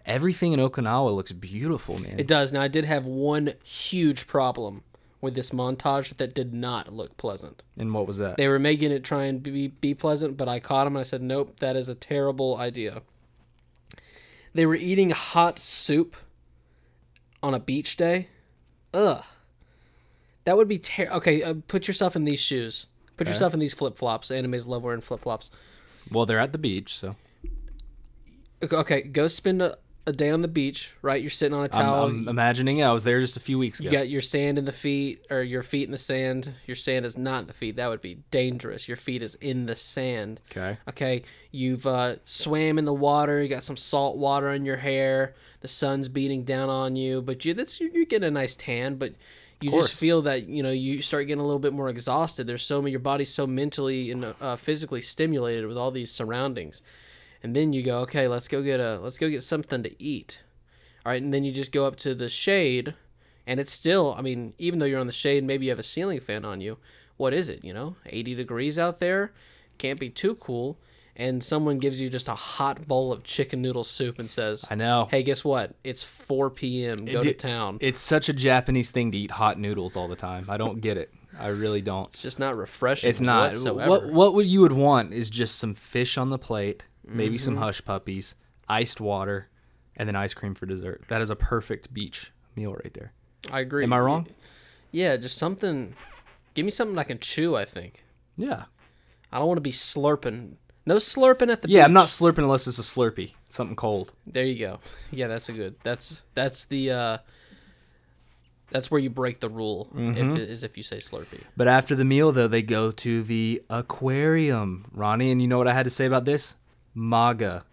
everything 0.07 0.53
in 0.55 0.61
Okinawa 0.61 1.15
looks 1.15 1.33
beautiful, 1.33 1.99
man. 1.99 2.19
It 2.19 2.27
does. 2.27 2.53
Now, 2.55 2.63
I 2.63 2.69
did 2.69 2.87
have 2.87 3.05
one 3.05 3.53
huge 3.65 4.27
problem 4.27 4.83
with 5.21 5.35
this 5.35 5.51
montage 5.51 6.17
that 6.17 6.35
did 6.35 6.55
not 6.55 6.93
look 6.93 7.17
pleasant. 7.19 7.63
and 7.79 7.93
what 7.95 8.07
was 8.07 8.17
that? 8.19 8.37
They 8.39 8.49
were 8.49 8.59
making 8.59 8.91
it 8.91 9.05
try 9.05 9.25
and 9.27 9.41
be, 9.43 9.69
be 9.69 9.95
pleasant, 9.95 10.37
but 10.37 10.49
I 10.49 10.59
caught 10.59 10.85
them 10.85 10.97
and 10.97 11.01
I 11.01 11.05
said, 11.05 11.23
nope, 11.23 11.61
that 11.61 11.77
is 11.77 11.89
a 11.89 11.95
terrible 11.95 12.57
idea. 12.57 13.03
They 14.55 14.67
were 14.67 14.75
eating 14.75 15.11
hot 15.11 15.59
soup 15.61 16.17
on 17.43 17.55
a 17.55 17.61
beach 17.61 17.97
day. 17.97 18.29
Ugh. 18.95 19.23
That 20.45 20.57
would 20.57 20.69
be 20.69 20.79
ter- 20.79 21.11
okay. 21.13 21.43
Uh, 21.43 21.55
put 21.67 21.87
yourself 21.89 22.17
in 22.17 22.25
these 22.25 22.41
shoes. 22.41 22.87
Put 23.17 23.29
yourself 23.29 23.55
in 23.55 23.61
these 23.61 23.75
flip 23.75 23.97
flops. 23.99 24.31
Animes 24.31 24.67
love 24.67 24.83
wearing 24.83 25.01
flip 25.01 25.21
flops. 25.21 25.51
well, 26.11 26.27
they're 26.27 26.41
at 26.41 26.53
the 26.53 26.59
beach, 26.59 26.97
so 26.97 27.15
Okay, 28.71 29.03
go 29.03 29.27
spend 29.27 29.61
a, 29.61 29.77
a 30.07 30.13
day 30.13 30.31
on 30.31 30.41
the 30.41 30.49
beach. 30.49 30.95
Right, 31.03 31.21
you're 31.21 31.31
sitting 31.31 31.55
on 31.55 31.61
a 31.61 31.69
I'm, 31.73 31.85
towel. 31.85 32.07
I'm 32.07 32.29
imagining. 32.29 32.79
Yeah, 32.79 32.91
I 32.91 32.93
was 32.93 33.05
there 33.05 33.21
just 33.21 33.37
a 33.37 33.41
few 33.41 33.59
weeks 33.59 33.81
ago. 33.81 33.91
You 33.91 33.97
got 33.97 34.09
your 34.09 34.21
sand 34.21 34.57
in 34.59 34.65
the 34.65 34.73
feet, 34.73 35.27
or 35.31 35.43
your 35.43 35.63
feet 35.63 35.85
in 35.85 35.91
the 35.91 35.99
sand. 35.99 36.53
Your 36.67 36.77
sand 36.77 37.05
is 37.05 37.19
not 37.19 37.41
in 37.43 37.47
the 37.49 37.53
feet. 37.53 37.77
That 37.77 37.89
would 37.89 38.01
be 38.01 38.19
dangerous. 38.31 38.87
Your 38.89 38.97
feet 38.97 39.23
is 39.23 39.35
in 39.37 39.67
the 39.67 39.75
sand. 39.75 40.41
Okay. 40.51 40.79
Okay. 40.89 41.23
You've 41.51 41.87
uh, 41.87 42.17
swam 42.25 42.79
in 42.79 42.85
the 42.85 42.95
water. 42.95 43.43
You 43.43 43.49
got 43.49 43.65
some 43.65 43.77
salt 43.77 44.17
water 44.17 44.51
in 44.51 44.65
your 44.65 44.77
hair. 44.77 45.35
The 45.61 45.69
sun's 45.69 46.09
beating 46.09 46.45
down 46.45 46.69
on 46.69 46.95
you, 46.97 47.21
but 47.21 47.45
you 47.45 47.55
that's 47.55 47.81
you, 47.81 47.91
you 47.93 48.07
get 48.07 48.23
a 48.23 48.31
nice 48.31 48.55
tan. 48.55 48.97
But 48.97 49.15
you 49.63 49.71
course. 49.71 49.89
just 49.89 49.99
feel 49.99 50.23
that 50.23 50.49
you 50.49 50.63
know 50.63 50.71
you 50.71 51.03
start 51.03 51.27
getting 51.27 51.43
a 51.43 51.47
little 51.47 51.59
bit 51.59 51.73
more 51.73 51.89
exhausted. 51.89 52.47
There's 52.47 52.65
so 52.65 52.81
many. 52.81 52.93
Your 52.93 53.01
body's 53.01 53.33
so 53.33 53.47
mentally 53.47 54.11
and 54.11 54.35
uh, 54.41 54.57
physically 54.57 55.01
stimulated 55.01 55.67
with 55.67 55.77
all 55.77 55.91
these 55.91 56.11
surroundings, 56.11 56.83
and 57.43 57.55
then 57.55 57.73
you 57.73 57.83
go, 57.83 58.01
okay, 58.01 58.29
let's 58.29 58.49
go 58.49 58.63
get 58.63 58.81
a 58.81 58.99
let's 59.01 59.19
go 59.19 59.29
get 59.29 59.43
something 59.43 59.83
to 59.83 60.03
eat. 60.03 60.41
All 61.05 61.13
right, 61.13 61.23
and 61.23 61.35
then 61.35 61.45
you 61.45 61.53
just 61.53 61.73
go 61.73 61.87
up 61.87 61.97
to 61.97 62.15
the 62.15 62.29
shade, 62.29 62.95
and 63.47 63.59
it's 63.59 63.73
still. 63.73 64.15
I 64.17 64.23
mean, 64.23 64.55
even 64.59 64.79
though 64.79 64.87
you're 64.87 65.01
on 65.01 65.07
the 65.07 65.13
shade, 65.13 65.45
maybe 65.45 65.67
you 65.67 65.71
have 65.71 65.79
a 65.79 65.85
ceiling 65.85 66.21
fan 66.21 66.45
on 66.45 66.61
you. 66.61 66.79
What 67.17 67.35
is 67.35 67.49
it? 67.49 67.65
You 67.65 67.75
know, 67.75 67.97
80 68.07 68.35
degrees 68.35 68.79
out 68.79 69.01
there. 69.01 69.33
Can't 69.79 70.01
be 70.01 70.11
too 70.11 70.35
cool. 70.37 70.79
And 71.15 71.45
someone 71.45 71.79
gives 71.79 72.01
you 72.01 72.09
just 72.09 72.27
a 72.29 72.35
hot 72.35 72.89
bowl 72.89 73.13
of 73.13 73.23
chicken 73.23 73.61
noodle 73.61 73.85
soup 73.85 74.19
and 74.19 74.31
says, 74.31 74.65
I 74.71 74.75
know. 74.77 75.09
"Hey, 75.11 75.23
guess 75.23 75.45
what? 75.45 75.75
It's 75.85 76.03
4 76.03 76.49
p.m. 76.51 77.05
Go 77.05 77.21
to 77.21 77.35
town." 77.35 77.77
It's 77.83 78.01
such 78.01 78.31
a 78.31 78.33
Japanese 78.33 78.91
thing 78.91 79.13
to 79.13 79.19
eat 79.19 79.31
hot 79.33 79.59
noodles 79.59 79.95
all 79.95 80.09
the 80.09 80.17
time. 80.17 80.47
I 80.49 80.57
don't 80.57 80.81
get 80.81 80.97
it. 80.97 81.13
I 81.39 81.49
really 81.49 81.83
don't. 81.83 82.09
It's 82.09 82.23
just 82.23 82.39
not 82.39 82.57
refreshing. 82.57 83.11
It's 83.11 83.21
not. 83.21 83.51
Whatsoever. 83.51 83.91
What 83.91 84.07
what 84.11 84.35
would 84.35 84.47
you 84.47 84.61
would 84.63 84.73
want 84.73 85.13
is 85.13 85.29
just 85.29 85.57
some 85.59 85.75
fish 85.75 86.17
on 86.17 86.31
the 86.31 86.39
plate, 86.39 86.85
maybe 87.07 87.37
some 87.37 87.55
Mm-hmm. 87.55 87.63
hush 87.63 87.85
puppies, 87.85 88.35
iced 88.69 88.99
water, 89.01 89.51
and 89.97 90.09
then 90.09 90.17
ice 90.17 90.33
cream 90.33 90.55
for 90.55 90.65
dessert. 90.65 91.05
That 91.09 91.21
is 91.21 91.29
a 91.29 91.37
perfect 91.37 91.93
beach 91.93 92.33
meal 92.57 92.73
right 92.73 92.93
there. 92.95 93.13
I 93.51 93.61
agree. 93.61 93.85
Am 93.85 93.93
I 93.93 93.99
wrong? 94.01 94.29
Yeah, 94.93 95.17
just 95.19 95.37
something. 95.37 95.95
Give 96.55 96.65
me 96.65 96.71
something 96.71 96.99
I 96.99 97.05
can 97.05 97.19
chew. 97.19 97.55
I 97.55 97.67
think. 97.67 98.03
Yeah. 98.39 98.65
I 99.31 99.39
don't 99.39 99.47
want 99.49 99.57
to 99.59 99.63
be 99.63 99.73
slurping. 99.73 100.57
No 100.85 100.97
slurping 100.97 101.51
at 101.51 101.63
the 101.63 101.69
Yeah, 101.69 101.85
I'm 101.85 101.93
not 101.93 102.09
slurping 102.09 102.39
unless 102.39 102.67
it's 102.67 102.79
a 102.79 102.83
Slurpee, 102.83 103.35
something 103.49 103.77
cold. 103.77 104.13
There 104.27 104.45
you 104.45 104.59
go. 104.59 104.81
Yeah, 105.13 105.29
that's 105.29 105.49
a 105.49 105.53
good. 105.53 105.77
That's 105.85 106.23
that's 106.35 106.65
the 106.65 106.91
uh 106.91 107.19
That's 108.71 108.91
where 108.91 109.01
you 109.01 109.11
break 109.11 109.41
the 109.41 109.49
rule, 109.49 109.89
Mm-hmm. 109.95 110.33
if, 110.33 110.39
is 110.39 110.63
if 110.65 110.77
you 110.77 110.83
say 110.83 110.97
Slurpee. 110.97 111.43
But 111.57 111.69
after 111.69 111.95
the 111.95 112.05
meal, 112.05 112.33
though, 112.33 112.49
they 112.49 112.63
go 112.63 112.91
to 112.91 113.23
the 113.23 113.63
aquarium, 113.71 114.87
Ronny. 114.93 115.31
And 115.31 115.41
you 115.43 115.47
know 115.49 115.59
what 115.59 115.69
I 115.69 115.75
had 115.75 115.85
to 115.85 115.91
say 115.91 116.07
about 116.07 116.25
this? 116.25 116.57
MAGA. 116.95 117.65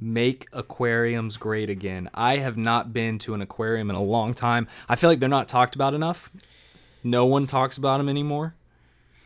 Make 0.00 0.46
aquariums 0.52 1.36
great 1.36 1.68
again. 1.70 2.08
I 2.14 2.38
have 2.38 2.56
not 2.56 2.92
been 2.94 3.18
to 3.20 3.34
an 3.34 3.42
aquarium 3.42 3.90
in 3.90 3.96
a 3.96 4.02
long 4.02 4.32
time. 4.34 4.66
I 4.88 4.96
feel 4.96 5.10
like 5.10 5.20
they're 5.20 5.28
not 5.28 5.48
talked 5.48 5.74
about 5.74 5.92
enough. 5.94 6.30
No 7.04 7.26
one 7.26 7.46
talks 7.46 7.76
about 7.76 7.98
them 7.98 8.08
anymore. 8.08 8.54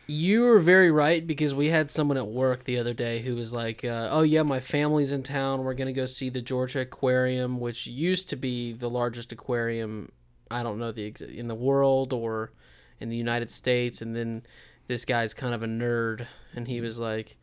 You 0.09 0.43
were 0.43 0.59
very 0.59 0.89
right 0.89 1.27
because 1.27 1.53
we 1.53 1.67
had 1.67 1.91
someone 1.91 2.15
at 2.15 2.27
work 2.27 2.63
the 2.63 2.77
other 2.77 2.93
day 2.93 3.19
who 3.19 3.35
was 3.35 3.51
like, 3.51 3.83
uh, 3.83 4.07
"Oh 4.09 4.21
yeah, 4.21 4.43
my 4.43 4.61
family's 4.61 5.11
in 5.11 5.21
town. 5.21 5.65
We're 5.65 5.73
gonna 5.73 5.91
go 5.91 6.05
see 6.05 6.29
the 6.29 6.41
Georgia 6.41 6.79
Aquarium, 6.79 7.59
which 7.59 7.87
used 7.87 8.29
to 8.29 8.37
be 8.37 8.71
the 8.71 8.89
largest 8.89 9.33
aquarium. 9.33 10.13
I 10.49 10.63
don't 10.63 10.79
know 10.79 10.93
the 10.93 11.07
ex- 11.07 11.19
in 11.19 11.49
the 11.49 11.55
world 11.55 12.13
or 12.13 12.53
in 13.01 13.09
the 13.09 13.17
United 13.17 13.51
States." 13.51 14.01
And 14.01 14.15
then 14.15 14.43
this 14.87 15.03
guy's 15.03 15.33
kind 15.33 15.53
of 15.53 15.61
a 15.61 15.67
nerd, 15.67 16.27
and 16.55 16.69
he 16.69 16.79
was 16.79 16.99
like, 16.99 17.35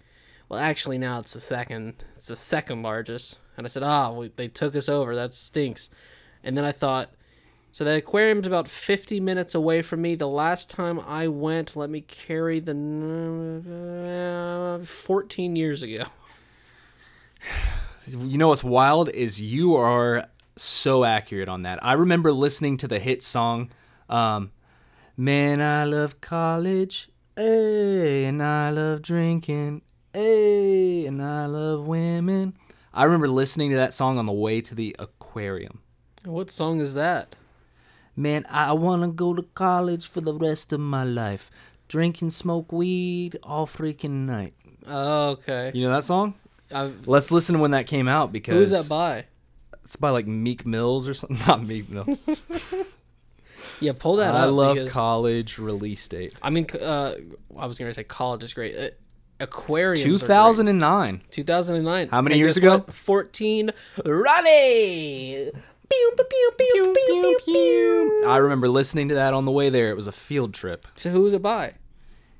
"Well, 0.49 0.59
actually, 0.59 0.97
now 0.97 1.19
it's 1.19 1.35
the 1.35 1.41
second. 1.41 2.03
It's 2.13 2.29
the 2.29 2.37
second 2.37 2.83
largest." 2.83 3.39
And 3.59 3.67
I 3.67 3.69
said, 3.69 3.83
"Ah, 3.83 4.11
well, 4.11 4.31
they 4.37 4.49
took 4.49 4.75
us 4.75 4.89
over. 4.89 5.15
That 5.15 5.35
stinks." 5.35 5.91
And 6.43 6.57
then 6.57 6.65
I 6.65 6.73
thought. 6.73 7.13
So 7.75 7.83
the 7.83 7.97
aquarium's 7.97 8.47
about 8.47 8.69
50 8.69 9.19
minutes 9.19 9.53
away 9.53 9.83
from 9.83 10.01
me. 10.01 10.15
The 10.15 10.29
last 10.29 10.71
time 10.71 11.01
I 11.01 11.27
went, 11.27 11.75
let 11.75 11.91
me 11.91 12.03
carry 12.03 12.61
the 12.61 12.71
uh, 14.81 14.85
14 14.85 15.57
years 15.57 15.83
ago. 15.83 16.05
You 18.07 18.37
know 18.37 18.49
what's 18.49 18.63
wild 18.63 19.09
is 19.09 19.41
you 19.41 19.75
are 19.77 20.27
so 20.57 21.05
accurate 21.05 21.49
on 21.49 21.63
that. 21.63 21.83
I 21.83 21.95
remember 21.95 22.33
listening 22.33 22.77
to 22.77 22.87
the 22.87 22.99
hit 22.99 23.23
song, 23.23 23.71
um, 24.11 24.53
"Man, 25.17 25.63
I 25.63 25.85
love 25.85 26.21
college, 26.21 27.09
hey, 27.35 28.27
and 28.27 28.43
I 28.43 28.69
love 28.69 29.01
drinking, 29.01 29.81
hey, 30.13 31.07
and 31.07 31.23
I 31.23 31.47
love 31.47 31.87
women." 31.87 32.59
I 32.93 33.05
remember 33.05 33.31
listening 33.31 33.71
to 33.71 33.77
that 33.77 33.95
song 33.95 34.19
on 34.19 34.27
the 34.27 34.33
way 34.33 34.61
to 34.61 34.75
the 34.75 34.95
aquarium. 34.99 35.81
What 36.27 36.51
song 36.51 36.81
is 36.81 36.93
that? 36.93 37.35
Man, 38.17 38.47
I 38.49 38.73
wanna 38.73 39.09
go 39.09 39.35
to 39.35 39.43
college 39.55 40.09
for 40.09 40.21
the 40.21 40.35
rest 40.35 40.73
of 40.73 40.81
my 40.81 41.05
life, 41.05 41.51
drink 41.89 42.23
and 42.23 42.33
smoke 42.33 42.73
weed 42.73 43.39
all 43.43 43.67
freaking 43.67 44.27
night. 44.27 44.55
Oh, 44.87 45.31
okay. 45.31 45.73
You 45.75 45.85
know 45.85 45.91
that 45.91 46.05
song? 46.05 46.35
i 46.73 46.91
Let's 47.07 47.31
listen 47.31 47.55
to 47.57 47.61
when 47.61 47.73
that 47.73 47.87
came 47.87 48.09
out 48.09 48.33
because 48.33 48.55
who's 48.55 48.71
that 48.71 48.89
by? 48.89 49.25
It's 49.85 49.97
by 49.97 50.11
like 50.11 50.27
Meek 50.27 50.65
Mills 50.65 51.09
or 51.09 51.15
something. 51.15 51.39
Not 51.47 51.67
Meek 51.67 51.89
Mill. 51.91 52.19
Yeah, 53.81 53.93
pull 53.99 54.17
that 54.17 54.35
I 54.35 54.43
up. 54.43 54.55
love 54.55 54.77
because, 54.77 54.93
college 54.93 55.59
release 55.59 56.07
date. 56.07 56.35
I 56.43 56.51
mean, 56.51 56.67
uh, 56.81 57.15
I 57.59 57.67
was 57.67 57.79
going 57.79 57.91
to 57.91 57.95
say 57.95 58.05
college 58.05 58.43
is 58.45 58.55
great. 58.55 58.77
Uh, 58.77 58.91
aquariums. 59.41 60.03
2009. 60.03 61.23
2009. 61.31 62.09
How 62.09 62.23
many 62.23 62.35
And 62.35 62.41
years 62.41 62.57
ago? 62.57 62.79
what? 62.79 62.93
14. 62.93 63.71
Ronny! 64.05 65.51
Pew, 65.95 66.13
pew, 66.17 66.51
pew, 66.59 66.83
pew, 66.83 66.95
pew, 66.95 67.39
pew. 67.45 68.25
I 68.27 68.39
remember 68.39 68.69
listening 68.69 69.09
to 69.11 69.15
that 69.15 69.33
on 69.33 69.45
the 69.45 69.53
way 69.53 69.71
there. 69.71 69.91
It 69.91 69.95
was 69.95 70.09
a 70.09 70.13
field 70.13 70.53
trip. 70.53 70.87
So 70.97 71.11
who 71.11 71.23
was 71.23 71.33
it 71.33 71.43
by? 71.43 71.75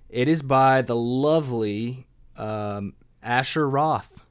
It 0.09 0.27
is 0.27 0.43
by 0.43 0.83
the 0.83 0.97
lovely 0.97 2.09
um, 2.37 2.95
Asher 3.23 3.69
Roth. 3.69 4.25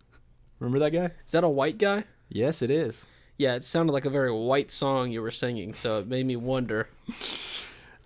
Remember 0.59 0.79
that 0.79 0.91
guy? 0.91 1.11
Is 1.25 1.31
that 1.31 1.45
a 1.45 1.49
white 1.49 1.77
guy? 1.77 2.03
Yes, 2.27 2.61
it 2.61 2.69
is. 2.69 3.07
Yeah, 3.37 3.55
it 3.55 3.63
sounded 3.63 3.93
like 3.93 4.05
a 4.05 4.09
very 4.09 4.31
white 4.31 4.71
song 4.71 5.11
you 5.11 5.21
were 5.21 5.31
singing, 5.31 5.73
so 5.73 5.99
it 5.99 6.07
made 6.07 6.25
me 6.25 6.35
wonder. 6.35 6.89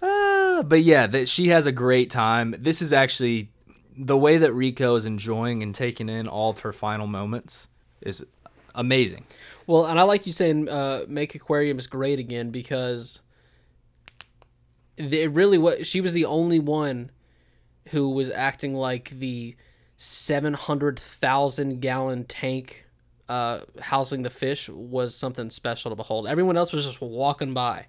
Uh, 0.01 0.61
but 0.67 0.83
yeah, 0.83 1.07
that 1.07 1.27
she 1.27 1.47
has 1.47 1.65
a 1.65 1.71
great 1.71 2.11
time. 2.11 2.53
This 2.59 2.81
is 2.81 2.93
actually 2.93 3.49
the 3.97 4.17
way 4.17 4.37
that 4.37 4.53
Rico 4.53 4.93
is 4.95 5.07
enjoying 5.07 5.63
and 5.63 5.73
taking 5.73 6.09
in 6.09 6.27
all 6.27 6.51
of 6.51 6.59
her 6.59 6.71
final 6.71 7.07
moments 7.07 7.69
is 8.01 8.23
amazing. 8.77 9.25
Well, 9.65 9.85
and 9.85 9.99
I 9.99 10.03
like 10.03 10.25
you 10.25 10.31
saying 10.31 10.69
uh, 10.69 11.03
make 11.09 11.35
aquariums 11.35 11.87
great 11.87 12.19
again 12.19 12.51
because 12.51 13.19
it 14.95 15.31
really 15.31 15.57
what 15.57 15.85
she 15.85 15.99
was 15.99 16.13
the 16.13 16.25
only 16.25 16.59
one 16.59 17.11
who 17.89 18.09
was 18.09 18.29
acting 18.29 18.73
like 18.73 19.09
the 19.09 19.55
seven 19.97 20.53
hundred 20.53 20.99
thousand 20.99 21.81
gallon 21.81 22.23
tank 22.23 22.85
uh, 23.27 23.59
housing 23.81 24.21
the 24.23 24.29
fish 24.29 24.69
was 24.69 25.13
something 25.13 25.49
special 25.49 25.91
to 25.91 25.95
behold. 25.95 26.27
Everyone 26.27 26.55
else 26.55 26.71
was 26.71 26.85
just 26.85 27.01
walking 27.01 27.53
by. 27.53 27.87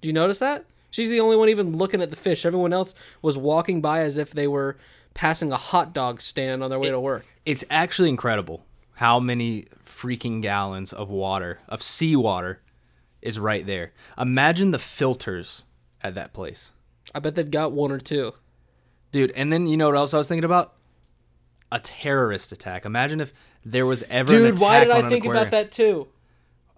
Do 0.00 0.08
you 0.08 0.12
notice 0.12 0.38
that? 0.38 0.64
She's 0.90 1.10
the 1.10 1.20
only 1.20 1.36
one 1.36 1.48
even 1.48 1.76
looking 1.76 2.00
at 2.00 2.10
the 2.10 2.16
fish. 2.16 2.46
Everyone 2.46 2.72
else 2.72 2.94
was 3.20 3.36
walking 3.36 3.80
by 3.80 4.00
as 4.00 4.16
if 4.16 4.30
they 4.30 4.46
were 4.46 4.78
passing 5.12 5.52
a 5.52 5.56
hot 5.56 5.92
dog 5.92 6.20
stand 6.20 6.62
on 6.62 6.70
their 6.70 6.78
way 6.78 6.90
to 6.90 7.00
work. 7.00 7.26
It's 7.44 7.64
actually 7.68 8.08
incredible 8.08 8.64
how 8.98 9.20
many 9.20 9.64
freaking 9.86 10.42
gallons 10.42 10.92
of 10.92 11.08
water, 11.08 11.60
of 11.68 11.80
seawater, 11.80 12.60
is 13.22 13.38
right 13.38 13.64
there. 13.64 13.92
Imagine 14.18 14.72
the 14.72 14.78
filters 14.80 15.62
at 16.02 16.16
that 16.16 16.32
place. 16.32 16.72
I 17.14 17.20
bet 17.20 17.36
they've 17.36 17.48
got 17.48 17.70
one 17.70 17.92
or 17.92 18.00
two. 18.00 18.34
Dude, 19.12 19.30
and 19.36 19.52
then 19.52 19.68
you 19.68 19.76
know 19.76 19.86
what 19.86 19.96
else 19.96 20.14
I 20.14 20.18
was 20.18 20.26
thinking 20.26 20.44
about? 20.44 20.74
A 21.70 21.78
terrorist 21.78 22.50
attack. 22.50 22.84
Imagine 22.84 23.20
if 23.20 23.32
there 23.64 23.86
was 23.86 24.02
ever 24.10 24.34
an 24.34 24.38
Dude, 24.40 24.54
attack 24.54 24.60
why 24.60 24.80
did 24.80 24.90
I 24.90 25.08
think 25.08 25.24
aquarium. 25.24 25.42
about 25.42 25.50
that 25.52 25.70
too? 25.70 26.08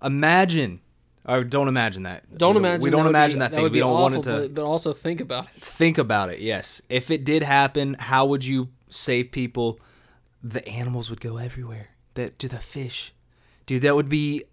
Imagine. 0.02 0.80
Or 1.26 1.42
don't 1.42 1.68
imagine 1.68 2.02
that. 2.02 2.36
Don't 2.36 2.54
We 2.54 2.60
imagine. 2.60 2.82
We 2.82 2.90
don't 2.90 3.04
would 3.04 3.10
imagine 3.10 3.38
be, 3.38 3.40
that 3.40 3.52
thing. 3.52 3.62
would 3.62 3.72
we 3.72 3.78
don't 3.78 3.92
awful, 3.92 4.02
want 4.02 4.14
it 4.16 4.22
to 4.24 4.30
but, 4.40 4.54
but 4.56 4.64
also 4.64 4.92
think 4.92 5.22
about 5.22 5.46
it. 5.56 5.62
think 5.62 5.96
about 5.96 6.28
it. 6.28 6.40
Yes. 6.40 6.82
If 6.90 7.10
it 7.10 7.24
did 7.24 7.42
happen, 7.42 7.94
how 7.98 8.26
would 8.26 8.44
you 8.44 8.68
save 8.90 9.30
people? 9.32 9.80
The 10.42 10.66
animals 10.68 11.08
would 11.08 11.22
go 11.22 11.38
everywhere. 11.38 11.88
That 12.14 12.38
to 12.38 12.48
the 12.48 12.58
fish. 12.58 13.12
Dude, 13.66 13.82
that 13.82 13.94
would 13.94 14.08
be 14.08 14.44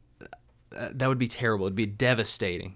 uh, 0.76 0.90
that 0.94 1.08
would 1.08 1.18
be 1.18 1.28
terrible. 1.28 1.66
It'd 1.66 1.76
be 1.76 1.86
devastating. 1.86 2.76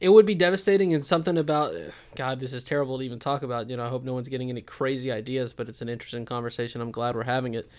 It 0.00 0.08
would 0.08 0.26
be 0.26 0.34
devastating, 0.34 0.92
and 0.92 1.04
something 1.04 1.38
about 1.38 1.74
God. 2.16 2.40
This 2.40 2.52
is 2.52 2.64
terrible 2.64 2.98
to 2.98 3.04
even 3.04 3.20
talk 3.20 3.44
about. 3.44 3.70
You 3.70 3.76
know, 3.76 3.84
I 3.84 3.88
hope 3.88 4.02
no 4.02 4.12
one's 4.12 4.28
getting 4.28 4.50
any 4.50 4.60
crazy 4.60 5.12
ideas, 5.12 5.52
but 5.52 5.68
it's 5.68 5.80
an 5.80 5.88
interesting 5.88 6.24
conversation. 6.24 6.80
I'm 6.80 6.90
glad 6.90 7.14
we're 7.14 7.22
having 7.22 7.54
it. 7.54 7.70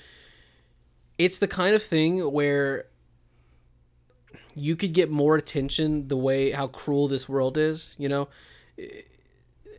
It's 1.18 1.38
the 1.38 1.48
kind 1.50 1.76
of 1.76 1.84
thing 1.84 2.20
where 2.32 2.86
you 4.56 4.78
could 4.78 4.94
get 4.94 5.10
more 5.12 5.36
attention 5.36 6.08
the 6.08 6.16
way 6.16 6.52
how 6.52 6.68
cruel 6.68 7.10
this 7.10 7.28
world 7.28 7.58
is. 7.58 7.94
You 7.98 8.08
know, 8.08 8.30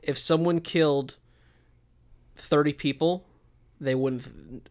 if 0.03 0.19
someone 0.19 0.61
killed 0.61 1.17
thirty 2.37 2.75
people, 2.75 3.25
they 3.81 3.95
wouldn't. 3.95 4.69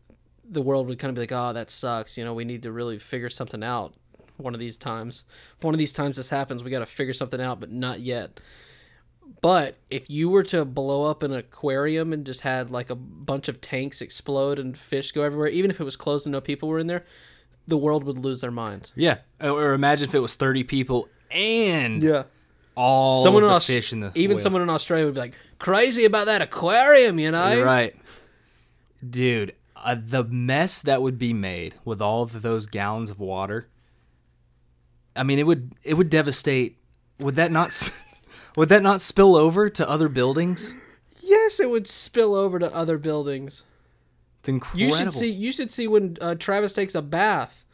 The 0.54 0.62
world 0.62 0.88
would 0.88 1.00
kind 1.00 1.10
of 1.10 1.16
be 1.16 1.22
like, 1.22 1.32
"Oh, 1.32 1.54
that 1.54 1.70
sucks." 1.70 2.18
You 2.18 2.24
know, 2.26 2.34
we 2.34 2.46
need 2.46 2.64
to 2.64 2.72
really 2.72 3.00
figure 3.00 3.30
something 3.30 3.64
out. 3.64 3.94
One 4.38 4.54
of 4.54 4.60
these 4.60 4.78
times, 4.78 5.24
if 5.58 5.64
one 5.64 5.74
of 5.74 5.78
these 5.78 5.92
times 5.94 6.18
this 6.18 6.30
happens, 6.30 6.64
we 6.64 6.72
got 6.72 6.80
to 6.80 6.86
figure 6.86 7.14
something 7.14 7.40
out, 7.42 7.60
but 7.60 7.72
not 7.72 8.00
yet. 8.00 8.40
But 9.42 9.78
if 9.90 10.10
you 10.10 10.30
were 10.30 10.44
to 10.44 10.66
blow 10.66 11.10
up 11.10 11.24
an 11.24 11.34
aquarium 11.34 12.12
and 12.14 12.26
just 12.26 12.42
had 12.42 12.70
like 12.70 12.90
a 12.90 12.96
bunch 12.96 13.48
of 13.48 13.62
tanks 13.62 14.02
explode 14.02 14.60
and 14.60 14.78
fish 14.78 15.12
go 15.12 15.24
everywhere, 15.24 15.48
even 15.48 15.72
if 15.72 15.80
it 15.80 15.84
was 15.84 15.96
closed 15.96 16.26
and 16.26 16.32
no 16.32 16.42
people 16.42 16.68
were 16.70 16.80
in 16.80 16.88
there, 16.88 17.06
the 17.68 17.78
world 17.78 18.04
would 18.04 18.18
lose 18.20 18.42
their 18.42 18.52
minds. 18.52 18.92
Yeah. 18.96 19.20
Or 19.42 19.74
imagine 19.74 20.10
if 20.10 20.16
it 20.16 20.20
was 20.20 20.36
30 20.36 20.64
people 20.66 21.08
and 21.32 22.04
Yeah. 22.04 22.24
all 22.76 23.24
Someone 23.24 23.44
of 23.44 23.48
in 23.48 23.52
the 23.52 23.56
Aus- 23.58 23.68
fish 23.68 23.94
in 23.94 24.00
the 24.02 24.12
even 24.16 24.36
whales. 24.36 24.44
someone 24.44 24.62
in 24.62 24.70
Australia 24.70 25.06
would 25.06 25.14
be 25.14 25.20
like 25.22 25.36
crazy 25.60 26.04
about 26.06 26.26
that 26.26 26.42
aquarium, 26.42 27.18
you 27.20 27.32
know? 27.32 27.54
You're 27.54 27.66
right. 27.66 27.96
Dude, 29.08 29.54
uh, 29.84 29.96
the 30.00 30.24
mess 30.24 30.82
that 30.82 31.02
would 31.02 31.20
be 31.20 31.34
made 31.34 31.76
with 31.86 32.02
all 32.02 32.24
of 32.24 32.42
those 32.42 32.66
gallons 32.66 33.12
of 33.12 33.20
water. 33.20 33.68
I 35.16 35.24
mean, 35.24 35.40
it 35.40 35.46
would 35.46 35.74
it 35.84 35.96
would 35.96 36.10
devastate. 36.10 36.78
Would 37.20 37.36
that 37.36 37.52
not 37.52 37.92
would 38.56 38.70
that 38.70 38.82
not 38.84 39.02
spill 39.02 39.36
over 39.36 39.70
to 39.70 39.90
other 39.90 40.10
buildings? 40.10 40.76
Yes, 41.22 41.60
it 41.60 41.70
would 41.70 41.88
spill 41.88 42.36
over 42.36 42.60
to 42.60 42.74
other 42.74 42.98
buildings. 42.98 43.64
It's 44.40 44.50
incredible. 44.50 44.86
You 44.86 44.96
should 44.96 45.14
see. 45.14 45.30
You 45.30 45.52
should 45.52 45.72
see 45.72 45.88
when 45.88 46.18
uh, 46.20 46.36
Travis 46.36 46.74
takes 46.74 46.96
a 46.96 47.02
bath, 47.02 47.66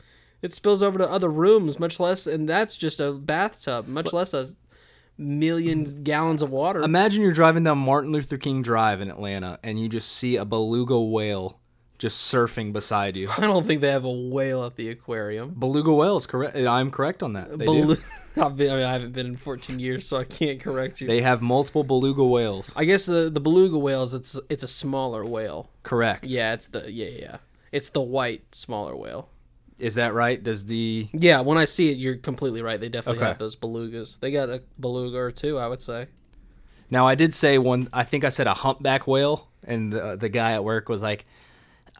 it 0.41 0.53
spills 0.53 0.83
over 0.83 0.97
to 0.97 1.09
other 1.09 1.29
rooms. 1.29 1.79
Much 1.79 1.99
less, 1.99 2.27
and 2.27 2.47
that's 2.47 2.75
just 2.75 2.99
a 2.99 3.11
bathtub. 3.13 3.87
Much 3.87 4.13
less 4.13 4.33
a 4.33 4.49
million 5.19 5.83
gallons 6.03 6.41
of 6.41 6.49
water. 6.49 6.81
Imagine 6.81 7.21
you're 7.21 7.33
driving 7.33 7.63
down 7.63 7.77
Martin 7.77 8.11
Luther 8.11 8.37
King 8.37 8.61
Drive 8.61 9.01
in 9.01 9.09
Atlanta 9.09 9.59
and 9.61 9.79
you 9.79 9.89
just 9.89 10.13
see 10.13 10.37
a 10.37 10.45
beluga 10.45 10.99
whale 10.99 11.58
just 11.99 12.33
surfing 12.33 12.73
beside 12.73 13.15
you. 13.15 13.29
I 13.37 13.41
don't 13.41 13.67
think 13.67 13.81
they 13.81 13.91
have 13.91 14.05
a 14.05 14.11
whale 14.11 14.65
at 14.65 14.75
the 14.75 14.89
aquarium. 14.89 15.53
Beluga 15.57 15.93
whales, 15.93 16.25
correct? 16.25 16.55
Eh, 16.57 16.67
I'm 16.67 16.89
correct 16.89 17.21
on 17.21 17.33
that. 17.33 17.57
They. 17.57 17.65
Belu- 17.65 18.01
I've 18.37 18.55
been, 18.55 18.71
I 18.71 18.75
mean, 18.75 18.85
I 18.85 18.91
haven't 18.93 19.11
been 19.11 19.25
in 19.25 19.35
14 19.35 19.79
years, 19.79 20.07
so 20.07 20.17
I 20.17 20.23
can't 20.23 20.61
correct 20.61 21.01
you. 21.01 21.07
They 21.07 21.21
have 21.21 21.41
multiple 21.41 21.83
beluga 21.83 22.23
whales. 22.23 22.71
I 22.75 22.85
guess 22.85 23.05
the 23.05 23.29
the 23.29 23.39
beluga 23.41 23.77
whales. 23.77 24.13
It's 24.13 24.39
it's 24.49 24.63
a 24.63 24.67
smaller 24.67 25.25
whale. 25.25 25.69
Correct. 25.83 26.23
Yeah, 26.25 26.53
it's 26.53 26.67
the 26.67 26.89
yeah 26.91 27.09
yeah. 27.09 27.37
It's 27.71 27.89
the 27.89 28.01
white 28.01 28.55
smaller 28.55 28.95
whale. 28.95 29.29
Is 29.77 29.95
that 29.95 30.13
right? 30.13 30.41
Does 30.41 30.65
the 30.65 31.07
Yeah, 31.13 31.41
when 31.41 31.57
I 31.57 31.65
see 31.65 31.89
it, 31.91 31.97
you're 31.97 32.17
completely 32.17 32.61
right. 32.61 32.79
They 32.79 32.89
definitely 32.89 33.19
Okay. 33.21 33.27
have 33.29 33.39
those 33.39 33.55
belugas. 33.55 34.19
They 34.19 34.31
got 34.31 34.49
a 34.49 34.61
beluga 34.79 35.17
or 35.17 35.31
two, 35.31 35.57
I 35.57 35.67
would 35.67 35.81
say. 35.81 36.07
now 36.89 37.07
I 37.07 37.15
did 37.15 37.33
say 37.33 37.57
one. 37.57 37.87
I 37.93 38.03
think 38.03 38.23
I 38.23 38.29
said 38.29 38.47
a 38.47 38.53
humpback 38.53 39.07
whale, 39.07 39.47
and 39.63 39.91
the, 39.93 40.15
the 40.17 40.29
guy 40.29 40.51
at 40.53 40.63
work 40.63 40.89
was 40.89 41.01
like, 41.01 41.25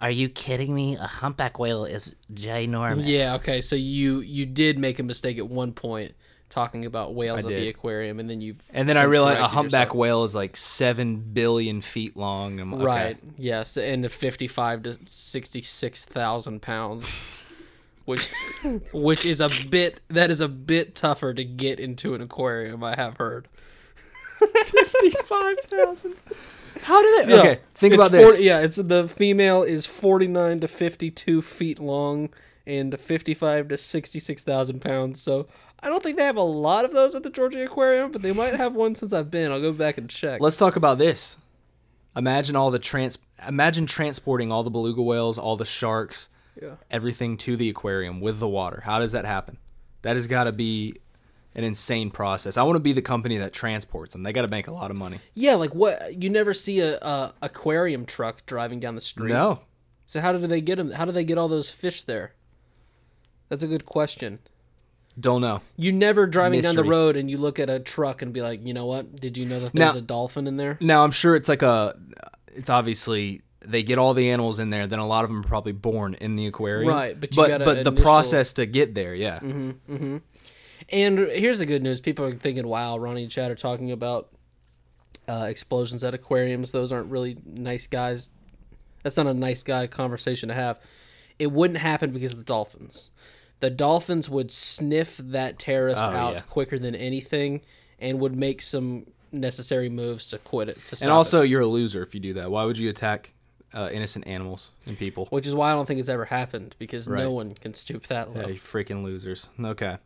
Are 0.02 0.12
you 0.12 0.30
kidding 0.30 0.74
me? 0.74 0.96
A 0.96 1.08
humpback 1.08 1.60
whale 1.60 1.86
is 1.86 2.16
ginormous. 2.34 3.06
Yeah, 3.06 3.36
okay. 3.36 3.62
So 3.62 3.76
you 3.76 4.22
you 4.22 4.46
did 4.46 4.80
make 4.80 5.00
a 5.00 5.04
mistake 5.04 5.38
at 5.38 5.48
one 5.48 5.74
point 5.74 6.14
talking 6.50 6.86
about 6.86 7.14
whales 7.14 7.46
I 7.46 7.52
at 7.52 7.56
the 7.56 7.68
aquarium, 7.70 8.20
and 8.20 8.30
then 8.30 8.42
you've 8.42 8.62
and 8.74 8.90
then 8.90 8.98
I 8.98 9.04
realized 9.04 9.40
a 9.40 9.48
humpback 9.48 9.94
whale 9.94 10.24
is 10.24 10.36
like 10.36 10.58
seven 10.58 11.18
billion 11.18 11.82
feet 11.82 12.18
long. 12.18 12.60
I'm, 12.60 12.74
okay. 12.74 12.84
Right. 12.84 13.18
Yes, 13.38 13.78
and 13.78 14.04
the 14.04 14.10
fifty-five 14.10 14.84
to 14.84 14.98
sixty-six 15.06 16.06
thousand 16.06 16.62
pounds, 16.62 17.12
which 18.06 18.30
which 18.94 19.26
is 19.26 19.42
a 19.42 19.50
bit 19.70 20.02
that 20.10 20.32
is 20.32 20.42
a 20.42 20.48
bit 20.48 20.96
tougher 20.96 21.34
to 21.34 21.44
get 21.44 21.80
into 21.80 22.16
an 22.16 22.22
aquarium. 22.22 22.84
I 22.84 22.96
have 22.96 23.18
heard. 23.18 23.48
Fifty-five 24.40 25.60
thousand. 25.62 26.16
How 26.84 27.02
did 27.02 27.28
it? 27.28 27.30
Yeah, 27.30 27.36
Okay, 27.38 27.60
think 27.76 27.94
it's 27.94 28.02
about 28.02 28.12
this. 28.12 28.30
40 28.30 28.44
yeah, 28.44 28.60
it's 28.60 28.76
the 28.78 29.08
female 29.08 29.64
is 29.64 29.86
forty-nine 29.86 30.60
to 30.62 30.68
fifty-two 30.68 31.42
feet 31.42 31.80
long 31.80 32.30
and 32.68 32.98
fifty-five 33.00 33.68
to 33.70 33.78
sixty-six 33.78 34.44
thousand 34.44 34.82
pounds. 34.82 35.22
So 35.22 35.48
I 35.82 35.88
don't 35.88 36.04
think 36.04 36.18
they 36.18 36.24
have 36.24 36.36
a 36.38 36.42
lot 36.42 36.86
of 36.86 36.92
those 36.94 37.16
at 37.16 37.24
the 37.24 37.30
Georgia 37.30 37.64
Aquarium, 37.64 38.12
but 38.12 38.22
they 38.22 38.32
might 38.34 38.56
have 38.56 38.74
one 38.76 38.96
since 38.96 39.14
I've 39.14 39.32
been. 39.32 39.52
I'll 39.52 39.62
go 39.62 39.72
back 39.74 39.98
and 39.98 40.10
check. 40.10 40.42
Let's 40.42 40.58
talk 40.58 40.76
about 40.76 40.98
this. 40.98 41.38
Imagine 42.16 42.56
all 42.56 42.72
the 42.72 42.80
trans. 42.80 43.18
Imagine 43.48 43.86
transporting 43.86 44.52
all 44.52 44.64
the 44.64 44.70
beluga 44.70 45.02
whales, 45.02 45.38
all 45.38 45.56
the 45.56 45.64
sharks, 45.66 46.30
Yeah. 46.62 46.76
everything 46.92 47.38
to 47.38 47.56
the 47.56 47.70
aquarium 47.70 48.20
with 48.20 48.40
the 48.40 48.48
water. 48.48 48.82
How 48.86 49.00
does 49.00 49.14
that 49.14 49.26
happen? 49.26 49.58
That 50.02 50.16
has 50.16 50.28
got 50.28 50.46
to 50.46 50.52
be 50.52 50.96
an 51.56 51.64
insane 51.64 52.12
process. 52.12 52.58
I 52.58 52.64
want 52.64 52.76
to 52.76 52.80
be 52.82 52.94
the 52.94 53.02
company 53.02 53.38
that 53.38 53.54
transports 53.54 54.14
them. 54.14 54.24
They 54.24 54.32
got 54.34 54.44
to 54.44 54.48
make 54.50 54.68
a 54.68 54.72
lot 54.72 54.92
of 54.92 54.98
money. 54.98 55.20
Yeah, 55.34 55.56
like 55.56 55.74
what? 55.74 56.22
You 56.22 56.30
never 56.30 56.54
see 56.54 56.80
a, 56.80 56.98
a 56.98 57.34
aquarium 57.42 58.06
truck 58.06 58.46
driving 58.46 58.80
down 58.80 58.96
the 58.96 59.02
street. 59.02 59.34
No, 59.34 59.62
So 60.06 60.22
how 60.22 60.32
do 60.32 60.46
they 60.46 60.62
get 60.62 60.78
them? 60.78 60.92
How 60.92 61.06
do 61.06 61.12
they 61.12 61.24
get 61.24 61.38
all 61.38 61.48
those 61.48 61.70
fish 61.70 62.04
there? 62.04 62.34
That's 63.50 63.64
a 63.64 63.68
good 63.68 63.86
question. 63.86 64.40
don't 65.20 65.42
know. 65.42 65.62
You 65.76 65.92
never 65.92 66.28
driving 66.28 66.62
down 66.62 66.76
the 66.76 66.84
road 66.84 67.16
and 67.16 67.30
you 67.30 67.38
look 67.38 67.60
at 67.60 67.70
a 67.70 67.80
truck 67.80 68.22
and 68.22 68.32
be 68.32 68.42
like, 68.42 68.66
you 68.66 68.74
know 68.74 68.86
what? 68.86 69.16
Did 69.20 69.38
you 69.38 69.46
know 69.46 69.60
that 69.60 69.74
Now- 69.74 69.86
there's 69.86 70.04
a 70.04 70.06
dolphin 70.06 70.46
in 70.48 70.58
there? 70.58 70.78
Now 70.80 71.04
I'm 71.04 71.12
sure 71.12 71.36
it's 71.36 71.50
like 71.50 71.62
a. 71.64 71.98
It's 72.54 72.70
obviously 72.70 73.42
they 73.66 73.84
get 73.84 73.98
all 73.98 74.14
the 74.14 74.30
animals 74.30 74.60
in 74.60 74.70
there. 74.70 74.88
Then 74.88 75.00
a 75.00 75.08
lot 75.08 75.24
of 75.24 75.30
them 75.30 75.40
are 75.42 75.48
probably 75.48 75.72
born 75.72 76.14
in 76.16 76.36
the 76.36 76.48
aquarium. 76.48 76.90
Right, 76.90 77.20
but 77.20 77.36
you 77.36 77.42
but 77.42 77.48
gotta 77.48 77.66
but 77.66 77.84
the 77.84 77.92
process 77.92 78.54
to 78.54 78.66
get 78.66 78.96
there, 78.96 79.14
yeah. 79.14 79.40
Mm-hmm, 79.40 79.94
mm-hmm. 79.94 80.18
And 80.92 81.20
here's 81.20 81.60
the 81.60 81.66
good 81.66 81.84
news: 81.84 82.00
people 82.02 82.26
are 82.26 82.34
thinking, 82.34 82.68
"Wow, 82.68 82.98
Ronny 82.98 83.24
and 83.24 83.32
Chad 83.32 83.52
are 83.52 83.56
talking 83.56 83.92
about 83.92 84.30
uh, 85.28 85.46
explosions 85.50 86.04
at 86.04 86.14
aquariums. 86.14 86.72
Those 86.72 86.92
aren't 86.92 87.12
really 87.12 87.38
nice 87.46 87.88
guys. 87.88 88.32
That's 89.04 89.18
not 89.18 89.28
a 89.28 89.34
nice 89.34 89.64
guy 89.64 89.88
conversation 89.88 90.50
to 90.50 90.56
have." 90.56 90.80
It 91.38 91.52
wouldn't 91.52 91.80
happen 91.80 92.12
because 92.12 92.34
of 92.34 92.40
the 92.40 92.44
dolphins. 92.44 93.10
The 93.62 93.70
dolphins 93.70 94.30
would 94.30 94.52
sniff 94.52 95.18
that 95.18 95.58
terrorist 95.60 96.02
Oh, 96.02 96.08
out 96.10 96.34
yeah. 96.34 96.40
quicker 96.42 96.78
than 96.80 96.96
anything, 96.96 97.62
and 98.00 98.20
would 98.20 98.36
make 98.36 98.62
some 98.62 99.06
necessary 99.32 99.90
moves 99.90 100.28
to 100.28 100.38
quit 100.40 100.70
it. 100.70 100.78
To 100.88 100.96
stop 100.96 101.02
And 101.06 101.12
it. 101.12 101.14
also, 101.14 101.42
you're 101.44 101.62
a 101.62 101.66
loser 101.68 102.02
if 102.02 102.14
you 102.14 102.20
do 102.20 102.34
that. 102.34 102.50
Why 102.52 102.64
would 102.66 102.78
you 102.78 102.90
attack 102.90 103.34
uh, 103.74 103.90
innocent 103.92 104.26
animals 104.28 104.72
and 104.88 104.98
people? 104.98 105.28
which 105.30 105.46
is 105.46 105.54
why 105.54 105.70
I 105.72 105.74
don't 105.76 105.86
think 105.86 106.00
it's 106.00 106.10
ever 106.10 106.26
happened 106.26 106.76
because 106.80 107.08
Right. 107.08 107.22
no 107.24 107.32
one 107.32 107.54
can 107.54 107.74
stoop 107.74 108.08
that 108.08 108.34
low. 108.34 108.42
Yeah, 108.42 108.48
you 108.48 108.60
freaking 108.60 109.04
losers. 109.04 109.48
Okay. 109.64 109.98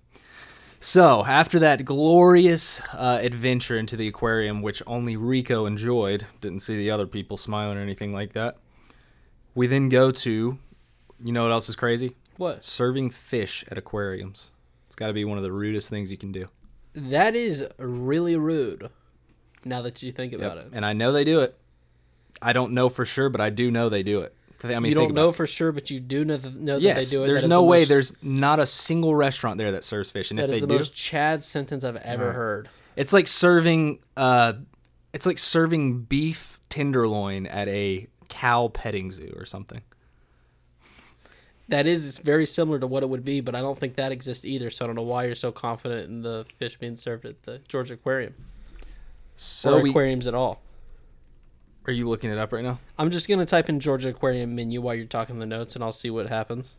So, 0.83 1.23
after 1.23 1.59
that 1.59 1.85
glorious 1.85 2.81
uh, 2.91 3.19
adventure 3.21 3.77
into 3.77 3.95
the 3.95 4.05
aquarium, 4.05 4.61
which 4.61 4.83
only 4.85 5.15
Rico 5.15 5.65
enjoyed, 5.65 6.25
didn't 6.41 6.59
see 6.59 6.75
the 6.75 6.91
other 6.91 7.07
people 7.07 7.37
smiling 7.37 7.77
or 7.77 7.81
anything 7.81 8.11
like 8.11 8.33
that, 8.33 8.57
we 9.55 9.65
then 9.65 9.87
go 9.87 10.11
to, 10.11 10.57
you 11.23 11.31
know 11.31 11.43
what 11.43 11.53
else 11.53 11.69
is 11.69 11.77
crazy? 11.77 12.17
What? 12.35 12.65
Serving 12.65 13.11
fish 13.11 13.63
at 13.71 13.77
aquariums. 13.77 14.51
It's 14.87 14.95
got 14.95 15.07
to 15.07 15.13
be 15.13 15.23
one 15.23 15.37
of 15.37 15.43
the 15.45 15.53
rudest 15.53 15.89
things 15.89 16.11
you 16.11 16.17
can 16.17 16.33
do. 16.33 16.49
That 16.93 17.33
is 17.33 17.65
really 17.77 18.35
rude. 18.35 18.89
Now 19.63 19.81
that 19.83 20.03
you 20.03 20.11
think 20.11 20.33
about 20.33 20.57
it, 20.57 20.67
And 20.73 20.85
I 20.85 20.91
know 20.91 21.13
they 21.13 21.23
do 21.23 21.39
it. 21.39 21.57
I 22.41 22.51
don't 22.51 22.73
know 22.73 22.89
for 22.89 23.05
sure, 23.05 23.29
but 23.29 23.39
I 23.39 23.51
do 23.51 23.71
know 23.71 23.87
they 23.87 24.03
do 24.03 24.19
it. 24.19 24.35
I 24.63 24.79
mean, 24.79 24.91
you 24.91 24.95
don't 24.95 25.13
know 25.13 25.29
it. 25.29 25.35
for 25.35 25.45
sure, 25.47 25.71
but 25.71 25.89
you 25.89 25.99
do 25.99 26.23
know, 26.25 26.37
th- 26.37 26.53
know 26.55 26.77
Yes, 26.77 27.09
that 27.09 27.11
they 27.11 27.17
do 27.17 27.23
it. 27.23 27.27
there's 27.27 27.45
no 27.45 27.57
the 27.57 27.63
way. 27.63 27.79
most- 27.79 27.89
There's 27.89 28.23
not 28.23 28.59
a 28.59 28.65
single 28.65 29.15
restaurant 29.15 29.57
there 29.57 29.71
that 29.73 29.83
serves 29.83 30.11
fish, 30.11 30.31
and 30.31 30.39
if 30.39 30.49
they 30.49 30.59
the 30.59 30.67
do, 30.67 30.75
most 30.75 30.95
Chad 30.95 31.43
sentence 31.43 31.83
I've 31.83 31.95
ever 31.97 32.31
heard. 32.33 32.69
It's 32.95 33.11
like 33.13 33.27
serving 33.27 33.99
uh 34.15 34.53
it's 35.13 35.25
like 35.25 35.37
serving 35.39 36.03
beef 36.03 36.59
tenderloin 36.69 37.45
at 37.47 37.67
a 37.67 38.07
cow 38.29 38.67
petting 38.69 39.11
zoo 39.11 39.33
or 39.35 39.45
something. 39.45 39.81
That 41.69 41.87
is 41.87 42.17
very 42.17 42.45
similar 42.45 42.77
to 42.79 42.87
what 42.87 43.03
it 43.03 43.09
would 43.09 43.23
be, 43.23 43.39
but 43.41 43.55
I 43.55 43.61
don't 43.61 43.77
think 43.77 43.95
that 43.95 44.11
exists 44.11 44.43
either. 44.45 44.69
So 44.69 44.83
I 44.83 44.87
don't 44.87 44.95
know 44.95 45.01
why 45.03 45.25
you're 45.25 45.35
so 45.35 45.51
confident 45.51 46.09
in 46.09 46.21
the 46.21 46.45
fish 46.57 46.77
being 46.77 46.97
served 46.97 47.25
at 47.25 47.41
the 47.43 47.61
Georgia 47.67 47.93
Aquarium 47.93 48.33
So 49.35 49.75
or 49.77 49.81
we, 49.81 49.89
aquariums 49.91 50.27
at 50.27 50.35
all. 50.35 50.61
Are 51.85 51.91
you 51.91 52.07
looking 52.07 52.31
it 52.31 52.37
up 52.37 52.53
right 52.53 52.63
now? 52.63 52.79
I'm 52.97 53.11
just 53.11 53.27
gonna 53.27 53.45
type 53.45 53.69
in 53.69 53.79
Georgia 53.79 54.09
Aquarium 54.09 54.55
menu 54.55 54.81
while 54.81 54.95
you're 54.95 55.05
talking 55.05 55.39
the 55.39 55.45
notes, 55.45 55.75
and 55.75 55.83
I'll 55.83 55.91
see 55.91 56.09
what 56.09 56.29
happens. 56.29 56.75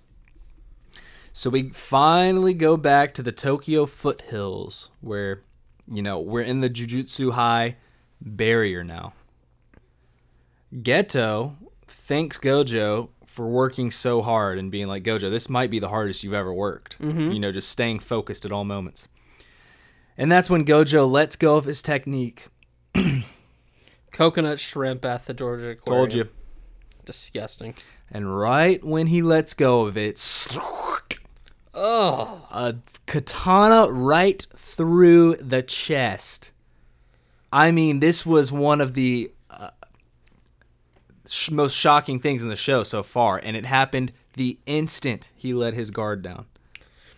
So 1.32 1.50
we 1.50 1.70
finally 1.70 2.54
go 2.54 2.76
back 2.76 3.12
to 3.14 3.22
the 3.22 3.32
Tokyo 3.32 3.86
foothills 3.86 4.90
where 5.00 5.42
you 5.90 6.02
know, 6.02 6.20
we're 6.20 6.42
in 6.42 6.60
the 6.60 6.70
Jujutsu 6.70 7.32
High 7.32 7.76
barrier 8.20 8.84
now. 8.84 9.12
Geto 10.74 11.56
thanks 11.86 12.38
Gojo 12.38 13.10
for 13.26 13.48
working 13.48 13.90
so 13.90 14.22
hard 14.22 14.58
and 14.58 14.70
being 14.70 14.88
like, 14.88 15.02
Gojo, 15.02 15.30
this 15.30 15.48
might 15.48 15.70
be 15.70 15.78
the 15.78 15.88
hardest 15.88 16.22
you've 16.24 16.34
ever 16.34 16.52
worked. 16.52 17.00
Mm-hmm. 17.00 17.32
You 17.32 17.40
know, 17.40 17.52
just 17.52 17.68
staying 17.68 18.00
focused 18.00 18.44
at 18.44 18.52
all 18.52 18.64
moments. 18.64 19.08
And 20.16 20.30
that's 20.30 20.48
when 20.48 20.64
Gojo 20.64 21.10
lets 21.10 21.36
go 21.36 21.56
of 21.56 21.64
his 21.64 21.82
technique. 21.82 22.46
Coconut 24.14 24.58
shrimp 24.58 25.04
at 25.04 25.26
the 25.26 25.34
Georgia 25.34 25.70
Aquarium. 25.70 26.00
Told 26.00 26.14
you. 26.14 26.28
Disgusting. 27.04 27.74
And 28.10 28.34
right 28.38 28.82
when 28.82 29.08
he 29.08 29.20
lets 29.20 29.52
go 29.54 29.82
of 29.86 29.96
it, 29.98 30.18
Oh, 31.74 32.46
a 32.52 32.76
katana 33.06 33.90
right 33.90 34.46
through 34.56 35.34
the 35.36 35.62
chest. 35.62 36.52
I 37.52 37.70
mean, 37.72 38.00
this 38.00 38.24
was 38.24 38.52
one 38.52 38.80
of 38.80 38.94
the 38.94 39.32
uh, 39.50 39.70
sh- 41.26 41.50
most 41.50 41.74
shocking 41.76 42.20
things 42.20 42.42
in 42.42 42.48
the 42.48 42.56
show 42.56 42.84
so 42.84 43.02
far, 43.02 43.38
and 43.42 43.56
it 43.56 43.64
happened 43.66 44.12
the 44.34 44.58
instant 44.66 45.30
he 45.34 45.52
let 45.52 45.74
his 45.74 45.90
guard 45.90 46.22
down. 46.22 46.46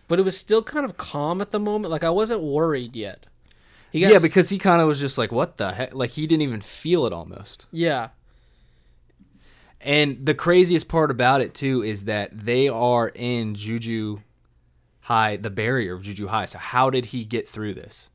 but 0.08 0.18
it 0.18 0.22
was 0.24 0.36
still 0.38 0.62
kind 0.62 0.84
of 0.84 0.96
calm 0.96 1.40
at 1.40 1.50
the 1.50 1.58
moment. 1.60 1.90
Like 1.90 2.04
I 2.04 2.10
wasn't 2.10 2.40
worried 2.42 2.96
yet. 2.96 3.26
He 3.96 4.02
got 4.02 4.12
Yeah, 4.12 4.18
because 4.20 4.50
he 4.50 4.58
kind 4.58 4.82
of 4.82 4.88
was 4.88 5.00
just 5.00 5.16
like, 5.16 5.32
"What 5.32 5.56
the 5.56 5.72
heck?" 5.72 5.94
Like 5.94 6.10
he 6.10 6.26
didn't 6.26 6.42
even 6.42 6.60
feel 6.60 7.06
it 7.06 7.12
almost. 7.14 7.64
yeah, 7.72 8.08
And 9.80 10.24
the 10.26 10.34
craziest 10.34 10.88
part 10.88 11.10
about 11.10 11.40
it 11.40 11.54
too 11.54 11.82
is 11.82 12.04
that 12.04 12.30
they 12.46 12.68
are 12.68 13.08
in 13.08 13.54
Juju 13.54 14.20
High, 15.02 15.36
the 15.36 15.50
barrier 15.50 15.94
of 15.94 16.02
Juju 16.02 16.26
High. 16.28 16.46
So 16.46 16.58
how 16.58 16.90
did 16.90 17.06
he 17.06 17.24
get 17.24 17.48
through 17.48 17.74
this? 17.74 18.10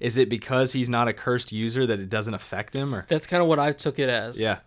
Is 0.00 0.18
it 0.18 0.28
because 0.28 0.72
he's 0.72 0.90
not 0.90 1.08
a 1.08 1.12
cursed 1.12 1.52
user 1.52 1.86
that 1.86 1.98
it 2.00 2.10
doesn't 2.10 2.34
affect 2.34 2.74
him, 2.74 2.94
or 2.94 3.06
that's 3.08 3.26
kind 3.26 3.42
of 3.42 3.48
what 3.48 3.58
I 3.58 3.72
took 3.72 3.98
it 3.98 4.08
as. 4.08 4.38
yeah? 4.38 4.58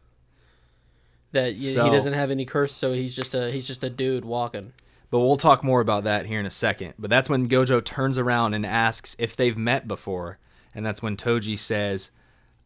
that 1.34 1.60
So- 1.60 1.84
he 1.86 1.92
doesn't 1.92 2.14
have 2.14 2.32
any 2.32 2.46
curse, 2.46 2.74
so 2.74 2.94
he's 2.94 3.16
just 3.16 3.36
a 3.36 3.52
he's 3.52 3.68
just 3.68 3.84
a 3.84 3.90
dude 3.90 4.26
walking. 4.26 4.74
But 5.12 5.20
we'll 5.20 5.38
talk 5.38 5.64
more 5.64 5.80
about 5.80 6.04
that 6.06 6.26
here 6.26 6.40
in 6.40 6.46
a 6.46 6.50
second. 6.52 6.96
But 7.00 7.10
that's 7.10 7.30
when 7.30 7.48
Gojo 7.48 7.84
turns 7.84 8.18
around 8.18 8.54
and 8.54 8.66
asks 8.66 9.16
if 9.20 9.36
they've 9.38 9.58
met 9.58 9.88
before, 9.88 10.38
and 10.78 10.86
that's 10.86 11.02
when 11.02 11.18
Toji 11.18 11.58
says, 11.58 12.12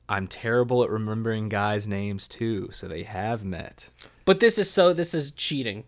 "I'm 0.10 0.28
terrible 0.28 0.84
at 0.84 0.90
remembering 0.90 1.48
guys' 1.48 1.88
names 1.88 2.28
too, 2.28 2.70
so 2.74 2.86
they 2.88 3.04
have 3.04 3.46
met." 3.46 3.90
But 4.26 4.42
this 4.42 4.58
is 4.58 4.70
so 4.70 4.92
this 4.92 5.14
is 5.14 5.32
cheating. 5.32 5.86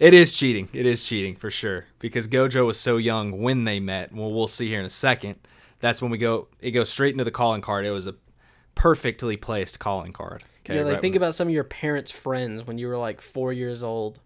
It 0.00 0.14
is 0.14 0.34
cheating. 0.34 0.70
It 0.72 0.86
is 0.86 1.04
cheating 1.04 1.36
for 1.36 1.50
sure 1.50 1.84
because 1.98 2.28
Gojo 2.28 2.64
was 2.66 2.80
so 2.80 2.96
young 2.96 3.42
when 3.42 3.64
they 3.64 3.78
met. 3.78 4.12
Well, 4.12 4.32
we'll 4.32 4.46
see 4.46 4.68
here 4.68 4.80
in 4.80 4.86
a 4.86 4.90
second. 4.90 5.36
That's 5.80 6.00
when 6.00 6.10
we 6.10 6.16
go. 6.16 6.48
It 6.60 6.70
goes 6.70 6.88
straight 6.88 7.12
into 7.12 7.24
the 7.24 7.30
calling 7.30 7.60
card. 7.60 7.84
It 7.84 7.90
was 7.90 8.06
a 8.06 8.14
perfectly 8.74 9.36
placed 9.36 9.78
calling 9.78 10.14
card. 10.14 10.44
Okay, 10.64 10.76
yeah, 10.76 10.82
like 10.82 10.94
right 10.94 11.00
think 11.02 11.14
about 11.14 11.34
some 11.34 11.48
of 11.48 11.54
your 11.54 11.64
parents' 11.64 12.10
friends 12.10 12.66
when 12.66 12.78
you 12.78 12.88
were 12.88 12.96
like 12.96 13.20
four 13.20 13.52
years 13.52 13.82
old, 13.82 14.18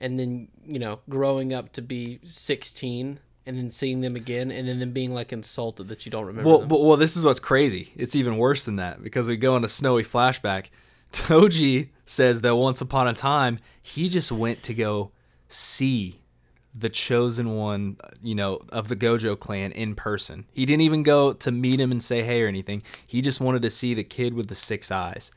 and 0.00 0.18
then 0.18 0.48
you 0.66 0.78
know 0.78 1.00
growing 1.10 1.52
up 1.52 1.72
to 1.74 1.82
be 1.82 2.20
sixteen, 2.24 3.20
and 3.48 3.56
then 3.56 3.70
seeing 3.70 4.02
them 4.02 4.14
again, 4.14 4.50
and 4.50 4.68
then 4.68 4.78
them 4.78 4.92
being 4.92 5.14
like 5.14 5.32
insulted 5.32 5.88
that 5.88 6.04
you 6.04 6.12
don't 6.12 6.26
remember 6.26 6.48
Well, 6.48 6.66
but, 6.66 6.84
well, 6.84 6.98
this 6.98 7.16
is 7.16 7.24
what's 7.24 7.40
crazy. 7.40 7.92
It's 7.96 8.14
even 8.14 8.36
worse 8.36 8.66
than 8.66 8.76
that 8.76 9.02
because 9.02 9.26
we 9.26 9.38
go 9.38 9.56
into 9.56 9.68
snowy 9.68 10.04
flashback. 10.04 10.66
Toji 11.12 11.88
says 12.04 12.42
that 12.42 12.56
once 12.56 12.82
upon 12.82 13.08
a 13.08 13.14
time 13.14 13.58
he 13.80 14.10
just 14.10 14.30
went 14.30 14.62
to 14.64 14.74
go 14.74 15.12
see 15.48 16.20
the 16.74 16.90
chosen 16.90 17.56
one, 17.56 17.96
you 18.22 18.34
know, 18.34 18.60
of 18.68 18.88
the 18.88 18.96
Gojo 18.96 19.36
clan 19.36 19.72
in 19.72 19.94
person. 19.94 20.44
He 20.52 20.66
didn't 20.66 20.82
even 20.82 21.02
go 21.02 21.32
to 21.32 21.50
meet 21.50 21.80
him 21.80 21.90
and 21.90 22.02
say 22.02 22.22
hey 22.22 22.42
or 22.42 22.48
anything. 22.48 22.82
He 23.06 23.22
just 23.22 23.40
wanted 23.40 23.62
to 23.62 23.70
see 23.70 23.94
the 23.94 24.04
kid 24.04 24.34
with 24.34 24.48
the 24.48 24.54
six 24.54 24.90
eyes. 24.90 25.32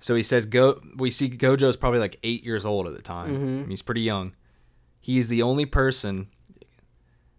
So 0.00 0.14
he 0.14 0.22
says, 0.22 0.44
"Go." 0.44 0.82
We 0.96 1.10
see 1.10 1.30
Gojo's 1.30 1.78
probably 1.78 1.98
like 1.98 2.18
eight 2.22 2.44
years 2.44 2.66
old 2.66 2.86
at 2.86 2.94
the 2.94 3.00
time. 3.00 3.34
Mm-hmm. 3.34 3.70
He's 3.70 3.80
pretty 3.80 4.02
young. 4.02 4.34
He 5.00 5.16
is 5.16 5.28
the 5.28 5.40
only 5.40 5.64
person. 5.64 6.28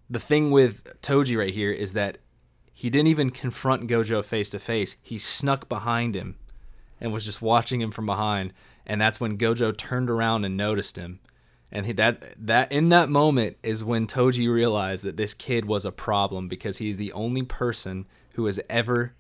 The 0.10 0.20
thing 0.20 0.52
with 0.52 0.84
Toji 1.02 1.38
right 1.38 1.54
here 1.54 1.72
is 1.72 1.94
that 1.94 2.18
he 2.74 2.90
didn't 2.90 3.08
even 3.08 3.30
confront 3.32 3.88
Gojo 3.88 4.24
face 4.24 4.50
to 4.52 4.60
face. 4.60 4.98
He 5.02 5.18
snuck 5.18 5.68
behind 5.68 6.16
him 6.16 6.36
and 7.02 7.12
was 7.12 7.26
just 7.26 7.42
watching 7.42 7.82
him 7.82 7.92
from 7.92 8.06
behind. 8.06 8.54
And 8.86 9.02
that's 9.02 9.20
when 9.20 9.38
Gojo 9.38 9.76
turned 9.76 10.10
around 10.10 10.46
and 10.46 10.56
noticed 10.56 10.98
him. 10.98 11.20
And 11.72 11.86
he, 11.86 11.92
that 11.94 12.24
that 12.38 12.72
in 12.72 12.88
that 12.90 13.10
moment 13.10 13.58
is 13.62 13.84
when 13.84 14.08
Toji 14.08 14.50
realized 14.50 15.04
that 15.04 15.18
this 15.18 15.34
kid 15.34 15.66
was 15.66 15.84
a 15.84 15.92
problem 15.92 16.48
because 16.48 16.78
he's 16.78 16.96
the 16.96 17.12
only 17.12 17.44
person 17.44 18.06
who 18.36 18.46
has 18.46 18.60
ever 18.70 19.14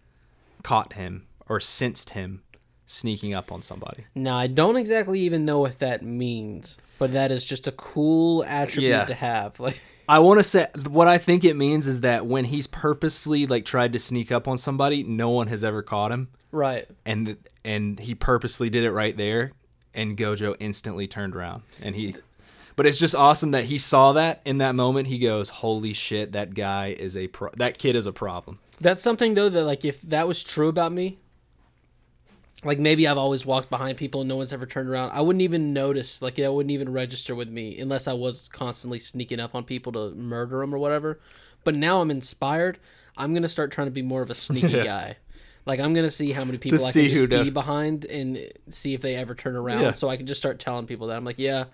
caught 0.64 0.94
him 0.94 1.28
or 1.50 1.60
sensed 1.60 2.12
him 2.12 2.44
sneaking 2.86 3.34
up 3.34 3.52
on 3.52 3.62
somebody. 3.62 4.06
Now 4.16 4.38
I 4.38 4.48
don't 4.48 4.78
exactly 4.78 5.20
even 5.22 5.44
know 5.44 5.60
what 5.60 5.80
that 5.80 6.04
means, 6.04 6.78
but 7.00 7.12
that 7.12 7.32
is 7.34 7.44
just 7.46 7.68
a 7.68 7.72
cool 7.74 8.46
attribute 8.46 8.92
Yeah. 8.92 9.06
to 9.06 9.14
have. 9.14 9.60
Like 9.68 9.82
I 10.10 10.20
want 10.20 10.40
to 10.40 10.44
say 10.44 10.68
what 10.88 11.08
I 11.08 11.18
think 11.18 11.44
it 11.44 11.56
means 11.56 11.88
is 11.88 12.02
that 12.02 12.26
when 12.26 12.46
he's 12.46 12.68
purposefully 12.68 13.46
like 13.46 13.66
tried 13.66 13.94
to 13.94 14.00
sneak 14.00 14.32
up 14.32 14.48
on 14.48 14.58
somebody, 14.58 15.04
no 15.04 15.30
one 15.30 15.48
has 15.48 15.64
ever 15.64 15.82
caught 15.82 16.12
him, 16.12 16.30
right. 16.52 16.88
and 17.06 17.38
and 17.66 18.00
he 18.00 18.16
purposefully 18.16 18.70
did 18.70 18.84
it 18.84 18.92
right 18.92 19.16
there, 19.18 19.52
and 19.94 20.16
Gojo 20.18 20.56
instantly 20.60 21.08
turned 21.08 21.36
around 21.36 21.64
and 21.82 21.96
he. 21.96 22.16
But 22.78 22.86
it's 22.86 23.00
just 23.00 23.16
awesome 23.16 23.52
that 23.52 23.66
he 23.66 23.80
saw 23.80 24.14
that 24.14 24.42
in 24.46 24.60
that 24.60 24.76
moment. 24.76 25.08
He 25.08 25.18
goes, 25.18 25.50
"Holy 25.50 25.94
shit, 25.94 26.32
that 26.34 26.54
guy 26.54 26.96
is 26.98 27.18
a 27.18 27.28
pro- 27.28 27.52
that 27.58 27.78
kid 27.78 27.96
is 27.96 28.06
a 28.06 28.14
problem." 28.14 28.60
That's 28.80 29.02
something 29.02 29.34
though 29.34 29.50
that 29.50 29.64
like 29.64 29.84
if 29.84 30.02
that 30.04 30.28
was 30.28 30.44
true 30.44 30.68
about 30.68 30.94
me, 30.94 31.18
like 32.68 32.80
maybe 32.80 33.08
I've 33.08 33.18
always 33.18 33.46
walked 33.46 33.70
behind 33.70 33.98
people 33.98 34.22
and 34.22 34.28
no 34.28 34.36
one's 34.36 34.54
ever 34.54 34.66
turned 34.66 34.90
around. 34.90 35.12
I 35.12 35.22
wouldn't 35.22 35.42
even 35.42 35.74
notice. 35.74 36.22
Like 36.22 36.38
it 36.38 36.52
wouldn't 36.52 36.72
even 36.72 36.92
register 36.92 37.34
with 37.34 37.50
me 37.50 37.80
unless 37.80 38.08
I 38.08 38.14
was 38.14 38.48
constantly 38.50 39.00
sneaking 39.00 39.40
up 39.40 39.56
on 39.56 39.64
people 39.64 39.92
to 39.94 40.12
murder 40.16 40.60
them 40.60 40.74
or 40.76 40.78
whatever. 40.78 41.20
But 41.64 41.76
now 41.76 42.02
I'm 42.02 42.12
inspired. 42.12 42.78
I'm 43.16 43.34
gonna 43.34 43.50
start 43.50 43.72
trying 43.72 43.88
to 43.88 43.92
be 43.92 44.02
more 44.02 44.22
of 44.22 44.30
a 44.30 44.36
sneaky 44.36 44.68
Yeah. 44.74 44.84
guy. 44.84 45.16
Like 45.66 45.80
I'm 45.80 45.94
gonna 45.94 46.12
see 46.12 46.32
how 46.32 46.46
many 46.46 46.58
people 46.58 46.78
I 46.86 46.92
can 46.92 47.08
just 47.10 47.30
be 47.30 47.50
behind 47.50 48.06
and 48.06 48.48
see 48.70 48.94
if 48.94 49.02
they 49.02 49.16
ever 49.16 49.34
turn 49.36 49.56
around. 49.56 49.82
Yeah. 49.82 49.94
So 49.94 50.08
I 50.10 50.18
can 50.18 50.28
just 50.28 50.40
start 50.40 50.60
telling 50.60 50.86
people 50.88 51.08
that 51.08 51.18
I'm 51.18 51.26
like, 51.26 51.40
yeah, 51.40 51.66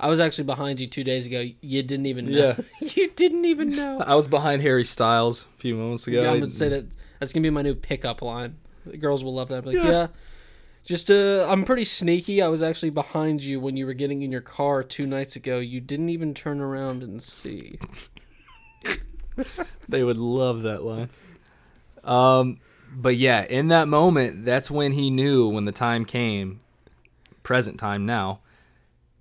I 0.00 0.08
was 0.08 0.20
actually 0.20 0.44
behind 0.44 0.80
you 0.80 0.86
two 0.86 1.04
days 1.04 1.26
ago. 1.26 1.44
You 1.60 1.82
didn't 1.82 2.06
even 2.06 2.26
know. 2.26 2.56
Yeah. 2.80 2.88
you 2.94 3.10
didn't 3.10 3.44
even 3.44 3.70
know. 3.70 4.00
I 4.06 4.14
was 4.14 4.26
behind 4.26 4.62
Harry 4.62 4.84
Styles 4.84 5.46
a 5.56 5.60
few 5.60 5.74
moments 5.74 6.06
ago. 6.06 6.22
Yeah, 6.22 6.30
I'm 6.30 6.38
gonna 6.40 6.50
say 6.50 6.68
that 6.68 6.86
that's 7.18 7.32
gonna 7.32 7.42
be 7.42 7.50
my 7.50 7.62
new 7.62 7.74
pickup 7.74 8.22
line. 8.22 8.56
The 8.90 8.96
girls 8.96 9.24
will 9.24 9.34
love 9.34 9.48
that. 9.48 9.64
Be 9.64 9.76
like, 9.76 9.86
yeah. 9.86 10.08
just 10.84 11.10
uh, 11.10 11.46
I'm 11.48 11.64
pretty 11.64 11.84
sneaky. 11.84 12.42
I 12.42 12.48
was 12.48 12.62
actually 12.62 12.90
behind 12.90 13.42
you 13.42 13.60
when 13.60 13.76
you 13.76 13.86
were 13.86 13.94
getting 13.94 14.22
in 14.22 14.32
your 14.32 14.40
car 14.40 14.82
two 14.82 15.06
nights 15.06 15.36
ago. 15.36 15.58
You 15.58 15.80
didn't 15.80 16.08
even 16.08 16.34
turn 16.34 16.60
around 16.60 17.02
and 17.02 17.22
see. 17.22 17.78
They 19.88 20.04
would 20.04 20.16
love 20.16 20.62
that 20.62 20.82
line. 20.82 21.08
Um, 22.04 22.58
but 22.94 23.16
yeah, 23.16 23.44
in 23.44 23.68
that 23.68 23.88
moment, 23.88 24.44
that's 24.44 24.70
when 24.70 24.92
he 24.92 25.10
knew 25.10 25.48
when 25.48 25.64
the 25.64 25.72
time 25.72 26.04
came, 26.04 26.60
present 27.42 27.78
time 27.78 28.06
now, 28.06 28.40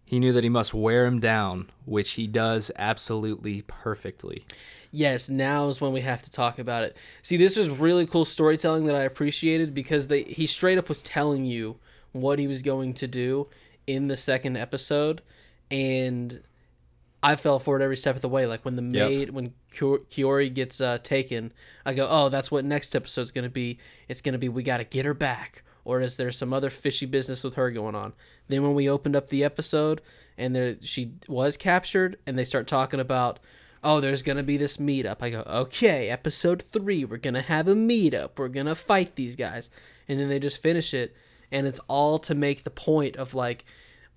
he 0.05 0.19
knew 0.19 0.31
that 0.33 0.43
he 0.43 0.49
must 0.49 0.73
wear 0.73 1.05
him 1.05 1.19
down, 1.19 1.69
which 1.85 2.11
he 2.11 2.27
does 2.27 2.71
absolutely 2.77 3.63
perfectly. 3.63 4.45
Yes, 4.91 5.29
now 5.29 5.67
is 5.67 5.81
when 5.81 5.91
we 5.91 6.01
have 6.01 6.21
to 6.23 6.31
talk 6.31 6.59
about 6.59 6.83
it. 6.83 6.95
See, 7.21 7.37
this 7.37 7.55
was 7.55 7.69
really 7.69 8.05
cool 8.05 8.25
storytelling 8.25 8.85
that 8.85 8.95
I 8.95 9.01
appreciated 9.01 9.73
because 9.73 10.07
they 10.07 10.23
he 10.23 10.47
straight 10.47 10.77
up 10.77 10.89
was 10.89 11.01
telling 11.01 11.45
you 11.45 11.77
what 12.13 12.39
he 12.39 12.47
was 12.47 12.61
going 12.61 12.93
to 12.95 13.07
do 13.07 13.47
in 13.85 14.07
the 14.07 14.17
second 14.17 14.57
episode, 14.57 15.21
and 15.69 16.41
I 17.21 17.35
fell 17.35 17.59
for 17.59 17.79
it 17.79 17.83
every 17.83 17.97
step 17.97 18.15
of 18.15 18.21
the 18.21 18.29
way. 18.29 18.45
Like 18.45 18.63
when 18.63 18.75
the 18.75 18.81
Yep. 18.81 19.09
maid, 19.09 19.29
when 19.31 19.53
Kiori 19.71 20.53
gets 20.53 20.79
uh, 20.79 20.99
taken, 21.01 21.51
I 21.85 21.93
go, 21.93 22.07
"Oh, 22.09 22.29
that's 22.29 22.51
what 22.51 22.63
next 22.65 22.95
episode's 22.95 23.31
going 23.31 23.43
to 23.43 23.49
be. 23.49 23.79
It's 24.07 24.21
going 24.21 24.33
to 24.33 24.39
be 24.39 24.49
we 24.49 24.63
got 24.63 24.77
to 24.77 24.83
get 24.83 25.05
her 25.05 25.13
back." 25.13 25.63
Or 25.83 26.01
is 26.01 26.17
there 26.17 26.33
some 26.33 26.51
other 26.51 26.69
fishy 26.69 27.05
business 27.05 27.45
with 27.45 27.53
her 27.53 27.71
going 27.71 27.95
on? 27.95 28.11
Then 28.49 28.61
when 28.61 28.73
we 28.73 28.89
opened 28.89 29.15
up 29.15 29.29
the 29.29 29.45
episode 29.45 30.01
and 30.37 30.53
there 30.53 30.75
she 30.81 31.13
was 31.29 31.55
captured, 31.55 32.17
and 32.27 32.37
they 32.37 32.43
start 32.43 32.67
talking 32.67 32.99
about, 32.99 33.39
oh, 33.83 33.99
there's 33.99 34.23
gonna 34.23 34.43
be 34.43 34.57
this 34.57 34.77
meetup. 34.77 35.17
I 35.21 35.29
go, 35.29 35.43
okay, 35.47 36.09
episode 36.09 36.61
three, 36.61 37.05
we're 37.05 37.17
gonna 37.17 37.41
have 37.41 37.67
a 37.67 37.75
meetup. 37.75 38.31
We're 38.37 38.47
gonna 38.47 38.75
fight 38.75 39.15
these 39.15 39.35
guys, 39.35 39.69
and 40.07 40.19
then 40.19 40.29
they 40.29 40.39
just 40.39 40.61
finish 40.61 40.93
it, 40.93 41.15
and 41.51 41.67
it's 41.67 41.79
all 41.87 42.19
to 42.19 42.35
make 42.35 42.63
the 42.63 42.69
point 42.69 43.15
of 43.15 43.33
like, 43.33 43.65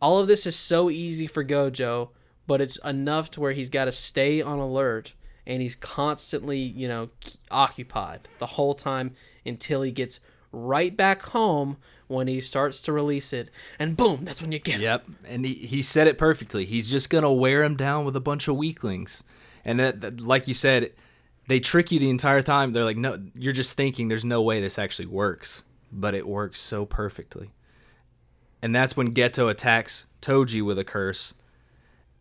all 0.01 0.19
of 0.19 0.29
this 0.29 0.47
is 0.47 0.57
so 0.57 0.91
easy 0.91 1.27
for 1.27 1.45
Gojo, 1.45 2.11
but 2.47 2.61
it's 2.61 2.77
enough 2.79 3.31
to 3.33 3.41
where 3.41 3.53
he's 3.53 3.69
got 3.69 3.85
to 3.85 3.93
stay 3.93 4.41
on 4.43 4.59
alert 4.59 5.13
and 5.47 5.63
he's 5.63 5.77
constantly, 5.77 6.59
you 6.59 6.87
know, 6.87 7.11
occupied 7.51 8.21
the 8.39 8.47
whole 8.47 8.75
time 8.75 9.15
until 9.45 9.83
he 9.83 9.91
gets 9.91 10.21
right 10.53 10.97
back 10.97 11.23
home 11.23 11.77
when 12.09 12.27
he 12.27 12.41
starts 12.41 12.81
to 12.83 12.93
release 12.93 13.33
it, 13.33 13.49
and 13.79 13.97
boom, 13.97 14.25
that's 14.25 14.43
when 14.43 14.51
you 14.51 14.59
get 14.59 14.77
him. 14.77 14.81
Yep, 14.83 15.07
and 15.29 15.45
he, 15.45 15.55
he 15.55 15.81
said 15.81 16.09
it 16.09 16.19
perfectly. 16.19 16.65
He's 16.65 16.91
just 16.91 17.09
gonna 17.09 17.33
wear 17.33 17.63
him 17.63 17.77
down 17.77 18.05
with 18.05 18.17
a 18.17 18.21
bunch 18.21 18.49
of 18.49 18.57
weaklings, 18.57 19.23
and 19.65 19.79
that, 19.81 20.01
that- 20.01 20.21
like 20.21 20.49
you 20.49 20.55
said, 20.55 20.93
they 21.49 21.61
trick 21.61 21.91
you 21.91 21.99
the 21.99 22.11
entire 22.11 22.43
time. 22.43 22.73
They're 22.73 22.85
like, 22.85 22.97
no, 22.97 23.19
you're 23.35 23.53
just 23.53 23.77
thinking 23.77 24.09
there's 24.09 24.25
no 24.25 24.41
way 24.41 24.61
this 24.61 24.79
actually 24.79 25.07
works, 25.07 25.63
but 25.91 26.15
it 26.15 26.27
works 26.27 26.61
so 26.61 26.87
perfectly. 26.87 27.51
And 28.63 28.75
that's 28.75 28.97
when 28.97 29.13
Geto 29.15 29.51
attacks 29.51 30.07
Toji 30.23 30.63
with 30.63 30.79
a 30.79 30.85
curse, 30.85 31.35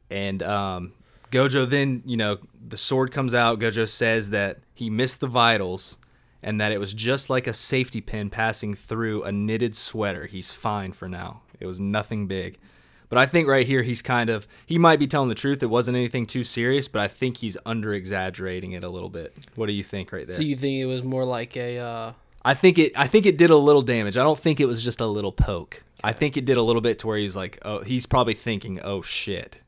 and 0.10 0.42
um, 0.42 0.94
Gojo 1.32 1.70
then, 1.70 2.02
you 2.06 2.18
know, 2.18 2.38
the 2.68 2.78
sword 2.78 3.12
comes 3.12 3.34
out. 3.36 3.60
Gojo 3.60 3.88
says 3.88 4.32
that 4.32 4.60
he 4.74 4.90
missed 4.90 5.20
the 5.20 5.28
vitals 5.28 5.98
and 6.42 6.60
that 6.60 6.72
it 6.72 6.80
was 6.80 6.94
just 6.94 7.30
like 7.30 7.46
a 7.46 7.54
safety 7.54 8.02
pin 8.02 8.30
passing 8.30 8.74
through 8.74 9.24
a 9.24 9.32
knitted 9.32 9.76
sweater. 9.76 10.26
He's 10.26 10.52
fine 10.52 10.94
for 10.94 11.08
now. 11.08 11.42
It 11.60 11.68
was 11.68 11.80
nothing 11.80 12.28
big. 12.28 12.58
But 13.10 13.18
I 13.18 13.26
think 13.26 13.48
right 13.48 13.66
here 13.66 13.82
he's 13.84 14.02
kind 14.02 14.30
of 14.30 14.48
he 14.66 14.78
might 14.78 15.00
be 15.00 15.08
telling 15.08 15.30
the 15.30 15.36
truth. 15.36 15.64
It 15.64 15.68
wasn't 15.68 15.98
anything 15.98 16.26
too 16.26 16.44
serious, 16.44 16.88
but 16.88 17.02
I 17.02 17.08
think 17.08 17.38
he's 17.38 17.58
under 17.66 17.94
exaggerating 17.94 18.74
it 18.74 18.84
a 18.84 18.90
little 18.90 19.10
bit. 19.10 19.36
What 19.56 19.66
do 19.66 19.74
you 19.74 19.84
think 19.84 20.12
right 20.12 20.28
there? 20.28 20.36
So 20.36 20.44
you 20.44 20.56
think 20.56 20.80
it 20.80 20.86
was 20.86 21.04
more 21.04 21.26
like 21.26 21.58
a 21.58 21.80
uh, 21.80 22.14
I 22.46 22.54
think 22.54 22.78
it 22.78 22.94
I 22.96 23.08
think 23.08 23.26
it 23.26 23.38
did 23.38 23.50
a 23.50 23.58
little 23.58 23.82
damage. 23.82 24.16
I 24.16 24.24
don't 24.24 24.40
think 24.40 24.60
it 24.60 24.66
was 24.66 24.84
just 24.84 25.02
a 25.02 25.08
little 25.08 25.32
poke. 25.32 25.84
I 26.04 26.14
think 26.14 26.38
it 26.38 26.46
did 26.46 26.58
a 26.58 26.62
little 26.64 26.82
bit 26.82 27.00
to 27.00 27.08
where 27.08 27.18
he's 27.18 27.36
like, 27.36 27.60
oh, 27.64 27.82
he's 27.84 28.06
probably 28.06 28.36
thinking, 28.36 28.80
oh 28.82 29.02
shit, 29.02 29.60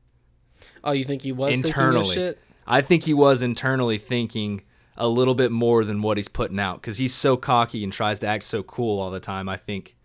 Oh, 0.84 0.92
you 0.92 1.06
think 1.06 1.22
he 1.22 1.32
was 1.32 1.54
thinking 1.54 1.70
internally. 1.70 2.36
I 2.68 2.82
think 2.82 3.04
he 3.04 3.14
was 3.14 3.42
internally 3.42 3.98
thinking 3.98 4.62
a 4.98 5.08
little 5.08 5.36
bit 5.36 5.52
more 5.52 5.84
than 5.84 6.02
what 6.02 6.18
he's 6.18 6.28
putting 6.28 6.60
out 6.60 6.82
because 6.82 6.98
he's 6.98 7.14
so 7.14 7.38
cocky 7.38 7.84
and 7.84 7.92
tries 7.92 8.20
to 8.20 8.28
act 8.28 8.44
so 8.44 8.64
cool 8.64 9.00
all 9.00 9.12
the 9.12 9.20
time. 9.20 9.50
I 9.50 9.58
think 9.58 9.96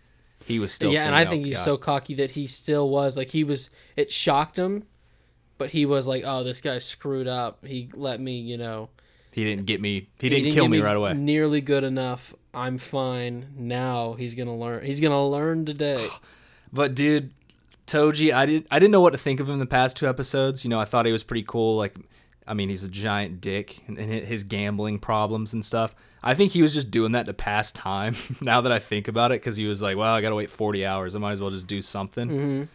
he 0.45 0.59
was 0.59 0.73
still. 0.73 0.93
yeah, 0.93 1.07
and 1.07 1.15
I 1.15 1.25
think 1.25 1.45
he's 1.45 1.57
God. 1.57 1.65
so 1.65 1.77
cocky 1.77 2.15
that 2.15 2.33
he 2.33 2.47
still 2.47 2.89
was 2.89 3.17
like 3.17 3.31
he 3.31 3.45
was. 3.45 3.71
It 3.97 4.11
shocked 4.11 4.59
him, 4.59 4.85
but 5.59 5.71
he 5.71 5.87
was 5.87 6.07
like, 6.07 6.23
"Oh, 6.25 6.45
this 6.45 6.61
guy 6.61 6.79
screwed 6.79 7.27
up. 7.27 7.65
He 7.65 7.89
let 7.95 8.21
me, 8.21 8.39
you 8.39 8.57
know, 8.57 8.91
He 9.33 9.45
didn't 9.45 9.67
get 9.67 9.81
me. 9.81 10.09
He 10.19 10.29
he 10.29 10.29
didn't, 10.29 10.53
kill 10.53 10.65
get 10.65 10.71
me, 10.71 10.81
right 10.81 10.97
away. 10.97 11.15
Nearly 11.15 11.61
good 11.61 11.85
enough. 11.85 12.35
I'm 12.55 12.79
fine 12.79 13.49
now. 13.57 14.15
He's 14.15 14.35
gonna 14.35 14.57
learn. 14.57 14.85
He's 14.85 15.01
gonna 15.01 15.27
learn 15.27 15.65
today. 15.65 16.09
But 16.73 16.95
dude, 16.95 17.33
Toji, 17.87 18.35
I 18.35 18.45
did 18.45 18.67
I 18.71 18.79
didn't 18.79 18.91
know 18.91 19.01
what 19.01 19.13
to 19.13 19.19
think 19.19 19.41
of 19.41 19.49
him 19.49 19.59
the 19.61 19.67
past 19.67 19.97
two 19.97 20.09
episodes. 20.09 20.65
You 20.65 20.69
know, 20.69 20.81
I 20.81 20.85
thought 20.85 21.07
he 21.07 21.13
was 21.13 21.23
pretty 21.23 21.45
cool. 21.45 21.77
Like, 21.77 21.97
I 22.47 22.55
mean, 22.55 22.69
he's 22.69 22.83
a 22.83 22.89
giant 22.89 23.41
dick 23.41 23.83
and, 23.87 23.97
and 23.97 24.13
his 24.13 24.45
gambling 24.45 24.99
problems 24.99 25.53
and 25.55 25.65
stuff. 25.65 25.95
I 26.23 26.35
think 26.35 26.53
he 26.53 26.63
was 26.63 26.75
just 26.75 26.91
doing 26.91 27.13
that 27.13 27.27
to 27.27 27.35
pass 27.35 27.71
time. 27.73 28.17
now 28.41 28.61
that 28.63 28.73
I 28.73 28.79
think 28.79 29.09
about 29.09 29.33
it, 29.33 29.41
because 29.41 29.57
he 29.57 29.67
was 29.67 29.81
like, 29.83 29.97
"Well, 29.97 30.13
I 30.13 30.21
gotta 30.21 30.35
wait 30.35 30.51
forty 30.51 30.85
hours. 30.85 31.15
I 31.15 31.19
might 31.19 31.33
as 31.33 31.41
well 31.41 31.51
just 31.51 31.67
do 31.67 31.83
something." 31.83 32.69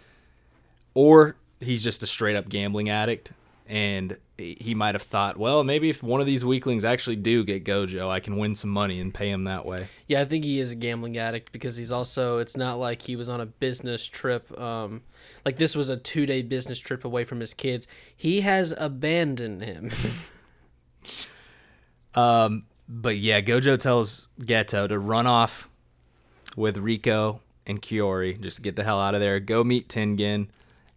Or 0.94 1.36
he's 1.60 1.84
just 1.84 2.04
a 2.04 2.08
straight 2.08 2.36
up 2.36 2.50
gambling 2.50 2.90
addict, 2.90 3.32
and 3.68 4.18
he 4.38 4.58
he 4.60 4.76
might 4.76 4.96
have 4.96 5.02
thought, 5.02 5.38
"Well, 5.38 5.64
maybe 5.64 5.90
if 5.90 6.04
one 6.04 6.22
of 6.22 6.28
these 6.28 6.44
weaklings 6.44 6.84
actually 6.84 7.16
do 7.18 7.44
get 7.44 7.64
Gojo, 7.64 8.10
I 8.10 8.20
can 8.20 8.38
win 8.38 8.56
some 8.56 8.70
money 8.70 9.00
and 9.00 9.14
pay 9.14 9.30
him 9.30 9.46
that 9.46 9.66
way." 9.66 9.88
Yeah, 10.08 10.22
I 10.22 10.26
think 10.26 10.44
he 10.44 10.60
is 10.60 10.72
a 10.72 10.76
gambling 10.76 11.18
addict 11.18 11.52
because 11.52 11.78
he's 11.78 11.92
also. 11.92 12.40
It's 12.40 12.58
not 12.58 12.80
like 12.80 13.04
he 13.04 13.16
was 13.16 13.30
on 13.30 13.42
a 13.42 13.46
business 13.46 14.08
trip. 14.08 14.58
Um, 14.60 15.02
like 15.46 15.58
this 15.58 15.76
was 15.76 15.90
a 15.90 15.98
two 15.98 16.26
day 16.26 16.42
business 16.42 16.80
trip 16.80 17.06
away 17.06 17.24
from 17.24 17.40
his 17.40 17.54
kids. 17.54 17.88
He 18.16 18.42
has 18.42 18.74
abandoned 18.78 19.64
him. 19.64 19.92
Um, 22.14 22.66
but 22.92 23.18
yeah, 23.18 23.40
Gojo 23.40 23.80
tells 23.80 24.28
Geto 24.42 24.90
to 24.90 25.00
run 25.00 25.26
off 25.26 25.70
with 26.58 26.76
Riko 26.76 27.40
and 27.66 27.82
Kiori, 27.82 28.40
just 28.40 28.62
get 28.62 28.76
the 28.76 28.84
hell 28.84 29.00
out 29.00 29.16
of 29.16 29.22
there. 29.22 29.40
Go 29.40 29.64
meet 29.64 29.88
Tengen, 29.88 30.48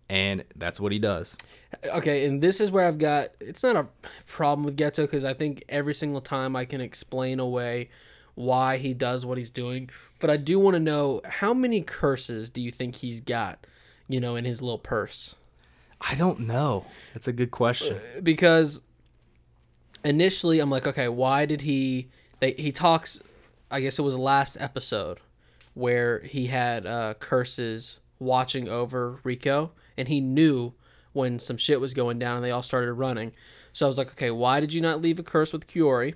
and 0.09 0.43
that's 0.57 0.81
what 0.81 0.91
he 0.91 0.99
does. 0.99 1.37
Okay, 1.85 2.27
and 2.27 2.43
this 2.43 2.61
is 2.61 2.73
where 2.73 2.87
I've 2.87 2.99
got 2.99 3.31
it's 3.41 3.63
not 3.63 3.77
a 3.77 3.87
problem 4.27 4.65
with 4.65 4.77
Geto 4.77 5.03
because 5.05 5.25
I 5.25 5.35
think 5.35 5.63
every 5.69 5.95
single 5.95 6.21
time 6.21 6.57
I 6.57 6.65
can 6.65 6.81
explain 6.81 7.39
away 7.39 7.91
why 8.35 8.79
he 8.79 8.93
does 8.93 9.25
what 9.25 9.39
he's 9.39 9.51
doing, 9.51 9.89
but 10.19 10.31
I 10.31 10.37
do 10.37 10.59
want 10.59 10.75
to 10.75 10.81
know 10.81 11.21
how 11.25 11.55
many 11.55 11.81
curses 11.81 12.51
do 12.51 12.61
you 12.61 12.73
think 12.73 12.97
he's 12.97 13.21
got, 13.21 13.65
you 14.09 14.19
know, 14.19 14.35
in 14.35 14.45
his 14.45 14.61
little 14.61 14.79
purse? 14.79 15.37
I 16.01 16.17
don't 16.17 16.41
know. 16.41 16.87
That's 17.13 17.29
a 17.29 17.33
good 17.33 17.53
question. 17.53 17.97
Uh, 17.97 18.21
because 18.21 18.81
initially 20.05 20.61
I'm 20.61 20.71
like, 20.71 20.87
okay, 20.87 21.09
why 21.09 21.47
did 21.47 21.63
he? 21.63 22.09
They, 22.41 22.53
he 22.53 22.73
talks. 22.73 23.21
I 23.71 23.81
guess 23.81 23.99
it 23.99 24.03
was 24.03 24.17
last 24.17 24.57
episode 24.61 25.19
where 25.73 26.21
he 26.21 26.47
had 26.47 26.87
uh, 26.87 27.15
curses 27.15 27.99
watching 28.19 28.69
over 28.69 29.21
Riko, 29.25 29.71
and 29.97 30.07
he 30.07 30.21
knew 30.21 30.75
when 31.13 31.39
some 31.39 31.57
shit 31.57 31.81
was 31.81 31.95
going 31.95 32.19
down, 32.19 32.37
and 32.37 32.45
they 32.45 32.51
all 32.51 32.63
started 32.63 32.93
running. 32.93 33.33
So 33.73 33.87
I 33.87 33.89
was 33.89 33.99
like, 33.99 34.11
okay, 34.13 34.31
why 34.31 34.61
did 34.61 34.73
you 34.73 34.81
not 34.81 35.01
leave 35.01 35.19
a 35.19 35.25
curse 35.25 35.53
with 35.53 35.67
Kiori? 35.67 36.15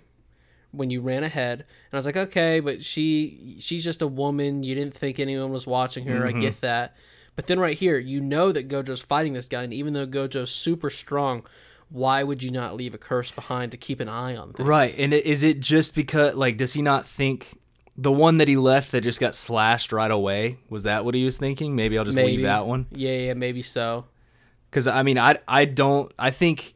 when 0.71 0.91
you 0.91 1.01
ran 1.01 1.25
ahead 1.25 1.61
and 1.61 1.95
i 1.95 1.97
was 1.97 2.07
like 2.07 2.17
okay 2.17 2.61
but 2.61 2.85
she 2.85 3.57
she's 3.59 3.83
just 3.83 4.03
a 4.03 4.07
woman 4.07 4.63
you 4.63 4.75
didn't 4.75 4.95
think 4.95 5.19
anyone 5.19 5.51
was 5.51 5.67
watching 5.67 6.05
her 6.05 6.27
i 6.27 6.33
get 6.33 6.61
that 6.61 6.95
but 7.37 7.47
then 7.47 7.59
right 7.59 7.79
here 7.79 7.99
you 7.99 8.21
know 8.21 8.53
that 8.53 8.69
gojo's 8.69 9.01
fighting 9.01 9.33
this 9.33 9.49
guy 9.49 9.63
and 9.63 9.73
even 9.73 9.95
though 9.95 10.07
gojo's 10.07 10.51
super 10.51 10.91
strong 10.91 11.43
why 11.91 12.23
would 12.23 12.43
you 12.43 12.51
not 12.51 12.77
leave 12.77 12.95
a 12.95 12.99
curse 12.99 13.31
behind 13.31 13.73
to 13.73 13.79
keep 13.79 14.01
an 14.01 14.09
eye 14.09 14.37
on 14.37 14.53
things 14.53 14.69
Right. 14.69 14.95
And 14.99 15.13
is 15.15 15.43
it 15.43 15.61
just 15.61 15.95
because, 15.95 16.35
like, 16.35 16.57
does 16.57 16.75
he 16.75 16.83
not 16.83 17.07
think 17.07 17.59
the 17.97 18.13
one 18.13 18.39
that 18.39 18.47
he 18.49 18.57
left 18.57 18.93
that 18.93 19.01
just 19.01 19.19
got 19.21 19.35
slashed 19.35 19.93
right 19.93 20.11
away? 20.11 20.59
Was 20.69 20.83
that 20.85 21.05
what 21.05 21.15
he 21.15 21.25
was 21.25 21.39
thinking? 21.39 21.75
Maybe 21.75 21.99
I'll 21.99 22.05
just 22.05 22.17
maybe 22.17 22.37
leave 22.37 22.43
that 22.43 22.67
one. 22.67 22.87
yeah 22.91 23.11
yeah 23.13 23.35
maybe 23.35 23.63
so 23.63 24.05
Because, 24.71 24.87
I 24.87 25.03
mean, 25.03 25.19
I, 25.19 25.39
I 25.49 25.65
don't, 25.65 26.13
I 26.19 26.31
think 26.31 26.75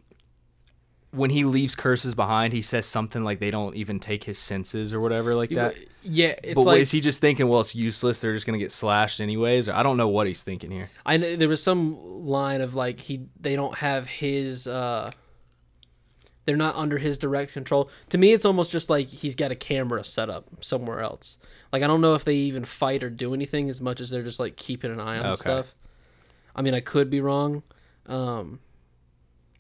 when 1.13 1.29
he 1.31 1.45
leaves 1.45 1.75
curses 1.75 2.15
behind, 2.15 2.53
he 2.55 2.63
says 2.63 2.87
something 2.87 3.23
like 3.23 3.39
they 3.39 3.51
don't 3.51 3.77
even 3.77 4.01
take 4.01 4.25
his 4.25 4.39
senses 4.39 4.93
or 4.95 5.01
whatever 5.01 5.35
like 5.35 5.51
that. 5.51 5.77
yeah 6.03 6.35
it's 6.43 6.55
but 6.55 6.65
like 6.65 6.81
is 6.81 6.91
he 6.91 7.01
just 7.01 7.21
thinking, 7.21 7.49
well, 7.49 7.61
it's 7.61 7.75
useless? 7.75 8.21
They're 8.21 8.33
just 8.33 8.47
going 8.47 8.59
to 8.59 8.65
get 8.65 8.73
slashed 8.73 9.21
anyways? 9.21 9.69
Or 9.69 9.75
I 9.75 9.83
don't 9.83 9.99
know 9.99 10.09
what 10.09 10.27
he's 10.27 10.43
thinking 10.43 10.71
here. 10.71 10.89
I 11.05 11.19
know 11.19 11.37
there 11.37 11.51
was 11.51 11.63
some 11.63 11.99
line 12.27 12.63
of 12.63 12.75
like 12.75 12.99
he 13.01 13.27
they 13.39 13.55
don't 13.57 13.77
have 13.79 14.07
his 14.07 14.67
uh 14.67 15.11
they're 16.45 16.57
not 16.57 16.75
under 16.77 16.99
his 16.99 17.19
direct 17.19 17.53
control. 17.53 17.91
To 18.09 18.17
me 18.19 18.33
it's 18.33 18.45
almost 18.47 18.73
just 18.73 18.89
like 18.91 19.09
he's 19.09 19.35
got 19.37 19.51
a 19.53 19.55
camera 19.55 20.05
set 20.05 20.31
up 20.31 20.65
somewhere 20.65 21.01
else. 21.01 21.37
Like 21.73 21.83
I 21.83 21.87
don't 21.89 22.01
know 22.01 22.15
if 22.15 22.25
they 22.25 22.35
even 22.37 22.65
fight 22.65 23.03
or 23.03 23.11
do 23.11 23.35
anything 23.35 23.69
as 23.69 23.81
much 23.83 24.01
as 24.01 24.09
they're 24.11 24.23
just 24.23 24.41
like 24.41 24.57
keeping 24.57 24.91
an 24.91 24.99
eye 24.99 25.19
on 25.19 25.27
Okay. 25.27 25.37
stuff. 25.37 25.75
I 26.57 26.63
mean 26.63 26.73
I 26.73 26.81
could 26.81 27.11
be 27.11 27.21
wrong. 27.21 27.63
Um 28.07 28.61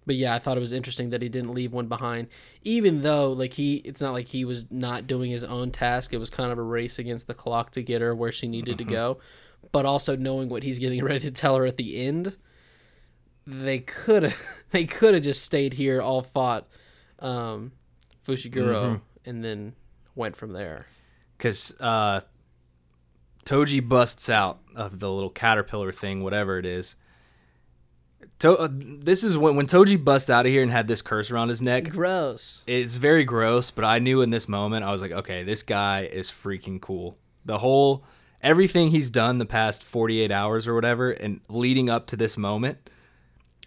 but 0.06 0.16
yeah, 0.16 0.34
I 0.34 0.38
thought 0.38 0.56
it 0.56 0.60
was 0.60 0.72
interesting 0.72 1.10
that 1.10 1.22
he 1.22 1.28
didn't 1.28 1.54
leave 1.54 1.72
one 1.72 1.86
behind. 1.86 2.28
Even 2.62 3.02
though 3.02 3.32
like 3.32 3.54
he 3.54 3.76
it's 3.76 4.00
not 4.00 4.12
like 4.12 4.28
he 4.28 4.44
was 4.44 4.66
not 4.70 5.06
doing 5.06 5.30
his 5.30 5.44
own 5.44 5.70
task. 5.70 6.12
It 6.12 6.18
was 6.18 6.30
kind 6.30 6.50
of 6.50 6.58
a 6.58 6.62
race 6.62 6.98
against 6.98 7.26
the 7.26 7.34
clock 7.34 7.70
to 7.72 7.82
get 7.82 8.00
her 8.00 8.14
where 8.14 8.32
she 8.32 8.48
needed 8.48 8.78
to 8.78 8.84
go. 8.84 9.18
But 9.70 9.86
also 9.86 10.16
knowing 10.16 10.48
what 10.48 10.62
he's 10.64 10.78
getting 10.78 11.04
ready 11.04 11.20
to 11.20 11.30
tell 11.30 11.56
her 11.56 11.64
at 11.66 11.76
the 11.76 11.96
end, 12.04 12.36
they 13.46 13.78
could 13.78 14.24
have 14.24 14.36
they 14.70 14.84
could 14.84 15.14
have 15.14 15.22
just 15.22 15.42
stayed 15.42 15.74
here, 15.74 16.00
all 16.02 16.22
fought 16.22 16.66
um, 17.20 17.72
Fushiguro, 18.26 19.00
and 19.24 19.44
then 19.44 19.74
went 20.14 20.36
from 20.36 20.52
there. 20.52 20.86
because 21.38 21.74
uh, 21.80 22.20
Toji 23.44 23.86
busts 23.86 24.28
out 24.30 24.60
of 24.74 25.00
the 25.00 25.10
little 25.10 25.30
caterpillar 25.30 25.92
thing, 25.92 26.22
whatever 26.22 26.58
it 26.58 26.66
is. 26.66 26.96
To- 28.40 28.56
uh, 28.58 28.68
this 28.70 29.22
is 29.24 29.36
when 29.38 29.56
when 29.56 29.66
Toji 29.66 30.02
busts 30.02 30.30
out 30.30 30.46
of 30.46 30.52
here 30.52 30.62
and 30.62 30.70
had 30.72 30.88
this 30.88 31.02
curse 31.02 31.30
around 31.30 31.48
his 31.48 31.62
neck. 31.62 31.90
Gross. 31.90 32.62
It's 32.66 32.96
very 32.96 33.24
gross, 33.24 33.70
but 33.70 33.84
I 33.84 33.98
knew 33.98 34.20
in 34.22 34.30
this 34.30 34.48
moment 34.48 34.84
I 34.84 34.90
was 34.90 35.02
like, 35.02 35.12
okay, 35.12 35.42
this 35.42 35.62
guy 35.62 36.04
is 36.04 36.30
freaking 36.30 36.80
cool. 36.80 37.16
The 37.44 37.58
whole 37.58 38.04
everything 38.42 38.90
he's 38.90 39.10
done 39.10 39.38
the 39.38 39.46
past 39.46 39.82
48 39.84 40.30
hours 40.32 40.66
or 40.66 40.74
whatever 40.74 41.12
and 41.12 41.40
leading 41.48 41.88
up 41.88 42.06
to 42.08 42.16
this 42.16 42.36
moment, 42.36 42.90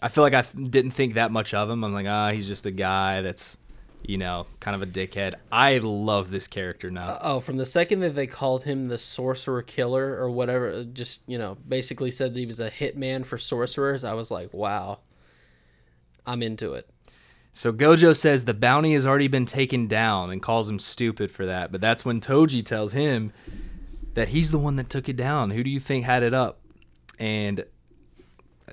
I 0.02 0.10
feel 0.10 0.24
like 0.24 0.34
I 0.34 0.42
didn't 0.42 0.92
think 0.92 1.14
that 1.14 1.32
much 1.32 1.54
of 1.54 1.70
him. 1.70 1.84
I'm 1.84 1.94
like, 1.94 2.08
ah, 2.08 2.32
he's 2.32 2.48
just 2.48 2.66
a 2.66 2.72
guy 2.72 3.22
that's, 3.22 3.58
you 4.08 4.18
know, 4.18 4.48
kind 4.60 4.76
of 4.76 4.82
a 4.82 4.92
dickhead. 4.92 5.36
I 5.52 5.78
love 5.80 6.30
this 6.30 6.48
character 6.48 6.90
now. 6.90 7.18
Oh, 7.22 7.40
from 7.40 7.58
the 7.58 7.66
second 7.66 8.00
that 8.02 8.16
they 8.16 8.28
called 8.28 8.64
him 8.64 8.88
the 8.88 8.98
sorcerer 8.98 9.62
killer 9.62 10.16
or 10.18 10.30
whatever, 10.30 10.72
uh, 10.72 10.84
just 10.84 11.22
you 11.28 11.38
know, 11.38 11.58
basically 11.68 12.12
said 12.12 12.34
that 12.34 12.40
he 12.40 12.46
was 12.46 12.60
a 12.60 12.70
hitman 12.70 13.26
for 13.26 13.38
sorcerers, 13.38 14.04
I 14.04 14.14
was 14.14 14.32
like, 14.32 14.54
wow, 14.54 15.00
I'm 16.26 16.42
into 16.42 16.74
it. 16.74 16.90
So 17.54 17.72
Gojo 17.72 18.16
says 18.16 18.44
the 18.44 18.54
bounty 18.54 18.94
has 18.94 19.06
already 19.06 19.30
been 19.30 19.46
taken 19.46 19.88
down 19.88 20.30
and 20.30 20.42
calls 20.42 20.68
him 20.68 20.78
stupid 20.78 21.32
for 21.32 21.46
that. 21.46 21.72
But 21.72 21.80
that's 21.80 22.04
when 22.04 22.20
Toji 22.20 22.66
tells 22.66 22.92
him 22.92 23.32
that 24.14 24.30
he's 24.30 24.52
the 24.52 24.60
one 24.60 24.76
that 24.76 24.90
took 24.90 25.08
it 25.08 25.16
down. 25.16 25.52
Who 25.52 25.64
do 25.64 25.70
you 25.70 25.80
think 25.80 26.04
had 26.04 26.22
it 26.22 26.34
up? 26.34 26.60
And 27.18 27.64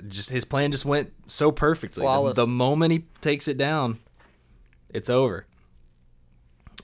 just 0.09 0.30
his 0.30 0.45
plan 0.45 0.72
just 0.72 0.85
went 0.85 1.12
so 1.28 1.53
perfectly. 1.53 2.01
The- 2.01 2.07
Flawless. 2.07 2.37
The, 2.37 2.47
moment 2.47 2.93
he 2.93 3.05
takes 3.20 3.47
it 3.47 3.57
down, 3.57 4.01
it's 4.93 5.11
over. 5.11 5.47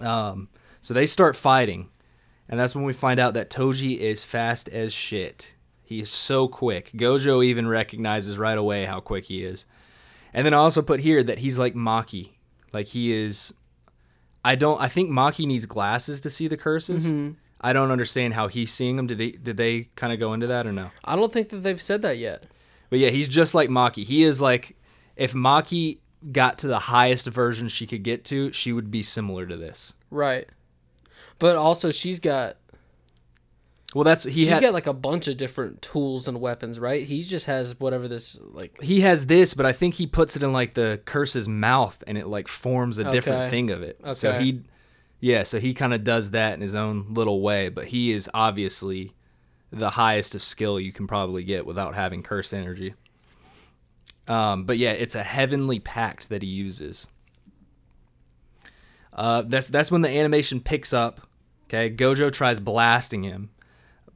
Um, 0.01 0.49
so 0.81 0.95
they 0.95 1.07
start 1.07 1.37
fighting, 1.37 1.91
and 2.49 2.59
that's 2.59 2.75
when 2.75 2.85
we 2.85 2.93
find 2.93 3.19
out 3.21 3.35
that 3.35 3.51
Toji 3.51 3.99
is 3.99 4.25
fast 4.25 4.69
as 4.69 4.93
shit. 4.93 5.55
He's 5.83 6.11
so 6.11 6.49
quick. 6.49 6.91
Gojo 6.93 7.45
even 7.45 7.67
recognizes 7.67 8.37
right 8.39 8.59
away 8.59 8.85
how 8.85 9.01
quick 9.01 9.25
he 9.25 9.43
is. 9.43 9.65
And 10.35 10.45
then 10.45 10.53
I 10.53 10.59
also 10.59 10.83
put 10.83 11.01
here 11.01 11.23
that 11.23 11.39
he's 11.39 11.59
like 11.59 11.75
Maki. 11.75 12.33
Like 12.75 12.89
he 12.89 13.13
is 13.13 13.55
I 14.45 14.55
don't 14.55 14.81
I 14.81 14.89
think 14.89 15.11
Maki 15.11 15.47
needs 15.47 15.65
glasses 15.65 16.21
to 16.21 16.31
see 16.31 16.47
the 16.47 16.59
curses. 16.59 17.11
I 17.61 17.73
don't 17.73 17.91
understand 17.91 18.35
how 18.35 18.49
he's 18.49 18.71
seeing 18.71 18.97
them. 18.97 19.07
Did 19.07 19.17
they 19.19 19.31
did 19.31 19.57
they 19.57 19.89
kind 19.97 20.13
of 20.13 20.19
go 20.19 20.35
into 20.35 20.47
that 20.49 20.67
or 20.67 20.73
no? 20.73 20.91
I 21.05 21.17
don't 21.17 21.33
think 21.33 21.49
that 21.49 21.59
they've 21.59 21.81
said 21.81 22.03
that 22.03 22.19
yet. 22.19 22.47
But 22.91 22.99
yeah, 22.99 23.09
he's 23.09 23.29
just 23.29 23.55
like 23.55 23.71
Maki. 23.71 24.05
He 24.05 24.23
is 24.23 24.41
like 24.43 24.77
if 25.17 25.33
Maki 25.33 26.01
got 26.33 26.59
to 26.59 26.67
the 26.67 26.79
highest 26.79 27.27
version 27.27 27.69
she 27.69 27.87
could 27.87 28.03
get 28.03 28.25
to, 28.27 28.53
she 28.53 28.73
would 28.73 28.91
be 28.91 29.03
similar 29.03 29.47
to 29.47 29.57
this. 29.57 29.95
Right. 30.11 30.49
But 31.39 31.57
also, 31.57 31.91
she's 31.91 32.21
got 32.21 32.57
Well, 33.95 34.05
that's 34.05 34.25
he 34.25 34.33
she's 34.33 34.49
had 34.49 34.61
got 34.61 34.75
like 34.75 34.87
a 34.87 34.93
bunch 34.93 35.29
of 35.29 35.37
different 35.37 35.81
tools 35.81 36.29
and 36.29 36.41
weapons, 36.41 36.79
right? 36.79 37.07
He 37.07 37.23
just 37.23 37.47
has 37.47 37.79
whatever 37.81 38.07
this 38.09 38.39
like. 38.43 38.83
he 38.83 39.01
has 39.01 39.27
this, 39.27 39.55
but 39.55 39.65
I 39.65 39.73
think 39.73 39.95
he 39.95 40.07
puts 40.07 40.37
it 40.37 40.43
in 40.43 40.53
like 40.53 40.75
the 40.75 41.01
curse's 41.05 41.49
mouth 41.49 42.03
and 42.07 42.19
it 42.19 42.27
like 42.27 42.49
forms 42.49 42.99
a 42.99 43.11
different 43.11 43.51
thing 43.51 43.71
of 43.71 43.83
it. 43.83 43.99
Okay. 44.03 44.13
So 44.13 44.39
he 44.39 44.63
yeah, 45.21 45.43
so 45.43 45.59
he 45.59 45.75
kind 45.75 45.95
of 45.95 46.05
does 46.05 46.31
that 46.33 46.55
in 46.55 46.61
his 46.61 46.75
own 46.75 47.15
little 47.15 47.41
way, 47.41 47.71
but 47.71 47.87
he 47.87 48.13
is 48.13 48.29
obviously 48.35 49.15
the 49.71 49.91
highest 49.91 50.35
of 50.35 50.43
skill 50.43 50.79
you 50.79 50.93
can 50.93 51.07
probably 51.07 51.43
get 51.43 51.67
without 51.67 51.95
having 51.95 52.23
curse 52.23 52.53
energy. 52.53 52.95
Um, 54.29 54.65
but 54.65 54.79
yeah, 54.79 54.91
it's 54.93 55.15
a 55.15 55.23
heavenly 55.25 55.79
pact 55.81 56.29
that 56.29 56.43
he 56.43 56.49
uses. 56.49 57.09
Uh, 59.13 59.43
that's 59.47 59.69
that's 59.69 59.91
when 59.91 60.03
the 60.03 60.11
animation 60.11 60.61
picks 60.61 60.93
up. 60.93 61.21
Okay, 61.67 61.91
Gojo 61.91 62.31
tries 62.33 62.61
blasting 62.61 63.25
him 63.25 63.51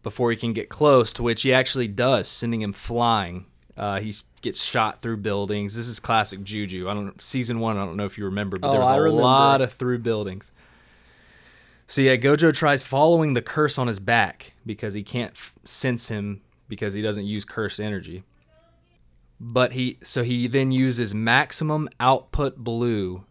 before 0.02 0.30
he 0.30 0.36
can 0.36 0.52
get 0.52 0.68
close, 0.68 1.12
to 1.14 1.22
which 1.22 1.42
he 1.42 1.52
actually 1.52 1.88
does, 1.88 2.28
sending 2.28 2.62
him 2.62 2.72
flying. 2.72 3.46
Uh, 3.76 4.00
he 4.00 4.14
gets 4.42 4.62
shot 4.62 5.00
through 5.02 5.16
buildings. 5.18 5.74
This 5.76 5.86
is 5.88 5.98
classic 6.00 6.42
Juju. 6.44 6.88
I 6.88 6.94
don't 6.94 7.20
season 7.22 7.58
one. 7.60 7.76
I 7.76 7.84
don't 7.84 7.96
know 7.96 8.04
if 8.04 8.18
you 8.18 8.24
remember, 8.26 8.58
but 8.58 8.68
Oh, 8.68 8.72
there 8.72 8.80
was 8.80 8.90
I 8.90 8.96
a 8.96 9.00
remember. 9.00 9.22
lot 9.22 9.60
of 9.62 9.72
through 9.72 9.98
buildings. 10.00 10.52
So 11.86 12.00
yeah, 12.00 12.16
Gojo 12.16 12.54
tries 12.54 12.82
following 12.82 13.32
the 13.34 13.42
curse 13.42 13.78
on 13.78 13.86
his 13.86 13.98
back 13.98 14.52
because 14.64 14.94
he 14.94 15.02
can't 15.02 15.32
f- 15.32 15.52
sense 15.64 16.08
him 16.08 16.40
because 16.68 16.94
he 16.94 17.02
doesn't 17.02 17.24
use 17.26 17.44
curse 17.44 17.78
energy. 17.80 18.22
But 19.44 19.72
he 19.72 19.98
so 20.04 20.22
he 20.22 20.46
then 20.46 20.70
uses 20.70 21.16
maximum 21.16 21.88
output 21.98 22.58
blue 22.58 23.24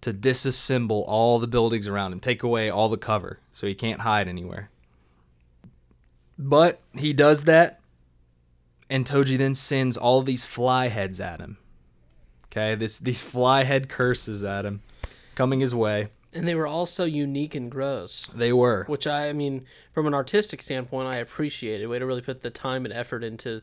to 0.00 0.10
disassemble 0.10 1.04
all 1.06 1.38
the 1.38 1.46
buildings 1.46 1.86
around 1.86 2.14
him, 2.14 2.20
take 2.20 2.42
away 2.42 2.70
all 2.70 2.88
the 2.88 2.96
cover 2.96 3.40
so 3.52 3.66
he 3.66 3.74
can't 3.74 4.00
hide 4.00 4.28
anywhere. 4.28 4.70
But 6.38 6.80
he 6.94 7.12
does 7.12 7.44
that 7.44 7.80
and 8.88 9.04
Toji 9.04 9.36
then 9.36 9.54
sends 9.54 9.98
all 9.98 10.22
these 10.22 10.46
fly 10.46 10.88
heads 10.88 11.20
at 11.20 11.40
him. 11.40 11.58
Okay, 12.46 12.74
this 12.74 12.98
these 12.98 13.20
fly 13.20 13.64
head 13.64 13.90
curses 13.90 14.42
at 14.42 14.64
him 14.64 14.80
coming 15.34 15.60
his 15.60 15.74
way. 15.74 16.08
And 16.32 16.48
they 16.48 16.54
were 16.54 16.66
all 16.66 16.86
so 16.86 17.04
unique 17.04 17.54
and 17.54 17.70
gross. 17.70 18.26
They 18.26 18.52
were. 18.52 18.84
Which 18.86 19.06
I, 19.06 19.28
I 19.28 19.32
mean, 19.32 19.66
from 19.92 20.06
an 20.06 20.14
artistic 20.14 20.62
standpoint, 20.62 21.08
I 21.08 21.16
appreciated. 21.16 21.86
Way 21.88 21.98
to 21.98 22.06
really 22.06 22.22
put 22.22 22.42
the 22.42 22.50
time 22.50 22.84
and 22.84 22.92
effort 22.92 23.22
into 23.22 23.62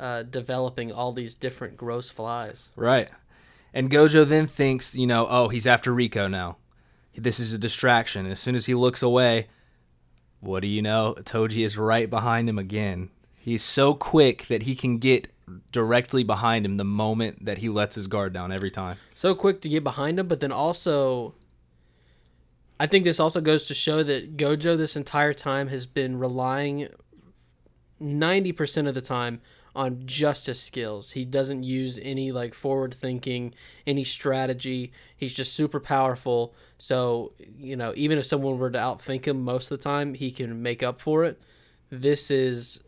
uh, 0.00 0.22
developing 0.22 0.90
all 0.90 1.12
these 1.12 1.34
different 1.34 1.76
gross 1.76 2.08
flies. 2.08 2.70
Right. 2.74 3.10
And 3.74 3.90
Gojo 3.90 4.26
then 4.26 4.46
thinks, 4.46 4.96
you 4.96 5.06
know, 5.06 5.26
oh, 5.28 5.48
he's 5.48 5.66
after 5.66 5.92
Riko 5.92 6.28
now. 6.28 6.56
This 7.14 7.38
is 7.38 7.52
a 7.52 7.58
distraction. 7.58 8.26
As 8.26 8.40
soon 8.40 8.56
as 8.56 8.66
he 8.66 8.74
looks 8.74 9.02
away, 9.02 9.46
what 10.40 10.60
do 10.60 10.68
you 10.68 10.80
know? 10.80 11.14
Toji 11.20 11.64
is 11.64 11.76
right 11.76 12.08
behind 12.08 12.48
him 12.48 12.58
again. 12.58 13.10
He's 13.36 13.62
so 13.62 13.94
quick 13.94 14.46
that 14.46 14.62
he 14.62 14.74
can 14.74 14.98
get 14.98 15.28
directly 15.70 16.24
behind 16.24 16.64
him 16.64 16.74
the 16.74 16.84
moment 16.84 17.44
that 17.44 17.58
he 17.58 17.68
lets 17.68 17.94
his 17.96 18.06
guard 18.06 18.32
down 18.32 18.52
every 18.52 18.70
time. 18.70 18.96
so 19.14 19.34
quick 19.34 19.60
to 19.60 19.68
get 19.68 19.84
behind 19.84 20.18
him, 20.18 20.28
but 20.28 20.40
then 20.40 20.52
also, 20.52 21.34
I 22.78 22.86
think 22.86 23.04
this 23.04 23.20
also 23.20 23.40
goes 23.40 23.66
to 23.66 23.74
show 23.74 24.02
that 24.02 24.36
Gojo 24.36 24.78
this 24.78 24.96
entire 24.96 25.34
time 25.34 25.68
has 25.68 25.86
been 25.86 26.18
relying 26.18 26.88
90% 28.00 28.88
of 28.88 28.94
the 28.94 29.00
time 29.00 29.40
on 29.74 30.02
just 30.04 30.46
his 30.46 30.60
skills. 30.60 31.12
He 31.12 31.24
doesn't 31.24 31.62
use 31.62 31.98
any 32.02 32.32
like 32.32 32.54
forward 32.54 32.94
thinking, 32.94 33.54
any 33.86 34.04
strategy. 34.04 34.92
He's 35.16 35.34
just 35.34 35.52
super 35.54 35.80
powerful. 35.80 36.54
So, 36.78 37.32
you 37.58 37.76
know, 37.76 37.92
even 37.96 38.18
if 38.18 38.26
someone 38.26 38.58
were 38.58 38.70
to 38.70 38.78
outthink 38.78 39.26
him 39.26 39.42
most 39.42 39.70
of 39.70 39.78
the 39.78 39.82
time, 39.82 40.14
he 40.14 40.30
can 40.30 40.62
make 40.62 40.82
up 40.82 41.00
for 41.00 41.24
it. 41.24 41.40
This 41.90 42.30
is, 42.30 42.82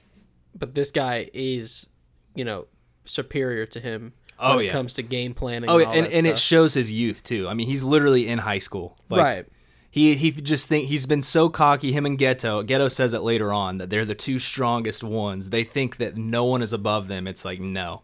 but 0.55 0.75
this 0.75 0.91
guy 0.91 1.31
is, 1.33 1.87
you 2.35 2.45
know, 2.45 2.67
superior 3.05 3.67
to 3.67 3.81
him 3.81 4.13
Oh, 4.39 4.57
when 4.57 4.65
it 4.65 4.67
yeah. 4.67 4.73
comes 4.73 4.95
to 4.95 5.03
game 5.03 5.35
planning. 5.35 5.71
Oh, 5.71 5.79
and, 5.79 5.93
and, 5.93 6.07
and 6.09 6.27
it 6.27 6.37
shows 6.39 6.75
his 6.75 6.91
youth 6.91 7.23
too. 7.23 7.49
I 7.49 7.55
mean, 7.55 7.69
he's 7.69 7.85
literally 7.85 8.27
in 8.27 8.39
high 8.39 8.59
school. 8.59 8.99
Like, 9.09 9.21
right. 9.21 9.47
He 9.93 10.15
he 10.15 10.31
just 10.33 10.69
think 10.69 10.89
he's 10.89 11.05
been 11.05 11.21
so 11.21 11.51
cocky. 11.51 11.93
Him 11.93 12.07
and 12.07 12.19
Geto. 12.19 12.67
Geto 12.67 12.91
says 12.91 13.13
it 13.13 13.21
later 13.21 13.53
on 13.53 13.77
that 13.77 13.91
they're 13.91 14.07
the 14.07 14.15
two 14.15 14.39
strongest 14.39 15.05
ones. 15.05 15.51
They 15.51 15.65
think 15.65 15.99
that 15.99 16.17
no 16.17 16.47
one 16.47 16.63
is 16.63 16.73
above 16.73 17.09
them. 17.09 17.29
It's 17.29 17.45
like 17.45 17.61
no, 17.61 18.01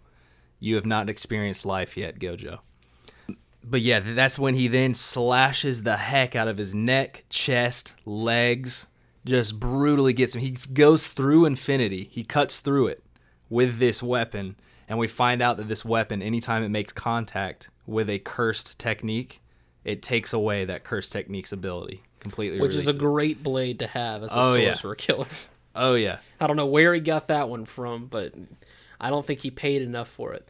you 0.61 0.75
have 0.75 0.85
not 0.85 1.09
experienced 1.09 1.65
life 1.65 1.97
yet, 1.97 2.19
Gojo. 2.19 2.59
But 3.65 3.81
yeah, 3.81 4.01
that's 4.01 4.39
when 4.39 4.55
he 4.55 4.69
then 4.69 4.93
slashes 4.93 5.83
the 5.83 5.97
heck 5.97 6.37
out 6.37 6.47
of 6.47 6.59
his 6.59 6.75
neck, 6.75 7.25
chest, 7.31 7.95
legs, 8.05 8.87
just 9.25 9.59
brutally 9.59 10.13
gets 10.13 10.35
him. 10.35 10.43
He 10.43 10.51
goes 10.51 11.09
through 11.09 11.47
infinity. 11.47 12.11
He 12.13 12.23
cuts 12.23 12.61
through 12.61 12.89
it 12.89 13.03
with 13.49 13.79
this 13.79 14.03
weapon, 14.03 14.57
and 14.91 14.99
we 14.99 15.09
find 15.09 15.41
out 15.41 15.57
that 15.57 15.69
this 15.69 15.87
weapon, 15.87 16.21
anytime 16.21 16.63
it 16.63 16.69
makes 16.69 16.93
contact 16.93 17.71
with 17.87 18.11
a 18.11 18.19
cursed 18.19 18.79
technique, 18.79 19.41
it 19.85 20.03
takes 20.03 20.33
away 20.33 20.65
that 20.67 20.85
cursed 20.85 21.13
technique's 21.13 21.53
ability 21.53 22.03
completely. 22.21 22.61
Which 22.61 22.75
is 22.75 22.87
a 22.87 22.91
it. 22.91 22.99
great 22.99 23.43
blade 23.43 23.79
to 23.81 23.87
have 23.87 24.23
as 24.23 24.35
a 24.35 24.39
Oh, 24.41 24.55
yeah. 24.55 24.75
killer. 24.97 25.27
oh 25.75 25.95
yeah, 25.95 26.19
I 26.41 26.47
don't 26.47 26.57
know 26.57 26.67
where 26.67 26.93
he 26.95 27.01
got 27.01 27.29
that 27.29 27.49
one 27.49 27.65
from, 27.65 28.07
but 28.07 28.35
I 29.01 29.11
don't 29.11 29.25
think 29.25 29.41
he 29.41 29.51
paid 29.51 29.83
enough 29.83 30.09
for 30.09 30.33
it. 30.35 30.49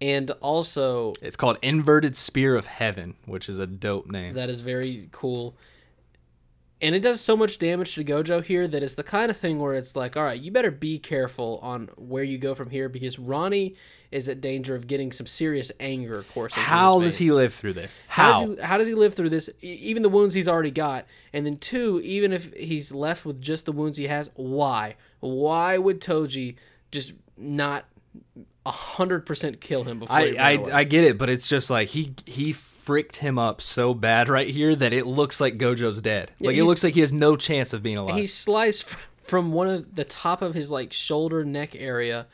And 0.00 0.30
also, 0.40 1.12
it's 1.22 1.36
called 1.36 1.56
Inverted 1.62 2.16
Spear 2.16 2.56
of 2.56 2.66
Heaven, 2.66 3.14
which 3.26 3.48
is 3.48 3.58
a 3.58 3.66
dope 3.66 4.06
name. 4.10 4.34
that 4.34 4.50
is 4.50 4.60
very 4.60 5.08
cool. 5.12 5.56
And 6.84 6.94
it 6.94 7.00
does 7.00 7.18
so 7.22 7.34
much 7.34 7.58
damage 7.58 7.94
to 7.94 8.04
Gojo 8.04 8.44
here 8.44 8.68
that 8.68 8.82
it's 8.82 8.94
the 8.94 9.02
kind 9.02 9.30
of 9.30 9.38
thing 9.38 9.58
where 9.58 9.72
it's 9.72 9.96
like, 9.96 10.18
all 10.18 10.24
right, 10.24 10.38
you 10.38 10.52
better 10.52 10.70
be 10.70 10.98
careful 10.98 11.58
on 11.62 11.88
where 11.96 12.22
you 12.22 12.36
go 12.36 12.54
from 12.54 12.68
here 12.68 12.90
because 12.90 13.18
Ronny 13.18 13.74
is 14.10 14.28
at 14.28 14.42
danger 14.42 14.74
of 14.74 14.86
getting 14.86 15.10
some 15.10 15.26
serious 15.26 15.72
anger 15.80 16.26
coursing. 16.34 16.56
through 16.56 16.62
How 16.62 17.00
does 17.00 17.16
he 17.16 17.32
live 17.32 17.54
through 17.54 17.72
this? 17.72 18.02
How 18.06 18.32
How? 18.34 18.46
does, 18.46 18.56
he, 18.58 18.62
how 18.62 18.76
does 18.76 18.86
he 18.86 18.94
live 18.94 19.14
through 19.14 19.30
this? 19.30 19.48
Even 19.62 20.02
the 20.02 20.10
wounds 20.10 20.34
he's 20.34 20.46
already 20.46 20.70
got, 20.70 21.06
and 21.32 21.46
then 21.46 21.56
two, 21.56 22.02
even 22.04 22.34
if 22.34 22.52
he's 22.52 22.92
left 22.92 23.24
with 23.24 23.40
just 23.40 23.64
the 23.64 23.72
wounds 23.72 23.96
he 23.96 24.08
has, 24.08 24.30
why? 24.34 24.96
Why 25.20 25.78
would 25.78 26.02
Toji 26.02 26.56
just 26.90 27.14
not 27.38 27.86
hundred 28.66 29.24
percent 29.24 29.58
kill 29.62 29.84
him 29.84 30.00
before? 30.00 30.14
I, 30.14 30.34
I. 30.38 30.62
I 30.80 30.84
get 30.84 31.04
it, 31.04 31.16
but 31.16 31.30
it's 31.30 31.48
just 31.48 31.70
like 31.70 31.88
he 31.88 32.14
he 32.26 32.52
fricked 32.84 33.16
him 33.16 33.38
up 33.38 33.62
so 33.62 33.94
bad 33.94 34.28
right 34.28 34.48
here 34.48 34.76
that 34.76 34.92
it 34.92 35.06
looks 35.06 35.40
like 35.40 35.56
Gojo's 35.56 36.02
dead. 36.02 36.32
Yeah, 36.38 36.48
like 36.48 36.56
it 36.56 36.64
looks 36.64 36.84
like 36.84 36.94
he 36.94 37.00
has 37.00 37.12
no 37.12 37.36
chance 37.36 37.72
of 37.72 37.82
being 37.82 37.96
alive. 37.96 38.16
he 38.16 38.26
sliced 38.26 38.84
from 39.22 39.52
one 39.52 39.68
of 39.68 39.94
the 39.94 40.04
top 40.04 40.42
of 40.42 40.54
his 40.54 40.70
like 40.70 40.92
shoulder 40.92 41.44
neck 41.44 41.74
area 41.74 42.26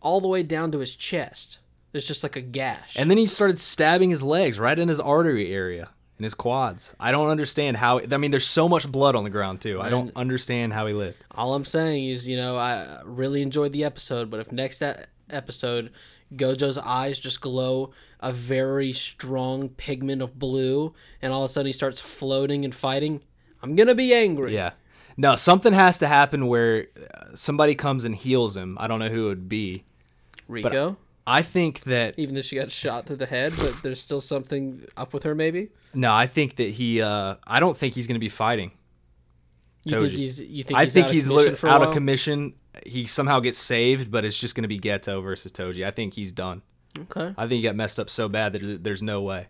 all 0.00 0.20
the 0.20 0.28
way 0.28 0.42
down 0.42 0.70
to 0.72 0.78
his 0.80 0.94
chest. 0.94 1.58
There's 1.92 2.06
just 2.06 2.22
like 2.22 2.36
a 2.36 2.40
gash. 2.40 2.96
And 2.98 3.10
then 3.10 3.18
he 3.18 3.26
started 3.26 3.58
stabbing 3.58 4.10
his 4.10 4.22
legs 4.22 4.60
right 4.60 4.78
in 4.78 4.88
his 4.88 5.00
artery 5.00 5.52
area 5.52 5.90
in 6.18 6.24
his 6.24 6.34
quads. 6.34 6.94
I 7.00 7.10
don't 7.12 7.30
understand 7.30 7.76
how. 7.76 8.00
I 8.00 8.16
mean, 8.18 8.30
there's 8.30 8.46
so 8.46 8.68
much 8.68 8.90
blood 8.90 9.16
on 9.16 9.24
the 9.24 9.30
ground 9.30 9.60
too. 9.60 9.80
I 9.80 9.88
don't 9.88 10.12
understand 10.16 10.72
how 10.72 10.86
he 10.86 10.92
lived. 10.92 11.16
All 11.30 11.54
I'm 11.54 11.64
saying 11.64 12.08
is, 12.08 12.28
you 12.28 12.36
know, 12.36 12.58
I 12.58 13.00
really 13.04 13.42
enjoyed 13.42 13.72
the 13.72 13.84
episode, 13.84 14.30
but 14.30 14.40
if 14.40 14.52
next 14.52 14.82
episode 15.30 15.90
Gojo's 16.36 16.78
eyes 16.78 17.18
just 17.18 17.40
glow 17.40 17.90
a 18.20 18.32
very 18.32 18.92
strong 18.92 19.68
pigment 19.68 20.22
of 20.22 20.38
blue, 20.38 20.94
and 21.20 21.32
all 21.32 21.44
of 21.44 21.50
a 21.50 21.52
sudden 21.52 21.66
he 21.66 21.72
starts 21.72 22.00
floating 22.00 22.64
and 22.64 22.74
fighting, 22.74 23.22
I'm 23.62 23.76
gonna 23.76 23.94
be 23.94 24.14
angry. 24.14 24.54
Yeah. 24.54 24.72
No, 25.16 25.36
something 25.36 25.72
has 25.72 25.98
to 25.98 26.08
happen 26.08 26.48
where 26.48 26.88
uh, 26.96 27.26
somebody 27.34 27.74
comes 27.74 28.04
and 28.04 28.14
heals 28.14 28.56
him. 28.56 28.76
I 28.80 28.88
don't 28.88 28.98
know 28.98 29.08
who 29.08 29.26
it 29.26 29.28
would 29.28 29.48
be. 29.48 29.84
Riko, 30.50 30.96
I 31.26 31.42
think 31.42 31.84
that 31.84 32.14
even 32.18 32.34
though 32.34 32.42
she 32.42 32.56
got 32.56 32.70
shot 32.70 33.06
through 33.06 33.16
the 33.16 33.26
head, 33.26 33.52
but 33.58 33.82
there's 33.82 34.00
still 34.00 34.20
something 34.20 34.86
up 34.96 35.12
with 35.14 35.22
her. 35.22 35.34
Maybe 35.34 35.70
no, 35.94 36.12
I 36.12 36.26
think 36.26 36.56
that 36.56 36.70
he. 36.70 37.00
Uh, 37.00 37.36
I 37.46 37.60
don't 37.60 37.76
think 37.76 37.94
he's 37.94 38.06
to 38.06 38.18
be 38.18 38.28
fighting. 38.28 38.72
You 39.84 40.06
think 40.06 40.12
he's 40.12 40.40
you 40.40 40.64
think 40.64 40.78
I 40.78 40.84
he's 40.84 40.92
think 40.94 41.04
out 41.04 41.08
of 41.08 41.14
he's 41.14 41.28
commission 41.28 41.52
li- 41.52 41.56
for 41.56 41.66
a 41.66 41.70
out 41.70 41.82
of 41.82 41.92
commission. 41.92 42.54
He 42.86 43.06
somehow 43.06 43.40
gets 43.40 43.58
saved, 43.58 44.10
but 44.10 44.24
it's 44.24 44.38
just 44.38 44.54
going 44.54 44.62
to 44.62 44.68
be 44.68 44.80
Geto 44.80 45.22
versus 45.22 45.52
Toji. 45.52 45.86
I 45.86 45.90
think 45.90 46.14
he's 46.14 46.32
done. 46.32 46.62
Okay. 46.98 47.34
I 47.36 47.42
think 47.42 47.52
he 47.52 47.62
got 47.62 47.76
messed 47.76 47.98
up 47.98 48.08
so 48.08 48.28
bad 48.28 48.52
that 48.52 48.84
there's, 48.84 49.02
no 49.02 49.20
way. 49.20 49.48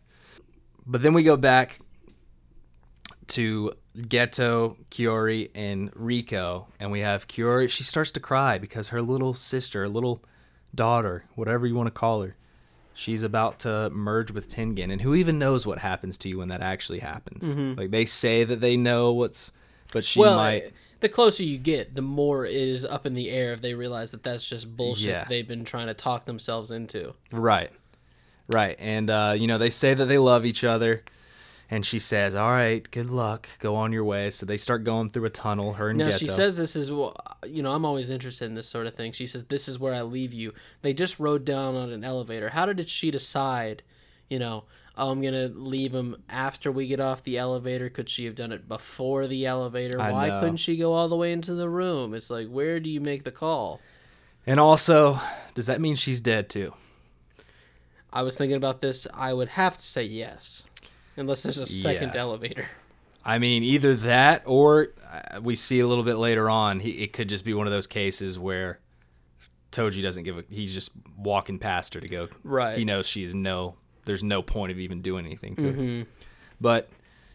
But 0.86 1.02
then 1.02 1.12
we 1.14 1.22
go 1.22 1.36
back 1.36 1.78
to 3.28 3.72
Geto, 3.96 4.76
Kiori, 4.90 5.50
and 5.54 5.92
Riko, 5.94 6.66
and 6.80 6.90
we 6.90 7.00
have 7.00 7.28
Kiori. 7.28 7.68
She 7.68 7.82
starts 7.82 8.12
to 8.12 8.20
cry 8.20 8.58
because 8.58 8.88
her 8.88 9.02
little 9.02 9.34
sister, 9.34 9.88
little 9.88 10.22
daughter, 10.74 11.24
whatever 11.34 11.66
you 11.66 11.74
want 11.74 11.86
to 11.86 11.92
call 11.92 12.22
her, 12.22 12.36
she's 12.94 13.22
about 13.22 13.58
to 13.60 13.90
merge 13.90 14.30
with 14.30 14.48
Tengen. 14.48 14.90
And 14.92 15.02
who 15.02 15.14
even 15.14 15.38
knows 15.38 15.66
what 15.66 15.78
happens 15.78 16.18
to 16.18 16.28
you 16.28 16.38
when 16.38 16.48
that 16.48 16.62
actually 16.62 17.00
happens? 17.00 17.44
Mm-hmm. 17.54 17.78
Like 17.78 17.90
they 17.90 18.04
say 18.04 18.44
that 18.44 18.60
they 18.60 18.76
know 18.76 19.12
what's, 19.12 19.52
but 19.94 20.04
she 20.04 20.20
well, 20.20 20.36
might. 20.36 20.72
the 21.00 21.08
closer 21.08 21.42
you 21.42 21.56
get, 21.56 21.94
the 21.94 22.02
more 22.02 22.44
it 22.44 22.54
is 22.54 22.84
up 22.84 23.06
in 23.06 23.14
the 23.14 23.30
air 23.30 23.54
if 23.54 23.62
they 23.62 23.72
realize 23.72 24.10
that 24.10 24.22
that's 24.22 24.46
just 24.46 24.76
bullshit 24.76 25.06
Yeah. 25.08 25.24
they've 25.24 25.48
been 25.48 25.64
trying 25.64 25.86
to 25.86 25.94
talk 25.94 26.26
themselves 26.26 26.70
into. 26.70 27.14
Right. 27.32 27.70
Right. 28.52 28.76
And, 28.78 29.08
uh, 29.08 29.34
you 29.38 29.46
know, 29.46 29.56
they 29.56 29.70
say 29.70 29.94
that 29.94 30.04
they 30.04 30.18
love 30.18 30.44
each 30.44 30.64
other. 30.64 31.02
And 31.70 31.84
she 31.86 31.98
says, 31.98 32.34
All 32.34 32.50
right, 32.50 32.88
good 32.90 33.08
luck. 33.08 33.48
Go 33.58 33.74
on 33.74 33.90
your 33.90 34.04
way. 34.04 34.28
So 34.28 34.44
they 34.44 34.58
start 34.58 34.84
going 34.84 35.08
through 35.08 35.24
a 35.24 35.30
tunnel, 35.30 35.72
her 35.74 35.88
and 35.88 35.98
No, 35.98 36.08
Geto. 36.08 36.18
she 36.18 36.26
says 36.28 36.58
this 36.58 36.76
is 36.76 36.90
you 36.90 37.62
know 37.62 37.72
I'm 37.72 37.86
always 37.86 38.10
interested 38.10 38.44
in 38.44 38.54
this 38.54 38.68
sort 38.68 38.86
of 38.86 38.94
thing. 38.94 39.12
She 39.12 39.26
says 39.26 39.44
this 39.44 39.66
is 39.66 39.78
where 39.78 39.94
I 39.94 40.02
leave 40.02 40.34
you. 40.34 40.52
They 40.82 40.92
just 40.92 41.18
rode 41.18 41.44
down 41.46 41.74
on 41.74 41.90
an 41.90 42.04
elevator. 42.04 42.50
How 42.50 42.66
did 42.66 42.88
she 42.88 43.10
decide? 43.10 43.82
You 44.28 44.38
know, 44.38 44.64
oh, 44.96 45.10
I'm 45.10 45.20
gonna 45.22 45.48
leave 45.48 45.94
him 45.94 46.16
after 46.28 46.70
we 46.72 46.86
get 46.86 47.00
off 47.00 47.22
the 47.22 47.38
elevator. 47.38 47.88
Could 47.90 48.08
she 48.08 48.24
have 48.26 48.34
done 48.34 48.52
it 48.52 48.68
before 48.68 49.26
the 49.26 49.46
elevator? 49.46 50.00
I 50.00 50.10
Why 50.12 50.28
know. 50.28 50.40
couldn't 50.40 50.56
she 50.58 50.76
go 50.76 50.92
all 50.92 51.08
the 51.08 51.16
way 51.16 51.32
into 51.32 51.54
the 51.54 51.68
room? 51.68 52.14
It's 52.14 52.30
like 52.30 52.48
where 52.48 52.80
do 52.80 52.90
you 52.90 53.00
make 53.00 53.24
the 53.24 53.30
call? 53.32 53.80
And 54.46 54.60
also, 54.60 55.20
does 55.54 55.66
that 55.66 55.80
mean 55.80 55.94
she's 55.94 56.20
dead 56.20 56.48
too? 56.50 56.74
I 58.12 58.22
was 58.22 58.36
thinking 58.38 58.56
about 58.56 58.80
this. 58.80 59.06
I 59.12 59.32
would 59.32 59.48
have 59.48 59.76
to 59.78 59.84
say 59.84 60.04
yes, 60.04 60.62
unless 61.16 61.42
there's 61.42 61.58
a 61.58 61.66
second 61.66 62.12
Yeah. 62.14 62.20
elevator. 62.20 62.68
I 63.24 63.38
mean, 63.38 63.62
either 63.62 63.94
that 63.96 64.42
or 64.44 64.88
uh, 65.10 65.40
we 65.40 65.54
see 65.54 65.80
a 65.80 65.86
little 65.86 66.04
bit 66.04 66.16
later 66.16 66.50
on, 66.50 66.80
he, 66.80 66.90
it 66.90 67.12
could 67.14 67.28
just 67.28 67.44
be 67.44 67.54
one 67.54 67.66
of 67.66 67.72
those 67.72 67.86
cases 67.86 68.38
where 68.38 68.80
Toji 69.72 70.02
doesn't 70.02 70.24
give 70.24 70.36
a. 70.38 70.44
He's 70.50 70.74
just 70.74 70.90
walking 71.16 71.58
past 71.58 71.94
her 71.94 72.00
to 72.00 72.06
go. 72.08 72.28
Right. 72.44 72.76
He 72.78 72.84
knows 72.84 73.06
she 73.08 73.24
is 73.24 73.34
no. 73.34 73.76
There's 74.04 74.22
no 74.22 74.42
point 74.42 74.72
of 74.72 74.78
even 74.78 75.02
doing 75.02 75.26
anything 75.26 75.56
to. 75.56 75.62
Mm-hmm. 75.62 76.02
But, 76.60 76.88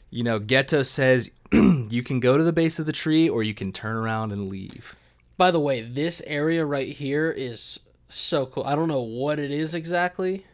you 0.09 0.23
know, 0.23 0.39
Geto 0.39 0.85
says 0.85 1.31
you 1.51 2.03
can 2.03 2.19
go 2.19 2.37
to 2.37 2.43
the 2.43 2.53
base 2.53 2.79
of 2.79 2.85
the 2.85 2.91
tree 2.91 3.29
or 3.29 3.43
you 3.43 3.53
can 3.53 3.71
turn 3.71 3.95
around 3.95 4.31
and 4.31 4.49
leave. 4.49 4.95
By 5.37 5.51
the 5.51 5.59
way, 5.59 5.81
this 5.81 6.21
area 6.25 6.65
right 6.65 6.89
here 6.89 7.31
is 7.31 7.79
so 8.09 8.45
cool. 8.45 8.63
I 8.63 8.75
don't 8.75 8.87
know 8.87 9.01
what 9.01 9.39
it 9.39 9.51
is 9.51 9.73
exactly, 9.73 10.45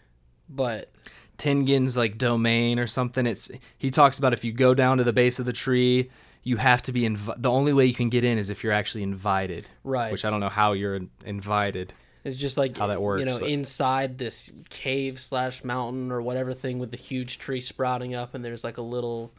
but 0.50 0.92
Tengen's 1.38 1.98
like 1.98 2.18
domain 2.18 2.80
or 2.80 2.88
something. 2.88 3.26
It's 3.26 3.50
he 3.78 3.90
talks 3.90 4.18
about 4.18 4.34
if 4.34 4.44
you 4.44 4.52
go 4.52 4.74
down 4.74 4.98
to 5.00 5.04
the 5.04 5.14
base 5.14 5.40
of 5.40 5.46
the 5.46 5.54
tree, 5.54 6.10
you 6.44 6.58
have 6.58 6.82
to 6.84 6.92
be 6.92 7.02
inv- 7.02 7.42
the 7.42 7.50
only 7.50 7.74
way 7.74 7.86
you 7.86 7.94
can 7.94 8.10
get 8.10 8.24
in 8.24 8.38
is 8.38 8.50
if 8.50 8.64
you're 8.64 8.74
actually 8.74 9.04
invited. 9.04 9.70
Right. 9.84 10.12
Which 10.12 10.24
I 10.24 10.30
don't 10.30 10.40
know 10.40 10.50
how 10.50 10.74
you're 10.74 10.96
in- 10.96 11.10
invited. 11.26 11.94
It's 12.26 12.36
just 12.36 12.58
like 12.58 12.76
How 12.76 12.88
that 12.88 13.04
works, 13.04 13.20
you 13.20 13.26
know, 13.26 13.38
but- 13.38 13.48
inside 13.48 14.18
this 14.18 14.52
cave 14.70 15.22
slash 15.22 15.64
mountain 15.64 16.12
or 16.12 16.22
whatever 16.24 16.54
thing 16.54 16.80
with 16.80 16.90
the 16.90 16.98
huge 16.98 17.38
tree 17.38 17.62
sprouting 17.62 18.16
up, 18.16 18.34
and 18.34 18.44
there's 18.44 18.64
like 18.64 18.78
a 18.78 18.82
little, 18.82 19.32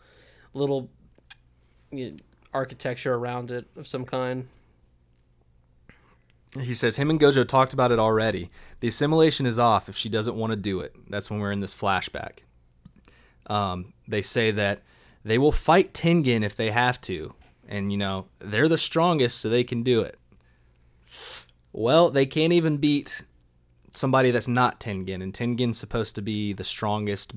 little 0.55 0.89
you 1.91 2.13
know, 2.13 2.17
architecture 2.55 3.13
around 3.13 3.51
it 3.51 3.67
of 3.77 3.89
some 3.89 4.05
kind. 4.05 4.47
He 6.61 6.75
says 6.75 6.97
him 6.97 7.11
and 7.11 7.21
Gojo 7.21 7.47
talked 7.47 7.73
about 7.73 7.91
it 7.91 7.99
already. 7.99 8.51
The 8.79 8.89
assimilation 8.89 9.47
is 9.47 9.59
off 9.59 9.89
if 9.89 9.97
she 9.97 10.09
doesn't 10.09 10.37
want 10.37 10.53
to 10.53 10.57
do 10.57 10.81
it. 10.81 10.95
That's 11.11 11.29
when 11.29 11.41
we're 11.41 11.53
in 11.53 11.61
this 11.61 11.75
flashback. 11.75 12.39
Um, 13.49 13.95
they 14.07 14.23
say 14.23 14.53
that 14.53 14.83
they 15.25 15.39
will 15.39 15.53
fight 15.53 15.93
Tengen 15.93 16.45
if 16.45 16.55
they 16.55 16.71
have 16.71 17.01
to, 17.03 17.35
and 17.69 17.91
you 17.91 17.99
know 17.99 18.27
they're 18.39 18.69
the 18.69 18.79
strongest, 18.79 19.41
so 19.41 19.49
they 19.49 19.65
can 19.65 19.83
do 19.83 20.03
it. 20.03 20.21
Well, 21.77 22.09
they 22.09 22.25
can't 22.25 22.55
even 22.55 22.79
beat 22.79 23.23
somebody 23.93 24.31
that's 24.31 24.49
not 24.49 24.81
Tengen, 24.81 25.23
and 25.23 25.33
Tengen's 25.33 25.77
supposed 25.77 26.15
to 26.15 26.23
be 26.23 26.55
the 26.55 26.65
strongest 26.65 27.35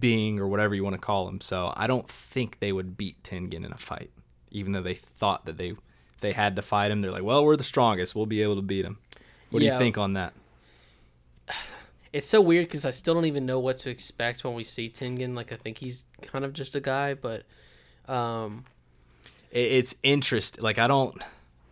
being 0.00 0.40
or 0.40 0.48
whatever 0.48 0.74
you 0.74 0.82
want 0.82 0.94
to 0.94 1.00
call 1.00 1.28
him. 1.28 1.40
So 1.40 1.72
I 1.76 1.86
don't 1.86 2.08
think 2.08 2.58
they 2.58 2.72
would 2.72 2.96
beat 2.96 3.22
Tengen 3.22 3.64
in 3.64 3.72
a 3.72 3.76
fight, 3.76 4.10
even 4.50 4.72
though 4.72 4.82
they 4.82 4.94
thought 4.94 5.46
that 5.46 5.58
they 5.58 5.74
they 6.20 6.32
had 6.32 6.56
to 6.56 6.62
fight 6.62 6.90
him. 6.90 7.02
They're 7.02 7.12
like, 7.12 7.22
well, 7.22 7.44
we're 7.44 7.54
the 7.54 7.62
strongest, 7.62 8.16
we'll 8.16 8.26
be 8.26 8.42
able 8.42 8.56
to 8.56 8.62
beat 8.62 8.84
him. 8.84 8.98
What 9.50 9.60
do 9.60 9.66
you 9.66 9.78
think 9.78 9.96
on 9.96 10.14
that? 10.14 10.32
It's 12.10 12.26
so 12.26 12.40
weird 12.40 12.64
because 12.68 12.86
I 12.86 12.90
still 12.90 13.12
don't 13.12 13.26
even 13.26 13.44
know 13.44 13.60
what 13.60 13.76
to 13.80 13.90
expect 13.90 14.42
when 14.42 14.54
we 14.54 14.64
see 14.64 14.88
Tengen. 14.88 15.36
Like 15.36 15.52
I 15.52 15.56
think 15.56 15.76
he's 15.76 16.06
kind 16.22 16.42
of 16.42 16.54
just 16.54 16.74
a 16.74 16.80
guy, 16.80 17.12
but 17.12 17.44
um, 18.08 18.64
it's 19.50 19.94
interest. 20.02 20.58
Like 20.58 20.78
I 20.78 20.88
don't, 20.88 21.22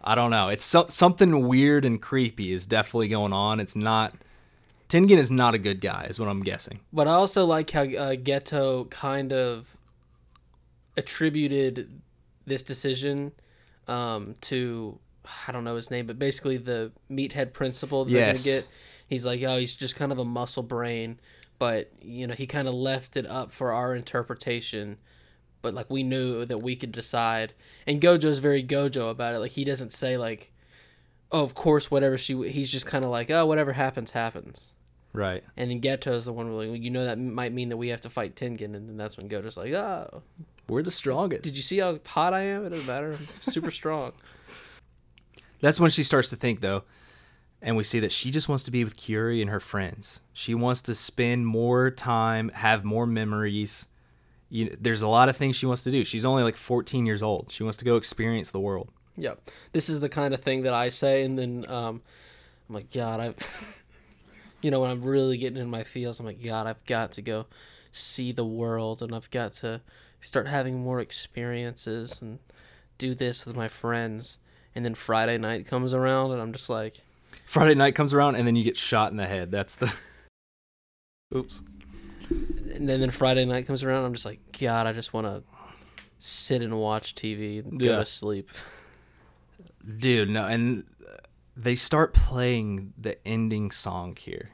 I 0.09 0.15
don't 0.15 0.31
know. 0.31 0.49
It's 0.49 0.65
so, 0.65 0.87
something 0.89 1.49
weird 1.49 1.85
and 1.85 2.01
creepy 2.01 2.53
is 2.53 2.65
definitely 2.65 3.09
going 3.09 3.33
on. 3.33 3.59
It's 3.61 3.75
not. 3.77 4.15
Tengen 4.89 5.19
is 5.19 5.33
not 5.33 5.53
a 5.55 5.59
good 5.59 5.81
guy, 5.81 6.07
is 6.09 6.21
what 6.21 6.29
I'm 6.29 6.43
guessing. 6.43 6.79
But 6.93 7.09
I 7.09 7.13
also 7.13 7.45
like 7.45 7.71
how 7.73 7.83
uh, 7.83 8.15
Geto 8.15 8.89
kind 8.89 9.33
of 9.33 9.77
attributed 10.97 12.01
this 12.47 12.63
decision 12.63 13.33
um, 13.89 14.37
to 14.43 14.99
I 15.49 15.51
don't 15.53 15.65
know 15.65 15.75
his 15.75 15.91
name, 15.91 16.07
but 16.07 16.19
basically 16.19 16.57
the 16.57 16.93
meathead 17.11 17.53
principle 17.53 18.05
that 18.05 18.13
Yes. 18.13 18.45
they're 18.45 18.53
gonna 18.55 18.63
get. 18.63 18.71
He's 19.09 19.27
like, 19.27 19.43
oh, 19.43 19.59
he's 19.59 19.75
just 19.75 19.97
kind 19.97 20.13
of 20.13 20.19
a 20.19 20.25
muscle 20.25 20.63
brain, 20.63 21.19
but 21.59 21.91
you 22.01 22.27
know 22.27 22.35
he 22.35 22.47
kind 22.47 22.69
of 22.69 22.75
left 22.75 23.17
it 23.17 23.27
up 23.27 23.53
for 23.53 23.73
our 23.73 23.95
interpretation. 23.95 24.99
But 25.67 25.75
like 25.75 25.91
we 25.91 26.05
knew 26.05 26.45
that 26.45 26.63
we 26.63 26.77
could 26.77 26.93
decide, 26.93 27.53
and 27.89 28.01
Gojo's 28.01 28.39
very 28.39 28.63
Gojo 28.63 29.11
about 29.11 29.35
it. 29.35 29.41
Like 29.41 29.51
he 29.51 29.65
doesn't 29.65 29.91
say 29.91 30.17
like, 30.17 30.53
oh, 31.33 31.43
of 31.43 31.55
course, 31.55 31.91
whatever 31.91 32.17
she. 32.17 32.49
He's 32.49 32.71
just 32.71 32.87
kind 32.87 33.05
of 33.05 33.11
like, 33.11 33.33
oh, 33.33 33.45
whatever 33.47 33.73
happens, 33.73 34.13
happens. 34.13 34.71
Right. 35.13 35.43
And 35.57 35.69
then 35.69 35.81
Geto's 35.81 36.25
the 36.25 36.33
one 36.33 36.55
where 36.55 36.69
like, 36.69 36.81
you 36.81 36.91
know 36.91 37.05
that 37.05 37.19
might 37.19 37.53
mean 37.53 37.71
that 37.71 37.79
we 37.79 37.89
have 37.89 38.01
to 38.03 38.09
fight 38.09 38.37
Tengen, 38.37 38.77
and 38.77 38.89
then 38.89 38.97
that's 38.97 39.17
when 39.17 39.29
Gojo's 39.29 39.57
like, 39.57 39.73
oh, 39.73 40.23
We're 40.69 40.85
the 40.85 40.93
strongest. 40.93 41.43
did 41.43 41.57
you 41.57 41.63
see 41.63 41.79
how 41.79 41.99
hot 42.07 42.33
I 42.33 42.43
am? 42.43 42.65
It 42.65 42.69
doesn't 42.69 42.87
matter. 42.87 43.15
I'm 43.15 43.27
super 43.41 43.73
strong. 43.73 44.13
That's 45.61 45.81
when 45.81 45.91
she 45.91 46.05
starts 46.05 46.29
to 46.31 46.37
think, 46.37 46.61
though, 46.61 46.85
and 47.61 47.77
we 47.77 47.83
see 47.83 47.99
that 47.99 48.13
she 48.13 48.31
just 48.31 48.49
wants 48.49 48.63
to 48.65 48.71
be 48.71 48.85
with 48.85 48.95
Curie 48.97 49.41
and 49.41 49.51
her 49.51 49.59
friends. 49.59 50.21
She 50.33 50.55
wants 50.55 50.81
to 50.83 50.95
spend 50.95 51.47
more 51.47 51.91
time, 51.91 52.51
have 52.51 52.85
more 52.85 53.07
memories. 53.07 53.87
You, 54.49 54.77
there's 54.81 55.03
a 55.03 55.09
lot 55.09 55.29
of 55.29 55.37
things 55.37 55.57
she 55.57 55.67
wants 55.67 55.83
to 55.85 55.91
do. 55.91 56.05
She's 56.05 56.25
only 56.25 56.43
like 56.43 56.57
14 56.57 57.05
years 57.05 57.23
old. 57.23 57.51
She 57.51 57.63
wants 57.63 57.79
to 57.79 57.85
go 57.85 57.97
experience 57.97 58.51
the 58.51 58.61
world. 58.61 58.91
Yep. 59.17 59.51
This 59.73 59.89
is 59.89 60.01
the 60.01 60.09
kind 60.09 60.35
of 60.35 60.41
thing 60.41 60.63
that 60.63 60.75
I 60.75 60.91
say, 60.91 61.25
and 61.25 61.39
then 61.39 61.65
um, 61.69 62.03
I'm 62.69 62.75
like, 62.75 62.93
God, 62.93 63.21
I've, 63.21 63.85
you 64.63 64.71
know, 64.71 64.81
when 64.81 64.91
I'm 64.91 65.03
really 65.03 65.39
getting 65.39 65.59
in 65.59 65.71
my 65.71 65.85
feels, 65.85 66.21
I'm 66.21 66.27
like, 66.27 66.43
God, 66.43 66.67
I've 66.67 66.85
got 66.85 67.13
to 67.13 67.23
go 67.23 67.47
see 67.93 68.33
the 68.33 68.45
world, 68.45 69.03
and 69.03 69.15
I've 69.15 69.31
got 69.31 69.53
to 69.55 69.81
start 70.21 70.49
having 70.49 70.81
more 70.81 71.01
experiences 71.01 72.21
and 72.21 72.39
do 72.99 73.15
this 73.15 73.47
with 73.47 73.57
my 73.57 73.69
friends. 73.69 74.39
And 74.75 74.85
then 74.85 74.95
Friday 74.95 75.39
night 75.39 75.67
comes 75.67 75.95
around, 75.95 76.33
and 76.33 76.43
I'm 76.43 76.53
just 76.53 76.69
like, 76.69 77.01
Friday 77.47 77.75
night 77.75 77.95
comes 77.95 78.13
around, 78.13 78.37
and 78.37 78.47
then 78.47 78.57
you 78.57 78.65
get 78.65 78.77
shot 78.77 79.11
in 79.11 79.17
the 79.17 79.27
head. 79.27 79.51
That's 79.51 79.77
the. 79.77 79.93
Oops. 81.37 81.63
And 82.31 82.89
then, 82.89 83.01
then 83.01 83.11
Friday 83.11 83.45
night 83.45 83.67
comes 83.67 83.83
around, 83.83 84.05
I'm 84.05 84.13
just 84.13 84.25
like, 84.25 84.41
God, 84.59 84.87
I 84.87 84.93
just 84.93 85.13
want 85.13 85.27
to 85.27 85.43
sit 86.19 86.63
and 86.63 86.79
watch 86.79 87.15
TV 87.15 87.59
and 87.61 87.79
go 87.79 87.87
Yeah. 87.87 87.97
to 87.99 88.07
sleep. 88.07 88.51
Dude, 89.99 90.29
no, 90.31 90.45
and 90.45 90.85
they 91.57 91.75
start 91.75 92.13
playing 92.13 92.93
the 92.99 93.17
ending 93.27 93.71
song 93.71 94.17
here, 94.19 94.51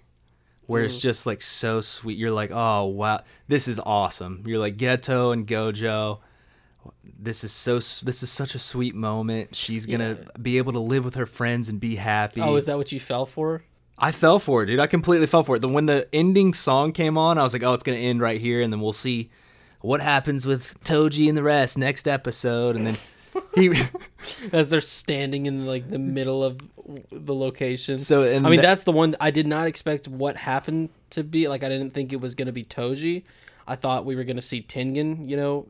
where 0.67 0.85
it's 0.85 0.99
Mm. 0.99 1.03
just 1.03 1.27
like 1.27 1.41
so 1.43 1.81
sweet. 1.81 2.19
You're 2.19 2.31
like, 2.31 2.51
oh 2.53 2.85
wow, 2.85 3.23
this 3.49 3.67
is 3.67 3.81
awesome. 3.81 4.43
You're 4.47 4.59
like 4.59 4.77
Geto 4.77 5.33
and 5.33 5.47
Gojo. 5.47 6.21
This 7.05 7.45
is 7.45 7.53
so. 7.53 7.77
s- 7.77 8.01
This 8.01 8.23
is 8.23 8.31
such 8.31 8.55
a 8.55 8.59
sweet 8.59 8.95
moment. 8.95 9.55
She's 9.57 9.87
gonna 9.87 10.19
be 10.41 10.59
able 10.59 10.73
to 10.73 10.81
live 10.81 11.05
with 11.05 11.15
her 11.15 11.27
friends 11.27 11.69
and 11.69 11.81
be 11.81 11.97
happy. 11.97 12.41
Oh, 12.41 12.57
is 12.57 12.67
that 12.67 12.77
what 12.77 12.93
you 12.93 13.01
fell 13.01 13.25
for? 13.25 13.65
I 13.99 14.11
fell 14.13 14.39
for 14.39 14.63
it, 14.63 14.67
dude. 14.67 14.81
I 14.81 14.87
completely 14.87 15.27
fell 15.27 15.43
for 15.43 15.57
it. 15.57 15.61
Then 15.63 15.73
when 15.73 15.87
the 15.87 16.09
ending 16.13 16.55
song 16.55 16.93
came 16.93 17.17
on, 17.17 17.39
I 17.39 17.43
was 17.43 17.53
like, 17.53 17.63
oh, 17.63 17.75
it's 17.75 17.83
gonna 17.83 17.99
end 17.99 18.21
right 18.21 18.41
here, 18.41 18.61
and 18.61 18.73
then 18.73 18.81
we'll 18.81 18.93
see 18.93 19.31
what 19.81 20.01
happens 20.01 20.47
with 20.47 20.79
Toji 20.85 21.29
and 21.29 21.37
the 21.37 21.43
rest 21.43 21.77
next 21.79 22.07
episode, 22.09 22.77
and 22.77 22.87
then 22.87 22.97
he. 23.55 23.83
As 24.53 24.71
they're 24.71 24.81
standing 24.81 25.47
in 25.47 25.67
like 25.67 25.89
the 25.91 25.99
middle 25.99 26.45
of 26.45 26.61
the 27.11 27.35
location. 27.35 27.99
so 27.99 28.23
I 28.25 28.39
mean, 28.39 28.57
that- 28.57 28.63
that's 28.63 28.85
the 28.85 28.93
one 28.93 29.17
I 29.21 29.31
did 29.31 29.47
not 29.47 29.67
expect 29.67 30.07
what 30.09 30.37
happened 30.37 30.91
to 31.11 31.25
be. 31.25 31.49
Like, 31.49 31.63
I 31.65 31.69
didn't 31.69 31.91
think 31.91 32.13
it 32.13 32.21
was 32.21 32.35
going 32.35 32.47
to 32.47 32.53
be 32.53 32.65
Toji. 32.65 33.25
I 33.67 33.77
thought 33.77 34.05
we 34.05 34.17
were 34.17 34.25
going 34.25 34.37
to 34.37 34.43
see 34.43 34.61
Tengen, 34.63 35.29
you 35.29 35.37
know, 35.37 35.67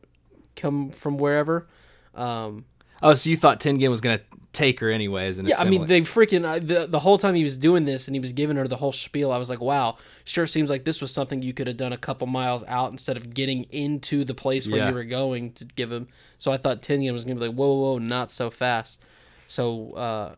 come 0.55 0.89
from 0.89 1.17
wherever. 1.17 1.67
Um, 2.15 2.65
Oh, 3.01 3.13
so 3.15 3.29
you 3.29 3.35
thought 3.37 3.59
Tengen 3.59 3.89
was 3.89 3.99
gonna 4.01 4.21
take 4.53 4.79
her 4.79 4.89
anyways? 4.89 5.39
And 5.39 5.47
yeah, 5.47 5.55
I 5.59 5.65
mean, 5.69 5.87
they 5.87 6.01
freaking 6.01 6.45
I- 6.45 6.59
the 6.59 6.87
the 6.87 6.99
whole 6.99 7.17
time 7.17 7.35
he 7.35 7.43
was 7.43 7.57
doing 7.57 7.85
this 7.85 8.07
and 8.07 8.15
he 8.15 8.19
was 8.19 8.31
giving 8.33 8.55
her 8.55 8.67
the 8.67 8.77
whole 8.77 8.91
spiel. 8.91 9.31
I 9.31 9.37
was 9.37 9.49
like, 9.49 9.59
wow, 9.59 9.97
sure 10.23 10.47
seems 10.47 10.69
like 10.69 10.83
this 10.85 11.01
was 11.01 11.11
something 11.11 11.41
you 11.41 11.53
could 11.53 11.67
have 11.67 11.77
done 11.77 11.91
a 11.91 11.97
couple 11.97 12.27
miles 12.27 12.63
out 12.67 12.91
instead 12.91 13.17
of 13.17 13.33
getting 13.33 13.63
into 13.71 14.23
the 14.23 14.33
place 14.33 14.67
where 14.67 14.77
Yeah. 14.79 14.89
you 14.89 14.93
were 14.95 15.03
going 15.03 15.51
to 15.53 15.65
give 15.65 15.91
him. 15.91 16.07
So 16.37 16.51
I 16.51 16.57
thought 16.57 16.81
Tengen 16.81 17.11
was 17.13 17.25
gonna 17.25 17.39
be 17.39 17.47
like, 17.47 17.55
whoa, 17.55 17.73
whoa, 17.73 17.91
whoa, 17.93 17.97
not 17.97 18.31
so 18.31 18.49
fast. 18.49 19.01
So, 19.47 19.93
uh, 19.93 20.35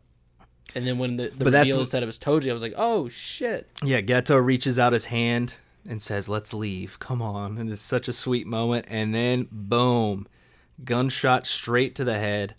and 0.74 0.86
then 0.88 0.98
when 0.98 1.18
the, 1.18 1.30
the 1.30 1.46
But 1.46 1.54
reveal 1.54 1.78
what- 1.80 1.88
said 1.88 2.02
it 2.04 2.08
was 2.08 2.20
Toji, 2.20 2.50
I 2.50 2.54
was 2.54 2.62
like, 2.64 2.74
oh 2.76 3.08
shit. 3.10 3.70
yeah, 3.84 4.02
Geto 4.02 4.44
reaches 4.44 4.78
out 4.80 4.94
his 4.94 5.06
hand 5.06 5.56
and 5.88 6.02
says, 6.02 6.28
"Let's 6.28 6.52
leave. 6.54 6.98
Come 7.00 7.22
on." 7.22 7.58
And 7.60 7.70
it's 7.72 7.80
such 7.80 8.08
a 8.08 8.14
sweet 8.14 8.48
moment. 8.48 8.88
And 8.90 9.14
then, 9.14 9.48
boom, 9.52 10.28
gunshot 10.84 11.46
straight 11.46 11.94
to 11.96 12.04
the 12.04 12.18
head. 12.18 12.56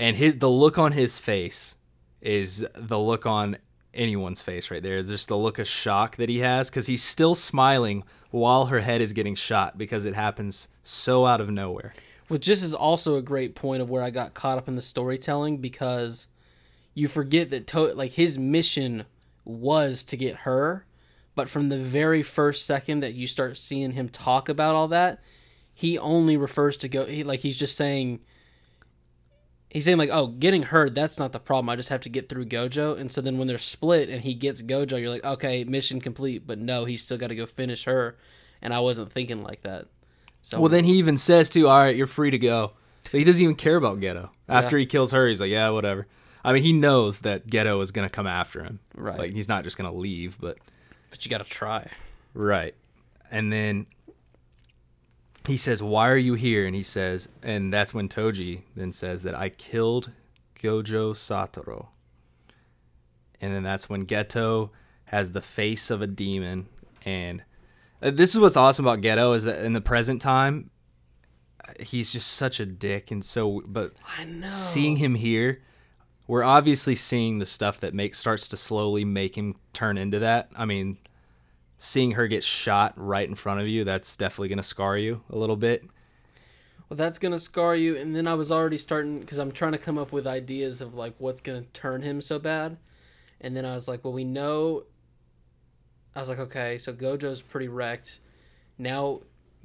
And 0.00 0.16
his 0.16 0.36
the 0.36 0.50
look 0.50 0.78
on 0.78 0.92
his 0.92 1.18
face 1.18 1.76
is 2.22 2.66
the 2.74 2.98
look 2.98 3.26
on 3.26 3.58
anyone's 3.92 4.40
face 4.40 4.70
right 4.70 4.82
there. 4.82 5.02
Just 5.02 5.28
the 5.28 5.36
look 5.36 5.58
of 5.58 5.68
shock 5.68 6.16
that 6.16 6.30
he 6.30 6.38
has 6.38 6.70
because 6.70 6.86
he's 6.86 7.04
still 7.04 7.34
smiling 7.34 8.04
while 8.30 8.66
her 8.66 8.80
head 8.80 9.02
is 9.02 9.12
getting 9.12 9.34
shot 9.34 9.76
because 9.76 10.06
it 10.06 10.14
happens 10.14 10.68
so 10.82 11.26
out 11.26 11.42
of 11.42 11.50
nowhere. 11.50 11.92
Which 12.28 12.46
this 12.46 12.62
is 12.62 12.72
also 12.72 13.16
a 13.16 13.22
great 13.22 13.54
point 13.54 13.82
of 13.82 13.90
where 13.90 14.02
I 14.02 14.08
got 14.08 14.32
caught 14.32 14.56
up 14.56 14.68
in 14.68 14.74
the 14.74 14.82
storytelling 14.82 15.58
because 15.58 16.28
you 16.94 17.06
forget 17.06 17.50
that 17.50 17.66
to- 17.68 17.92
like 17.92 18.12
his 18.12 18.38
mission 18.38 19.04
was 19.44 20.02
to 20.04 20.16
get 20.16 20.36
her, 20.36 20.86
but 21.34 21.50
from 21.50 21.68
the 21.68 21.78
very 21.78 22.22
first 22.22 22.64
second 22.64 23.00
that 23.00 23.12
you 23.12 23.26
start 23.26 23.58
seeing 23.58 23.92
him 23.92 24.08
talk 24.08 24.48
about 24.48 24.74
all 24.74 24.88
that, 24.88 25.20
he 25.74 25.98
only 25.98 26.38
refers 26.38 26.78
to 26.78 26.88
go 26.88 27.04
he, 27.04 27.22
like 27.22 27.40
he's 27.40 27.58
just 27.58 27.76
saying 27.76 28.20
he's 29.70 29.84
saying 29.84 29.96
like 29.98 30.10
oh 30.12 30.26
getting 30.26 30.64
her 30.64 30.90
that's 30.90 31.18
not 31.18 31.32
the 31.32 31.38
problem 31.40 31.68
i 31.70 31.76
just 31.76 31.88
have 31.88 32.00
to 32.00 32.08
get 32.08 32.28
through 32.28 32.44
gojo 32.44 32.98
and 32.98 33.10
so 33.12 33.20
then 33.20 33.38
when 33.38 33.46
they're 33.48 33.56
split 33.58 34.08
and 34.08 34.22
he 34.22 34.34
gets 34.34 34.62
gojo 34.62 35.00
you're 35.00 35.08
like 35.08 35.24
okay 35.24 35.64
mission 35.64 36.00
complete 36.00 36.46
but 36.46 36.58
no 36.58 36.84
he's 36.84 37.02
still 37.02 37.16
got 37.16 37.28
to 37.28 37.34
go 37.36 37.46
finish 37.46 37.84
her 37.84 38.16
and 38.60 38.74
i 38.74 38.80
wasn't 38.80 39.10
thinking 39.10 39.42
like 39.42 39.62
that 39.62 39.86
so 40.42 40.58
Well, 40.58 40.70
then 40.70 40.84
he 40.84 40.94
even 40.94 41.18
says 41.18 41.50
too, 41.50 41.68
"All 41.68 41.78
right, 41.78 41.94
you're 41.94 42.06
free 42.06 42.30
to 42.30 42.38
go." 42.38 42.72
But 43.04 43.18
he 43.18 43.24
doesn't 43.24 43.42
even 43.42 43.56
care 43.56 43.76
about 43.76 44.00
Geto. 44.00 44.30
After 44.48 44.78
Yeah. 44.78 44.80
he 44.80 44.86
kills 44.86 45.12
her, 45.12 45.28
he's 45.28 45.38
like, 45.38 45.50
"Yeah, 45.50 45.68
whatever." 45.68 46.06
I 46.42 46.54
mean, 46.54 46.62
he 46.62 46.72
knows 46.72 47.20
that 47.20 47.46
Geto 47.46 47.82
is 47.82 47.92
gonna 47.92 48.08
come 48.08 48.26
after 48.26 48.62
him. 48.64 48.78
Right. 48.94 49.18
Like 49.18 49.34
he's 49.34 49.50
not 49.50 49.64
just 49.64 49.76
gonna 49.76 49.92
leave, 49.92 50.38
but 50.40 50.56
but 51.10 51.22
you 51.22 51.30
got 51.30 51.44
to 51.44 51.50
try 51.52 51.90
right. 52.32 52.74
And 53.30 53.52
then 53.52 53.84
he 55.46 55.56
says, 55.56 55.82
"Why 55.82 56.08
are 56.08 56.16
you 56.16 56.34
here?" 56.34 56.66
And 56.66 56.74
he 56.74 56.82
says, 56.82 57.28
and 57.42 57.72
that's 57.72 57.94
when 57.94 58.08
Toji 58.08 58.62
then 58.76 58.92
says 58.92 59.22
that 59.22 59.34
I 59.34 59.48
killed 59.48 60.12
Gojo 60.54 61.12
Satoru. 61.12 61.88
And 63.40 63.54
then 63.54 63.62
that's 63.62 63.88
when 63.88 64.06
Geto 64.06 64.70
has 65.06 65.32
the 65.32 65.40
face 65.40 65.90
of 65.90 66.02
a 66.02 66.06
demon 66.06 66.68
and 67.04 67.42
uh, 68.02 68.10
this 68.10 68.34
is 68.34 68.40
what's 68.40 68.56
awesome 68.56 68.86
about 68.86 69.00
Geto 69.00 69.36
is 69.36 69.44
that 69.44 69.64
in 69.64 69.72
the 69.72 69.80
present 69.80 70.22
time, 70.22 70.70
he's 71.78 72.12
just 72.12 72.28
such 72.28 72.60
a 72.60 72.66
dick 72.66 73.10
and 73.10 73.24
so. 73.24 73.62
But 73.66 73.92
i 74.18 74.24
know 74.24 74.46
seeing 74.46 74.96
him 74.96 75.14
here, 75.14 75.62
we're 76.26 76.42
obviously 76.44 76.94
seeing 76.94 77.38
the 77.38 77.46
stuff 77.46 77.80
that 77.80 77.94
makes 77.94 78.18
starts 78.18 78.48
to 78.48 78.56
slowly 78.56 79.04
make 79.04 79.36
him 79.36 79.56
turn 79.72 79.98
into 79.98 80.18
that. 80.20 80.50
I 80.56 80.64
mean, 80.64 80.98
seeing 81.82 82.12
her 82.12 82.28
get 82.28 82.44
shot 82.44 82.92
right 82.94 83.26
in 83.26 83.34
front 83.34 83.58
of 83.58 83.66
you, 83.66 83.82
that's 83.84 84.14
definitely 84.14 84.50
gonna 84.50 84.62
scar 84.62 84.96
you 84.98 85.22
a 85.30 85.36
little 85.36 85.56
bit. 85.56 85.82
well 86.90 86.96
that's 86.96 87.18
gonna 87.18 87.38
scar 87.38 87.74
you 87.74 87.96
and 87.96 88.14
then 88.14 88.26
i 88.28 88.34
was 88.34 88.52
already 88.52 88.76
starting 88.76 89.20
because 89.20 89.38
i'm 89.38 89.50
trying 89.50 89.72
to 89.72 89.78
come 89.78 89.96
up 89.96 90.12
with 90.12 90.26
ideas 90.26 90.80
of 90.80 90.92
like 90.94 91.14
what's 91.18 91.40
gonna 91.40 91.62
turn 91.72 92.02
him 92.02 92.20
so 92.20 92.38
bad 92.38 92.76
and 93.40 93.56
then 93.56 93.64
i 93.64 93.74
was 93.74 93.88
like 93.88 94.04
well 94.04 94.12
we 94.12 94.24
know 94.24 94.84
i 96.14 96.20
was 96.20 96.28
like 96.28 96.38
okay 96.38 96.76
so 96.78 96.92
gojo's 96.92 97.42
pretty 97.42 97.68
wrecked 97.68 98.20
now 98.76 99.20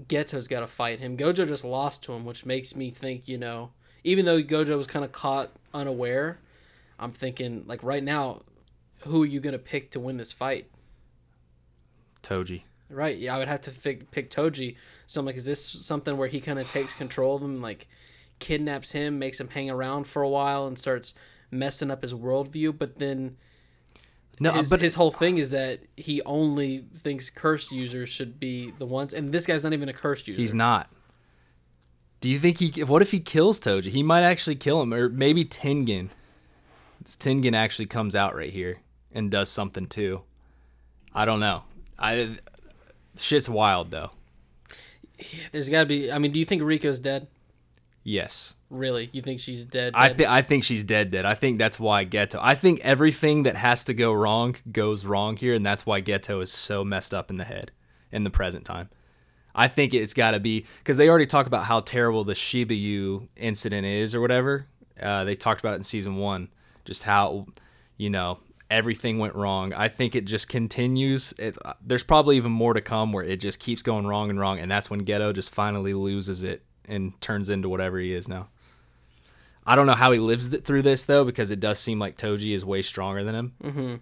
Geto's 0.07 0.47
got 0.47 0.59
to 0.59 0.67
fight 0.67 0.99
him 0.99 1.17
gojo 1.17 1.47
just 1.47 1.65
lost 1.65 2.03
to 2.03 2.13
him 2.13 2.25
which 2.25 2.45
makes 2.45 2.75
me 2.75 2.91
think 2.91 3.27
you 3.27 3.37
know 3.37 3.71
even 4.03 4.25
though 4.25 4.41
gojo 4.41 4.77
was 4.77 4.87
kind 4.87 5.03
of 5.03 5.11
caught 5.11 5.51
unaware 5.73 6.39
i'm 6.99 7.11
thinking 7.11 7.63
like 7.65 7.83
right 7.83 8.03
now 8.03 8.41
who 9.05 9.23
are 9.23 9.27
you 9.27 9.39
gonna 9.39 9.57
pick 9.59 9.91
to 9.91 9.99
win 9.99 10.17
this 10.17 10.31
fight? 10.31 10.67
Toji. 12.25 12.63
Right. 12.89 13.17
Yeah, 13.17 13.35
I 13.35 13.39
would 13.39 13.47
have 13.47 13.61
to 13.61 13.71
pick, 13.71 14.11
pick 14.11 14.29
Toji. 14.29 14.75
So 15.07 15.19
I'm 15.19 15.25
like, 15.25 15.35
is 15.35 15.45
this 15.45 15.63
something 15.65 16.17
where 16.17 16.27
he 16.27 16.39
kind 16.39 16.59
of 16.59 16.67
takes 16.67 16.93
control 16.93 17.35
of 17.35 17.41
him, 17.41 17.61
like 17.61 17.87
kidnaps 18.39 18.91
him, 18.91 19.17
makes 19.17 19.39
him 19.39 19.49
hang 19.49 19.69
around 19.69 20.05
for 20.05 20.21
a 20.21 20.29
while, 20.29 20.67
and 20.67 20.77
starts 20.77 21.13
messing 21.51 21.89
up 21.91 22.01
his 22.01 22.13
worldview? 22.13 22.77
But 22.77 22.97
then 22.97 23.37
No, 24.39 24.51
his, 24.51 24.69
but 24.69 24.81
his 24.81 24.95
whole 24.95 25.11
thing 25.11 25.37
is 25.37 25.49
that 25.51 25.79
he 25.97 26.21
only 26.23 26.85
thinks 26.95 27.29
cursed 27.29 27.71
users 27.71 28.09
should 28.09 28.39
be 28.39 28.71
the 28.77 28.85
ones, 28.85 29.13
and 29.13 29.31
this 29.31 29.45
guy's 29.47 29.63
not 29.63 29.73
even 29.73 29.89
a 29.89 29.93
cursed 29.93 30.27
user. 30.27 30.39
he's 30.39 30.53
not. 30.53 30.89
Do 32.21 32.29
you 32.29 32.39
think 32.39 32.59
he? 32.59 32.83
What 32.83 33.01
if 33.01 33.11
he 33.11 33.19
kills 33.19 33.59
Toji? 33.59 33.87
He 33.87 34.01
might 34.03 34.23
actually 34.23 34.55
kill 34.55 34.81
him, 34.81 34.93
or 34.93 35.09
maybe 35.09 35.43
Tengen. 35.45 36.09
It's 37.01 37.15
Tengen 37.15 37.55
actually 37.55 37.85
comes 37.85 38.15
out 38.15 38.35
right 38.35 38.51
here 38.51 38.77
and 39.11 39.29
does 39.29 39.49
something 39.49 39.85
too. 39.87 40.21
I 41.13 41.25
don't 41.25 41.39
know. 41.39 41.63
I 41.97 42.37
shit's 43.17 43.49
wild 43.49 43.91
though. 43.91 44.11
There's 45.51 45.69
got 45.69 45.81
to 45.81 45.85
be. 45.85 46.11
I 46.11 46.17
mean, 46.17 46.31
do 46.31 46.39
you 46.39 46.45
think 46.45 46.61
Riko's 46.61 46.99
dead? 46.99 47.27
Yes. 48.03 48.55
Really? 48.69 49.09
You 49.13 49.21
think 49.21 49.39
she's 49.39 49.63
dead? 49.63 49.93
I 49.95 50.09
think 50.09 50.29
I 50.29 50.41
think 50.41 50.63
she's 50.63 50.83
dead 50.83 51.11
dead. 51.11 51.25
I 51.25 51.33
think 51.33 51.57
that's 51.57 51.79
why 51.79 52.05
Geto. 52.05 52.37
I 52.41 52.53
think 52.53 52.79
everything 52.81 53.43
that 53.43 53.55
has 53.55 53.83
to 53.85 53.93
go 53.93 54.13
wrong 54.13 54.55
goes 54.71 55.05
wrong 55.05 55.37
here, 55.37 55.53
and 55.53 55.63
that's 55.63 55.85
why 55.85 56.01
Geto 56.01 56.41
is 56.41 56.51
so 56.51 56.83
messed 56.83 57.13
up 57.13 57.29
in 57.29 57.37
the 57.37 57.43
head 57.43 57.71
in 58.11 58.23
the 58.23 58.29
present 58.29 58.65
time. 58.65 58.89
I 59.55 59.67
think 59.69 59.93
it's 59.93 60.13
got 60.13 60.31
to 60.31 60.39
be 60.39 60.65
because 60.79 60.97
they 60.97 61.09
already 61.09 61.25
talk 61.25 61.47
about 61.47 61.63
how 61.63 61.79
terrible 61.79 62.23
the 62.23 62.35
Shiba 62.35 62.73
Shibuya 62.73 63.27
incident 63.37 63.87
is 63.87 64.13
or 64.13 64.21
whatever. 64.21 64.67
Uh, 65.01 65.23
they 65.23 65.35
talked 65.35 65.61
about 65.61 65.73
it 65.73 65.77
in 65.77 65.83
season 65.83 66.17
one, 66.17 66.49
just 66.83 67.03
how 67.03 67.47
you 67.97 68.09
know 68.09 68.39
everything 68.69 69.19
went 69.19 69.35
wrong. 69.35 69.73
I 69.73 69.89
think 69.89 70.15
it 70.15 70.25
just 70.25 70.49
continues. 70.49 71.33
It, 71.37 71.57
uh, 71.63 71.73
there's 71.85 72.03
probably 72.03 72.37
even 72.37 72.51
more 72.51 72.73
to 72.73 72.81
come 72.81 73.11
where 73.11 73.23
it 73.23 73.39
just 73.39 73.59
keeps 73.59 73.81
going 73.81 74.07
wrong 74.07 74.29
and 74.29 74.39
wrong, 74.39 74.59
and 74.59 74.69
that's 74.69 74.89
when 74.89 75.05
Geto 75.05 75.33
just 75.33 75.53
finally 75.53 75.93
loses 75.93 76.43
it 76.43 76.63
and 76.87 77.19
turns 77.21 77.49
into 77.49 77.69
whatever 77.69 77.99
he 77.99 78.13
is 78.13 78.27
now. 78.27 78.49
I 79.65 79.75
don't 79.75 79.87
know 79.87 79.95
how 79.95 80.11
he 80.11 80.19
lives 80.19 80.49
th- 80.49 80.63
through 80.63 80.83
this 80.83 81.05
though, 81.05 81.25
because 81.25 81.51
it 81.51 81.59
does 81.59 81.79
seem 81.79 81.99
like 81.99 82.17
Toji 82.17 82.53
is 82.53 82.63
way 82.63 82.81
stronger 82.81 83.23
than 83.23 83.35
him. 83.35 83.53
Mm-hmm. 83.63 83.95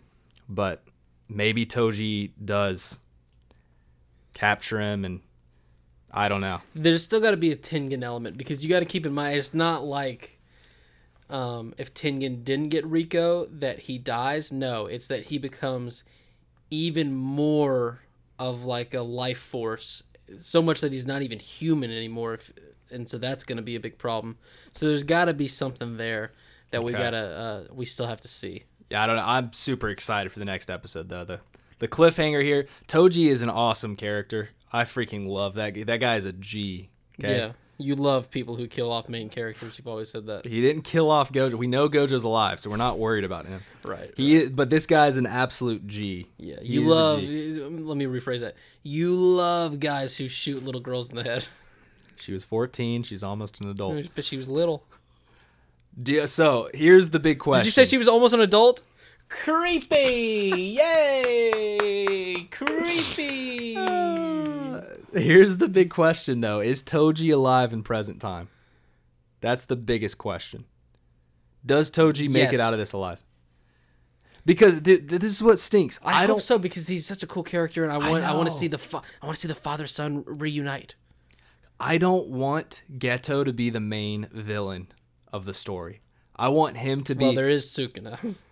But 0.49 0.83
maybe 1.29 1.65
Toji 1.65 2.31
does 2.43 2.97
capture 4.33 4.79
him, 4.81 5.05
and 5.05 5.21
I 6.11 6.27
don't 6.27 6.41
know. 6.41 6.61
there's 6.75 7.03
still 7.03 7.19
got 7.19 7.31
to 7.31 7.37
be 7.37 7.51
a 7.51 7.55
Tengen 7.55 8.03
element 8.03 8.37
because 8.37 8.63
you 8.63 8.69
got 8.69 8.79
to 8.79 8.85
keep 8.85 9.05
in 9.05 9.13
mind 9.13 9.37
it's 9.37 9.53
not 9.53 9.83
like 9.85 10.32
um, 11.33 11.73
if 11.77 11.93
Tengen 11.93 12.43
didn't 12.43 12.69
get 12.69 12.85
Riko 12.89 13.47
that 13.59 13.79
he 13.79 13.97
dies. 13.97 14.51
No, 14.51 14.85
it's 14.85 15.07
that 15.07 15.25
he 15.25 15.37
becomes 15.37 16.03
even 16.69 17.13
more 17.15 18.01
of 18.39 18.63
like 18.65 18.93
a 18.93 19.01
life 19.01 19.39
force, 19.39 20.03
so 20.39 20.61
much 20.61 20.79
that 20.81 20.93
he's 20.93 21.05
not 21.05 21.21
even 21.21 21.39
human 21.39 21.91
anymore. 21.91 22.35
If, 22.35 22.53
and 22.91 23.09
so 23.09 23.17
that's 23.17 23.43
going 23.43 23.57
to 23.57 23.63
be 23.63 23.75
a 23.75 23.79
big 23.79 23.97
problem. 23.97 24.37
So 24.71 24.87
there's 24.87 25.03
got 25.03 25.25
to 25.25 25.33
be 25.33 25.47
something 25.47 25.97
there 25.97 26.31
that 26.71 26.83
we 26.83 26.93
Okay. 26.93 27.03
gotta 27.03 27.17
uh, 27.17 27.73
we 27.73 27.85
still 27.85 28.07
have 28.07 28.21
to 28.21 28.27
see. 28.27 28.63
Yeah, 28.89 29.03
I 29.03 29.07
don't 29.07 29.15
know. 29.15 29.25
I'm 29.25 29.53
super 29.53 29.89
excited 29.89 30.31
for 30.31 30.39
the 30.39 30.45
next 30.45 30.69
episode 30.69 31.09
though. 31.09 31.25
The 31.25 31.39
the 31.79 31.87
cliffhanger 31.87 32.43
here. 32.43 32.67
Toji 32.87 33.27
is 33.27 33.41
an 33.41 33.49
awesome 33.49 33.95
character. 33.95 34.49
I 34.71 34.83
freaking 34.83 35.27
love 35.27 35.55
that. 35.55 35.73
That 35.87 35.97
guy 35.97 36.15
is 36.15 36.25
a 36.25 36.31
G. 36.33 36.89
Okay? 37.19 37.37
Yeah, 37.37 37.51
you 37.77 37.95
love 37.95 38.29
people 38.31 38.55
who 38.55 38.67
kill 38.67 38.91
off 38.91 39.09
main 39.09 39.29
characters. 39.29 39.77
You've 39.77 39.87
always 39.87 40.09
said 40.09 40.27
that, 40.27 40.45
He 40.45 40.61
didn't 40.61 40.83
kill 40.83 41.09
off 41.11 41.31
Gojo. 41.31 41.55
We 41.55 41.67
know 41.67 41.89
Gojo's 41.89 42.23
alive, 42.23 42.59
so 42.59 42.69
we're 42.69 42.77
not 42.77 42.99
worried 42.99 43.23
about 43.23 43.45
him. 43.45 43.61
right? 43.85 44.13
He, 44.15 44.35
is, 44.35 44.49
but 44.51 44.69
this 44.69 44.85
guy's 44.87 45.17
an 45.17 45.25
absolute 45.25 45.85
G. 45.87 46.27
Yeah, 46.37 46.57
you 46.61 46.81
love. 46.87 47.19
Let 47.21 47.27
me 47.97 48.05
rephrase 48.05 48.39
that. 48.41 48.55
You 48.83 49.13
love 49.15 49.79
guys 49.79 50.15
who 50.17 50.27
shoot 50.27 50.63
little 50.63 50.81
girls 50.81 51.09
in 51.09 51.15
the 51.15 51.23
head. 51.23 51.45
She 52.19 52.31
was 52.31 52.45
14. 52.45 53.03
She's 53.03 53.23
almost 53.23 53.59
an 53.61 53.69
adult. 53.69 54.07
But 54.15 54.23
she 54.23 54.37
was 54.37 54.47
little. 54.47 54.83
Do- 55.97 56.25
So 56.27 56.69
here's 56.73 57.09
the 57.09 57.19
big 57.19 57.39
question. 57.39 57.61
Did 57.63 57.65
you 57.67 57.71
say 57.71 57.85
she 57.85 57.97
was 57.97 58.07
almost 58.07 58.33
an 58.33 58.39
adult? 58.39 58.81
Creepy! 59.29 60.77
Yay! 60.79 62.47
Creepy! 62.51 63.73
Here's 65.13 65.57
the 65.57 65.67
big 65.67 65.89
question 65.89 66.41
though: 66.41 66.59
Is 66.59 66.83
Toji 66.83 67.33
alive 67.33 67.73
in 67.73 67.83
present 67.83 68.19
time? 68.21 68.49
That's 69.41 69.65
the 69.65 69.75
biggest 69.75 70.17
question. 70.17 70.65
Does 71.65 71.91
Toji 71.91 72.29
make 72.29 72.43
Yes. 72.45 72.53
it 72.55 72.59
out 72.59 72.73
of 72.73 72.79
this 72.79 72.93
alive? 72.93 73.23
Because 74.45 74.81
th- 74.81 75.07
th- 75.07 75.21
this 75.21 75.31
is 75.31 75.41
what 75.43 75.59
stinks. 75.59 75.99
I, 76.03 76.09
I, 76.11 76.19
hope 76.21 76.27
don't. 76.27 76.41
so 76.41 76.57
because 76.57 76.87
he's 76.87 77.05
such 77.05 77.23
a 77.23 77.27
cool 77.27 77.43
character, 77.43 77.83
and 77.83 77.93
I 77.93 77.97
want 78.09 78.23
I, 78.25 78.35
want 78.35 78.49
to 78.49 78.53
see 78.55 78.67
the 78.67 78.77
fa- 78.77 79.01
I 79.21 79.25
want 79.25 79.35
to 79.37 79.41
see 79.41 79.47
the 79.47 79.55
father 79.55 79.87
son 79.87 80.23
reunite. 80.25 80.95
I 81.79 81.97
don't 81.97 82.27
want 82.27 82.81
Geto 82.97 83.45
to 83.45 83.53
be 83.53 83.69
the 83.69 83.79
main 83.79 84.27
villain 84.31 84.87
of 85.31 85.45
the 85.45 85.53
story. 85.53 86.01
I 86.35 86.49
want 86.49 86.77
him 86.77 87.03
to 87.05 87.15
be. 87.15 87.25
Well, 87.25 87.33
there 87.35 87.49
is 87.49 87.65
Sukuna. 87.67 88.35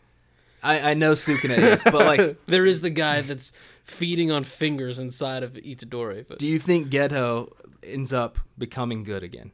I, 0.63 0.91
I 0.91 0.93
know 0.93 1.13
Sukuna 1.13 1.57
is, 1.57 1.83
but 1.83 1.93
like, 2.05 2.37
there 2.45 2.65
is 2.65 2.81
the 2.81 2.89
guy 2.91 3.21
that's 3.21 3.51
feeding 3.83 4.31
on 4.31 4.43
fingers 4.43 4.99
inside 4.99 5.41
of 5.43 5.53
Itadori. 5.53 6.25
But 6.27 6.37
do 6.39 6.47
you 6.47 6.59
think 6.59 6.89
Geto 6.89 7.51
ends 7.83 8.13
up 8.13 8.37
becoming 8.57 9.03
good 9.03 9.23
again? 9.23 9.51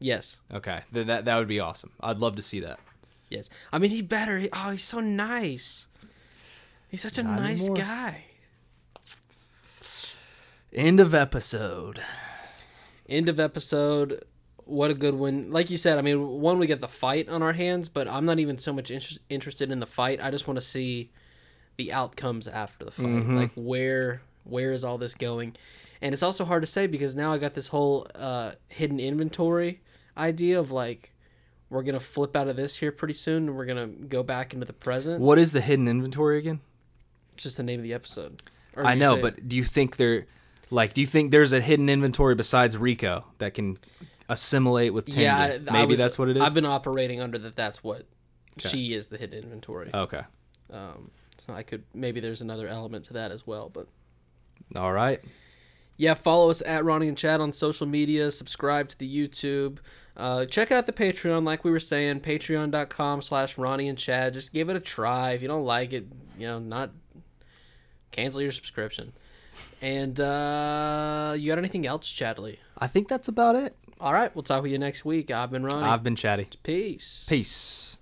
yes, 0.00 0.38
Okay, 0.52 0.80
th- 0.94 1.06
that 1.06 1.24
that 1.26 1.36
would 1.38 1.46
be 1.48 1.60
awesome. 1.60 1.92
I'd 2.00 2.18
love 2.18 2.36
to 2.36 2.42
see 2.42 2.60
that. 2.60 2.80
yes. 3.28 3.48
I 3.72 3.78
mean, 3.78 3.90
he 3.90 4.02
better. 4.02 4.38
He, 4.38 4.48
oh, 4.52 4.70
he's 4.70 4.82
so 4.84 4.98
nice. 5.00 5.86
He's 6.88 7.02
such 7.02 7.18
a 7.18 7.22
Not 7.22 7.38
nice 7.40 7.60
anymore. 7.60 7.76
guy. 7.76 8.24
End 10.72 11.00
of 11.00 11.14
episode. 11.14 12.00
end 13.08 13.28
of 13.28 13.40
episode 13.40 14.24
what 14.70 14.90
a 14.90 14.94
good 14.94 15.14
one 15.14 15.50
like 15.50 15.68
you 15.68 15.76
said 15.76 15.98
i 15.98 16.02
mean 16.02 16.40
one 16.40 16.58
we 16.58 16.66
get 16.66 16.80
the 16.80 16.88
fight 16.88 17.28
on 17.28 17.42
our 17.42 17.52
hands 17.52 17.88
but 17.88 18.06
i'm 18.08 18.24
not 18.24 18.38
even 18.38 18.56
so 18.58 18.72
much 18.72 18.90
inter- 18.90 19.16
interested 19.28 19.70
in 19.70 19.80
the 19.80 19.86
fight. 19.86 20.22
I 20.22 20.30
just 20.30 20.46
want 20.46 20.56
to 20.58 20.64
see 20.64 21.10
the 21.76 21.92
outcomes 21.92 22.46
after 22.46 22.84
the 22.84 22.90
fight 22.90 23.28
like 23.28 23.50
where 23.56 24.22
where 24.44 24.72
is 24.72 24.84
all 24.84 24.96
this 24.98 25.14
going? 25.14 25.54
And 26.02 26.14
it's 26.14 26.22
also 26.22 26.44
hard 26.46 26.62
to 26.62 26.66
say 26.66 26.86
because 26.86 27.14
now 27.14 27.32
i 27.32 27.38
got 27.38 27.54
this 27.54 27.68
whole 27.68 28.06
uh, 28.14 28.52
hidden 28.68 28.98
inventory 29.00 29.80
idea 30.16 30.58
of 30.58 30.70
like 30.70 31.12
we're 31.68 31.82
gonna 31.82 32.00
flip 32.00 32.36
out 32.36 32.48
of 32.48 32.56
this 32.56 32.76
here 32.76 32.90
pretty 32.92 33.14
soon 33.14 33.48
and 33.48 33.56
we're 33.56 33.66
gonna 33.66 33.86
go 33.86 34.22
back 34.22 34.52
into 34.52 34.66
the 34.66 34.72
present. 34.72 35.20
What 35.20 35.38
is 35.38 35.52
the 35.52 35.60
hidden 35.60 35.88
inventory 35.88 36.38
again? 36.38 36.60
it's 37.40 37.44
just 37.44 37.56
the 37.56 37.62
name 37.62 37.80
of 37.80 37.84
the 37.84 37.94
episode. 37.94 38.42
I 38.76 38.94
know, 38.94 39.16
but 39.16 39.48
do 39.48 39.56
you 39.56 39.64
think 39.64 39.96
there, 39.96 40.26
like, 40.70 40.92
do 40.92 41.00
you 41.00 41.06
think 41.06 41.30
there's 41.30 41.54
a 41.54 41.60
hidden 41.60 41.88
inventory 41.88 42.34
besides 42.34 42.76
Riko 42.76 43.24
that 43.38 43.54
can 43.54 43.76
assimilate 44.30 44.94
with 44.94 45.06
Tengen? 45.06 45.22
yeah 45.22 45.36
I- 45.38 45.54
I 45.54 45.58
maybe 45.72 45.90
was- 45.90 45.98
that's 45.98 46.18
what 46.18 46.28
it 46.28 46.36
is. 46.36 46.42
i've 46.42 46.54
been 46.54 46.64
operating 46.66 47.20
under 47.20 47.36
that 47.38 47.56
that's 47.56 47.82
what 47.84 48.06
she 48.58 48.94
is 48.94 49.08
the 49.08 49.16
hidden 49.18 49.42
inventory 49.44 49.90
okay. 49.94 50.22
Um, 50.72 51.10
so 51.38 51.52
I 51.54 51.62
could 51.62 51.82
maybe 51.94 52.20
there's 52.20 52.40
another 52.42 52.68
element 52.68 53.06
to 53.06 53.14
that 53.14 53.32
as 53.32 53.44
well, 53.46 53.68
but 53.68 53.86
All 54.76 54.92
right. 54.92 55.20
yeah, 55.96 56.14
follow 56.14 56.48
us 56.50 56.62
at 56.64 56.84
Ronny 56.84 57.08
and 57.08 57.16
Chad 57.18 57.40
on 57.40 57.52
social 57.52 57.86
media. 57.88 58.30
Subscribe 58.30 58.88
to 58.90 58.98
the 58.98 59.08
YouTube. 59.28 59.78
Uh, 60.16 60.44
check 60.44 60.70
out 60.70 60.86
the 60.86 60.92
Patreon, 60.92 61.44
like 61.44 61.64
we 61.64 61.70
were 61.72 61.80
saying, 61.80 62.20
patreon.com 62.20 63.22
slash 63.22 63.56
Ronny 63.58 63.88
and 63.88 63.96
Chad. 63.98 64.34
Just 64.34 64.52
give 64.52 64.68
it 64.68 64.76
a 64.76 64.80
try. 64.80 65.30
If 65.32 65.42
you 65.42 65.48
don't 65.48 65.64
like 65.64 65.92
it, 65.92 66.06
you 66.38 66.46
know, 66.46 66.58
not 66.58 66.90
cancel 68.12 68.42
your 68.42 68.52
subscription. 68.52 69.12
And 69.82 70.20
uh, 70.20 71.34
you 71.38 71.48
got 71.50 71.58
anything 71.58 71.86
else, 71.86 72.12
Chadley? 72.12 72.58
I 72.78 72.86
think 72.86 73.08
that's 73.08 73.28
about 73.28 73.56
it. 73.56 73.74
All 74.00 74.14
right, 74.14 74.34
we'll 74.34 74.42
talk 74.42 74.62
with 74.62 74.72
you 74.72 74.78
next 74.78 75.04
week. 75.04 75.30
I've 75.30 75.50
been 75.50 75.62
Ronny. 75.62 75.86
I've 75.86 76.02
been 76.02 76.16
chatty. 76.16 76.48
Peace. 76.62 77.26
Peace. 77.28 77.98